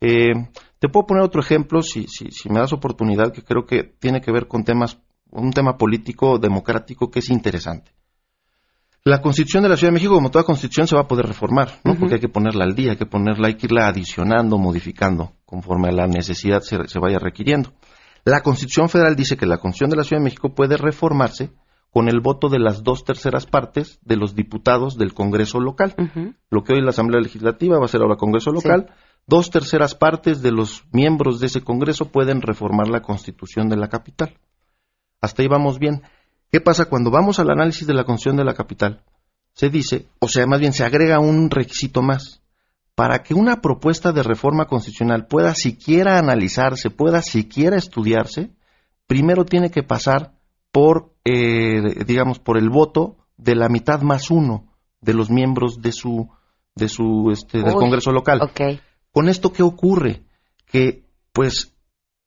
Eh, 0.00 0.32
te 0.78 0.88
puedo 0.88 1.06
poner 1.06 1.22
otro 1.22 1.42
ejemplo, 1.42 1.82
si, 1.82 2.06
si, 2.06 2.30
si, 2.30 2.48
me 2.48 2.60
das 2.60 2.72
oportunidad, 2.72 3.32
que 3.32 3.42
creo 3.42 3.66
que 3.66 3.82
tiene 3.82 4.22
que 4.22 4.32
ver 4.32 4.48
con 4.48 4.64
temas, 4.64 4.98
un 5.30 5.50
tema 5.50 5.76
político 5.76 6.38
democrático 6.38 7.10
que 7.10 7.18
es 7.18 7.28
interesante. 7.28 7.92
La 9.04 9.22
Constitución 9.22 9.62
de 9.62 9.70
la 9.70 9.76
Ciudad 9.76 9.92
de 9.92 9.94
México, 9.94 10.14
como 10.14 10.30
toda 10.30 10.44
Constitución, 10.44 10.86
se 10.86 10.94
va 10.94 11.02
a 11.02 11.08
poder 11.08 11.26
reformar, 11.26 11.80
¿no? 11.84 11.94
Porque 11.98 12.16
hay 12.16 12.20
que 12.20 12.28
ponerla 12.28 12.64
al 12.64 12.74
día, 12.74 12.92
hay 12.92 12.96
que 12.98 13.06
ponerla, 13.06 13.48
hay 13.48 13.54
que 13.54 13.66
irla 13.66 13.88
adicionando, 13.88 14.58
modificando, 14.58 15.32
conforme 15.46 15.88
a 15.88 15.92
la 15.92 16.06
necesidad 16.06 16.60
se, 16.60 16.86
se 16.86 16.98
vaya 16.98 17.18
requiriendo. 17.18 17.72
La 18.24 18.42
Constitución 18.42 18.90
Federal 18.90 19.16
dice 19.16 19.38
que 19.38 19.46
la 19.46 19.56
Constitución 19.56 19.90
de 19.90 19.96
la 19.96 20.04
Ciudad 20.04 20.20
de 20.20 20.24
México 20.24 20.54
puede 20.54 20.76
reformarse 20.76 21.50
con 21.90 22.08
el 22.08 22.20
voto 22.20 22.48
de 22.48 22.58
las 22.58 22.84
dos 22.84 23.04
terceras 23.04 23.46
partes 23.46 23.98
de 24.02 24.16
los 24.16 24.34
diputados 24.34 24.96
del 24.96 25.12
Congreso 25.12 25.60
local. 25.60 25.94
Lo 26.50 26.62
que 26.62 26.74
hoy 26.74 26.82
la 26.82 26.90
Asamblea 26.90 27.20
Legislativa 27.20 27.78
va 27.78 27.86
a 27.86 27.88
ser 27.88 28.02
ahora 28.02 28.16
Congreso 28.16 28.52
local. 28.52 28.94
Dos 29.26 29.50
terceras 29.50 29.94
partes 29.94 30.40
de 30.40 30.52
los 30.52 30.84
miembros 30.92 31.40
de 31.40 31.46
ese 31.46 31.62
Congreso 31.62 32.06
pueden 32.12 32.42
reformar 32.42 32.88
la 32.88 33.02
Constitución 33.02 33.68
de 33.68 33.76
la 33.76 33.88
capital. 33.88 34.38
Hasta 35.20 35.42
ahí 35.42 35.48
vamos 35.48 35.78
bien. 35.78 36.02
¿Qué 36.50 36.60
pasa 36.60 36.86
cuando 36.86 37.10
vamos 37.10 37.38
al 37.38 37.50
análisis 37.50 37.86
de 37.86 37.94
la 37.94 38.04
Constitución 38.04 38.36
de 38.36 38.44
la 38.44 38.54
capital? 38.54 39.02
Se 39.54 39.70
dice, 39.70 40.06
o 40.18 40.28
sea, 40.28 40.46
más 40.46 40.60
bien 40.60 40.72
se 40.72 40.84
agrega 40.84 41.20
un 41.20 41.50
requisito 41.50 42.02
más. 42.02 42.42
Para 42.94 43.22
que 43.22 43.34
una 43.34 43.60
propuesta 43.60 44.12
de 44.12 44.22
reforma 44.22 44.66
constitucional 44.66 45.26
pueda 45.26 45.54
siquiera 45.54 46.18
analizarse, 46.18 46.90
pueda 46.90 47.22
siquiera 47.22 47.76
estudiarse, 47.76 48.50
primero 49.06 49.44
tiene 49.44 49.70
que 49.70 49.82
pasar 49.82 50.34
por, 50.72 51.14
eh, 51.24 52.04
digamos, 52.04 52.40
por 52.40 52.58
el 52.58 52.68
voto 52.68 53.16
de 53.36 53.54
la 53.54 53.68
mitad 53.68 54.02
más 54.02 54.30
uno 54.30 54.66
de 55.00 55.14
los 55.14 55.30
miembros 55.30 55.80
de 55.80 55.92
su, 55.92 56.28
de 56.74 56.88
su, 56.88 57.30
este, 57.32 57.62
del 57.62 57.74
Congreso 57.74 58.12
local. 58.12 58.40
Con 59.12 59.28
esto, 59.28 59.52
¿qué 59.52 59.62
ocurre? 59.62 60.24
Que, 60.66 61.04
pues, 61.32 61.72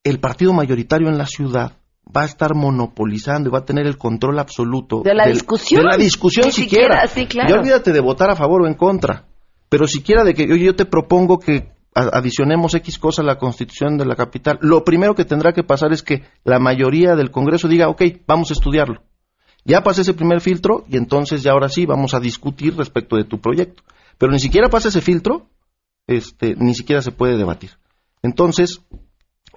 el 0.04 0.20
partido 0.20 0.54
mayoritario 0.54 1.08
en 1.08 1.18
la 1.18 1.28
ciudad 1.28 1.78
va 2.06 2.22
a 2.22 2.26
estar 2.26 2.54
monopolizando 2.56 3.50
y 3.50 3.52
va 3.52 3.60
a 3.60 3.66
tener 3.66 3.88
el 3.88 3.98
control 3.98 4.40
absoluto 4.40 5.02
de 5.04 5.14
la 5.14 5.28
discusión. 5.28 5.82
De 5.82 5.88
la 5.88 5.98
discusión 5.98 6.52
siquiera. 6.52 7.08
siquiera 7.08 7.48
Ya 7.48 7.56
olvídate 7.56 7.92
de 7.92 8.00
votar 8.00 8.30
a 8.30 8.36
favor 8.36 8.64
o 8.64 8.68
en 8.68 8.76
contra, 8.76 9.26
pero 9.70 9.88
siquiera 9.88 10.24
de 10.24 10.34
que 10.34 10.48
yo, 10.48 10.56
yo 10.56 10.76
te 10.76 10.86
propongo 10.86 11.40
que 11.40 11.72
adicionemos 11.96 12.74
X 12.74 12.98
cosa 12.98 13.22
a 13.22 13.26
la 13.26 13.38
constitución 13.38 13.98
de 13.98 14.06
la 14.06 14.16
capital, 14.16 14.58
lo 14.62 14.84
primero 14.84 15.16
que 15.16 15.26
tendrá 15.26 15.54
que 15.54 15.64
pasar 15.64 15.94
es 15.94 16.02
que 16.02 16.24
la 16.44 16.60
mayoría 16.60 17.16
del 17.16 17.32
Congreso 17.32 17.68
diga, 17.68 17.88
ok, 17.90 18.02
vamos 18.28 18.50
a 18.50 18.54
estudiarlo. 18.54 19.04
Ya 19.66 19.82
pasa 19.82 20.02
ese 20.02 20.14
primer 20.14 20.42
filtro 20.42 20.86
y 20.90 20.98
entonces 20.98 21.44
ya 21.44 21.52
ahora 21.52 21.70
sí 21.70 21.86
vamos 21.86 22.14
a 22.14 22.20
discutir 22.20 22.76
respecto 22.76 23.16
de 23.16 23.24
tu 23.24 23.40
proyecto. 23.40 23.84
Pero 24.18 24.32
ni 24.32 24.40
siquiera 24.40 24.70
pasa 24.70 24.90
ese 24.90 25.02
filtro, 25.02 25.50
este, 26.08 26.56
ni 26.58 26.74
siquiera 26.74 27.02
se 27.02 27.12
puede 27.12 27.38
debatir. 27.38 27.72
Entonces, 28.22 28.82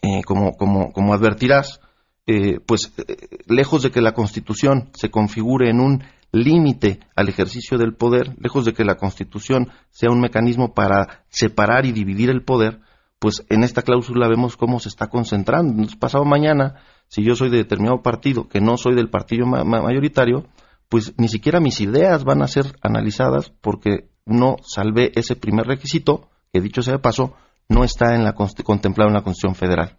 eh, 0.03 0.23
como, 0.25 0.57
como, 0.57 0.93
como 0.93 1.15
advertirás, 1.15 1.81
eh, 2.27 2.59
pues 2.65 2.93
eh, 2.99 3.17
lejos 3.47 3.83
de 3.83 3.91
que 3.91 4.01
la 4.01 4.13
Constitución 4.13 4.91
se 4.95 5.11
configure 5.11 5.71
en 5.71 5.81
un 5.81 6.03
límite 6.33 7.01
al 7.15 7.29
ejercicio 7.29 7.79
del 7.79 7.95
poder, 7.95 8.35
lejos 8.39 8.65
de 8.65 8.73
que 8.73 8.85
la 8.85 8.97
Constitución 8.97 9.71
sea 9.91 10.11
un 10.11 10.21
mecanismo 10.21 10.75
para 10.75 11.25
separar 11.29 11.87
y 11.87 11.93
dividir 11.93 12.31
el 12.31 12.43
poder, 12.43 12.81
pues 13.19 13.47
en 13.49 13.63
esta 13.63 13.83
cláusula 13.83 14.29
vemos 14.29 14.57
cómo 14.57 14.79
se 14.81 14.89
está 14.89 15.09
concentrando. 15.09 15.73
Entonces, 15.73 15.97
pasado 15.97 16.25
mañana, 16.25 16.83
si 17.09 17.23
yo 17.23 17.35
soy 17.35 17.49
de 17.49 17.59
determinado 17.59 18.03
partido, 18.03 18.49
que 18.49 18.61
no 18.61 18.77
soy 18.77 18.95
del 18.95 19.09
partido 19.09 19.47
mayoritario, 19.47 20.47
pues 20.89 21.15
ni 21.17 21.29
siquiera 21.29 21.61
mis 21.61 21.81
ideas 21.81 22.25
van 22.25 22.43
a 22.43 22.49
ser 22.49 22.77
analizadas 22.83 23.53
porque 23.61 24.09
no 24.25 24.57
salvé 24.63 25.13
ese 25.15 25.37
primer 25.37 25.67
requisito, 25.67 26.29
que 26.53 26.61
dicho 26.61 26.83
sea 26.83 26.95
de 26.95 26.99
paso, 26.99 27.35
no 27.69 27.85
está 27.85 28.15
en 28.15 28.25
la, 28.25 28.35
contemplado 28.35 29.09
en 29.09 29.15
la 29.15 29.23
Constitución 29.23 29.55
Federal. 29.55 29.97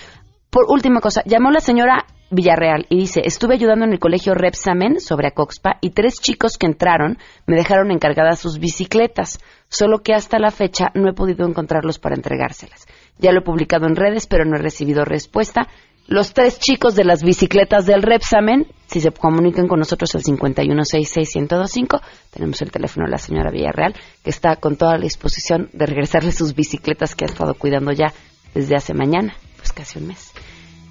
Por 0.49 0.65
última 0.69 1.01
cosa, 1.01 1.23
llamó 1.25 1.49
la 1.49 1.61
señora 1.61 2.05
Villarreal 2.29 2.85
y 2.89 2.97
dice, 2.97 3.21
estuve 3.25 3.55
ayudando 3.55 3.85
en 3.85 3.93
el 3.93 3.99
colegio 3.99 4.35
Repsamen 4.35 4.99
sobre 4.99 5.27
Acoxpa 5.27 5.77
y 5.81 5.91
tres 5.91 6.19
chicos 6.19 6.57
que 6.57 6.67
entraron 6.67 7.17
me 7.45 7.55
dejaron 7.55 7.91
encargadas 7.91 8.39
sus 8.39 8.59
bicicletas, 8.59 9.39
solo 9.67 10.03
que 10.03 10.13
hasta 10.13 10.39
la 10.39 10.51
fecha 10.51 10.91
no 10.93 11.09
he 11.09 11.13
podido 11.13 11.47
encontrarlos 11.47 11.99
para 11.99 12.15
entregárselas. 12.15 12.85
Ya 13.17 13.31
lo 13.31 13.39
he 13.39 13.43
publicado 13.43 13.87
en 13.87 13.95
redes, 13.95 14.27
pero 14.27 14.45
no 14.45 14.55
he 14.55 14.61
recibido 14.61 15.05
respuesta. 15.05 15.67
Los 16.07 16.33
tres 16.33 16.59
chicos 16.59 16.95
de 16.95 17.05
las 17.05 17.23
bicicletas 17.23 17.85
del 17.85 18.01
Repsamen, 18.01 18.67
si 18.87 18.99
se 18.99 19.11
comunican 19.11 19.67
con 19.67 19.79
nosotros 19.79 20.13
al 20.15 20.21
5166125, 20.21 22.01
tenemos 22.31 22.61
el 22.61 22.71
teléfono 22.71 23.05
de 23.05 23.11
la 23.11 23.17
señora 23.17 23.51
Villarreal, 23.51 23.95
que 24.23 24.29
está 24.29 24.57
con 24.57 24.75
toda 24.75 24.97
la 24.97 25.03
disposición 25.03 25.69
de 25.71 25.85
regresarle 25.85 26.31
sus 26.31 26.55
bicicletas 26.55 27.15
que 27.15 27.25
ha 27.25 27.27
estado 27.27 27.53
cuidando 27.53 27.91
ya 27.91 28.13
desde 28.53 28.75
hace 28.75 28.93
mañana, 28.93 29.33
pues 29.57 29.71
casi 29.71 29.99
un 29.99 30.07
mes. 30.07 30.31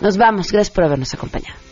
Nos 0.01 0.17
vamos, 0.17 0.51
gracias 0.51 0.75
por 0.75 0.85
habernos 0.85 1.13
acompañado. 1.15 1.72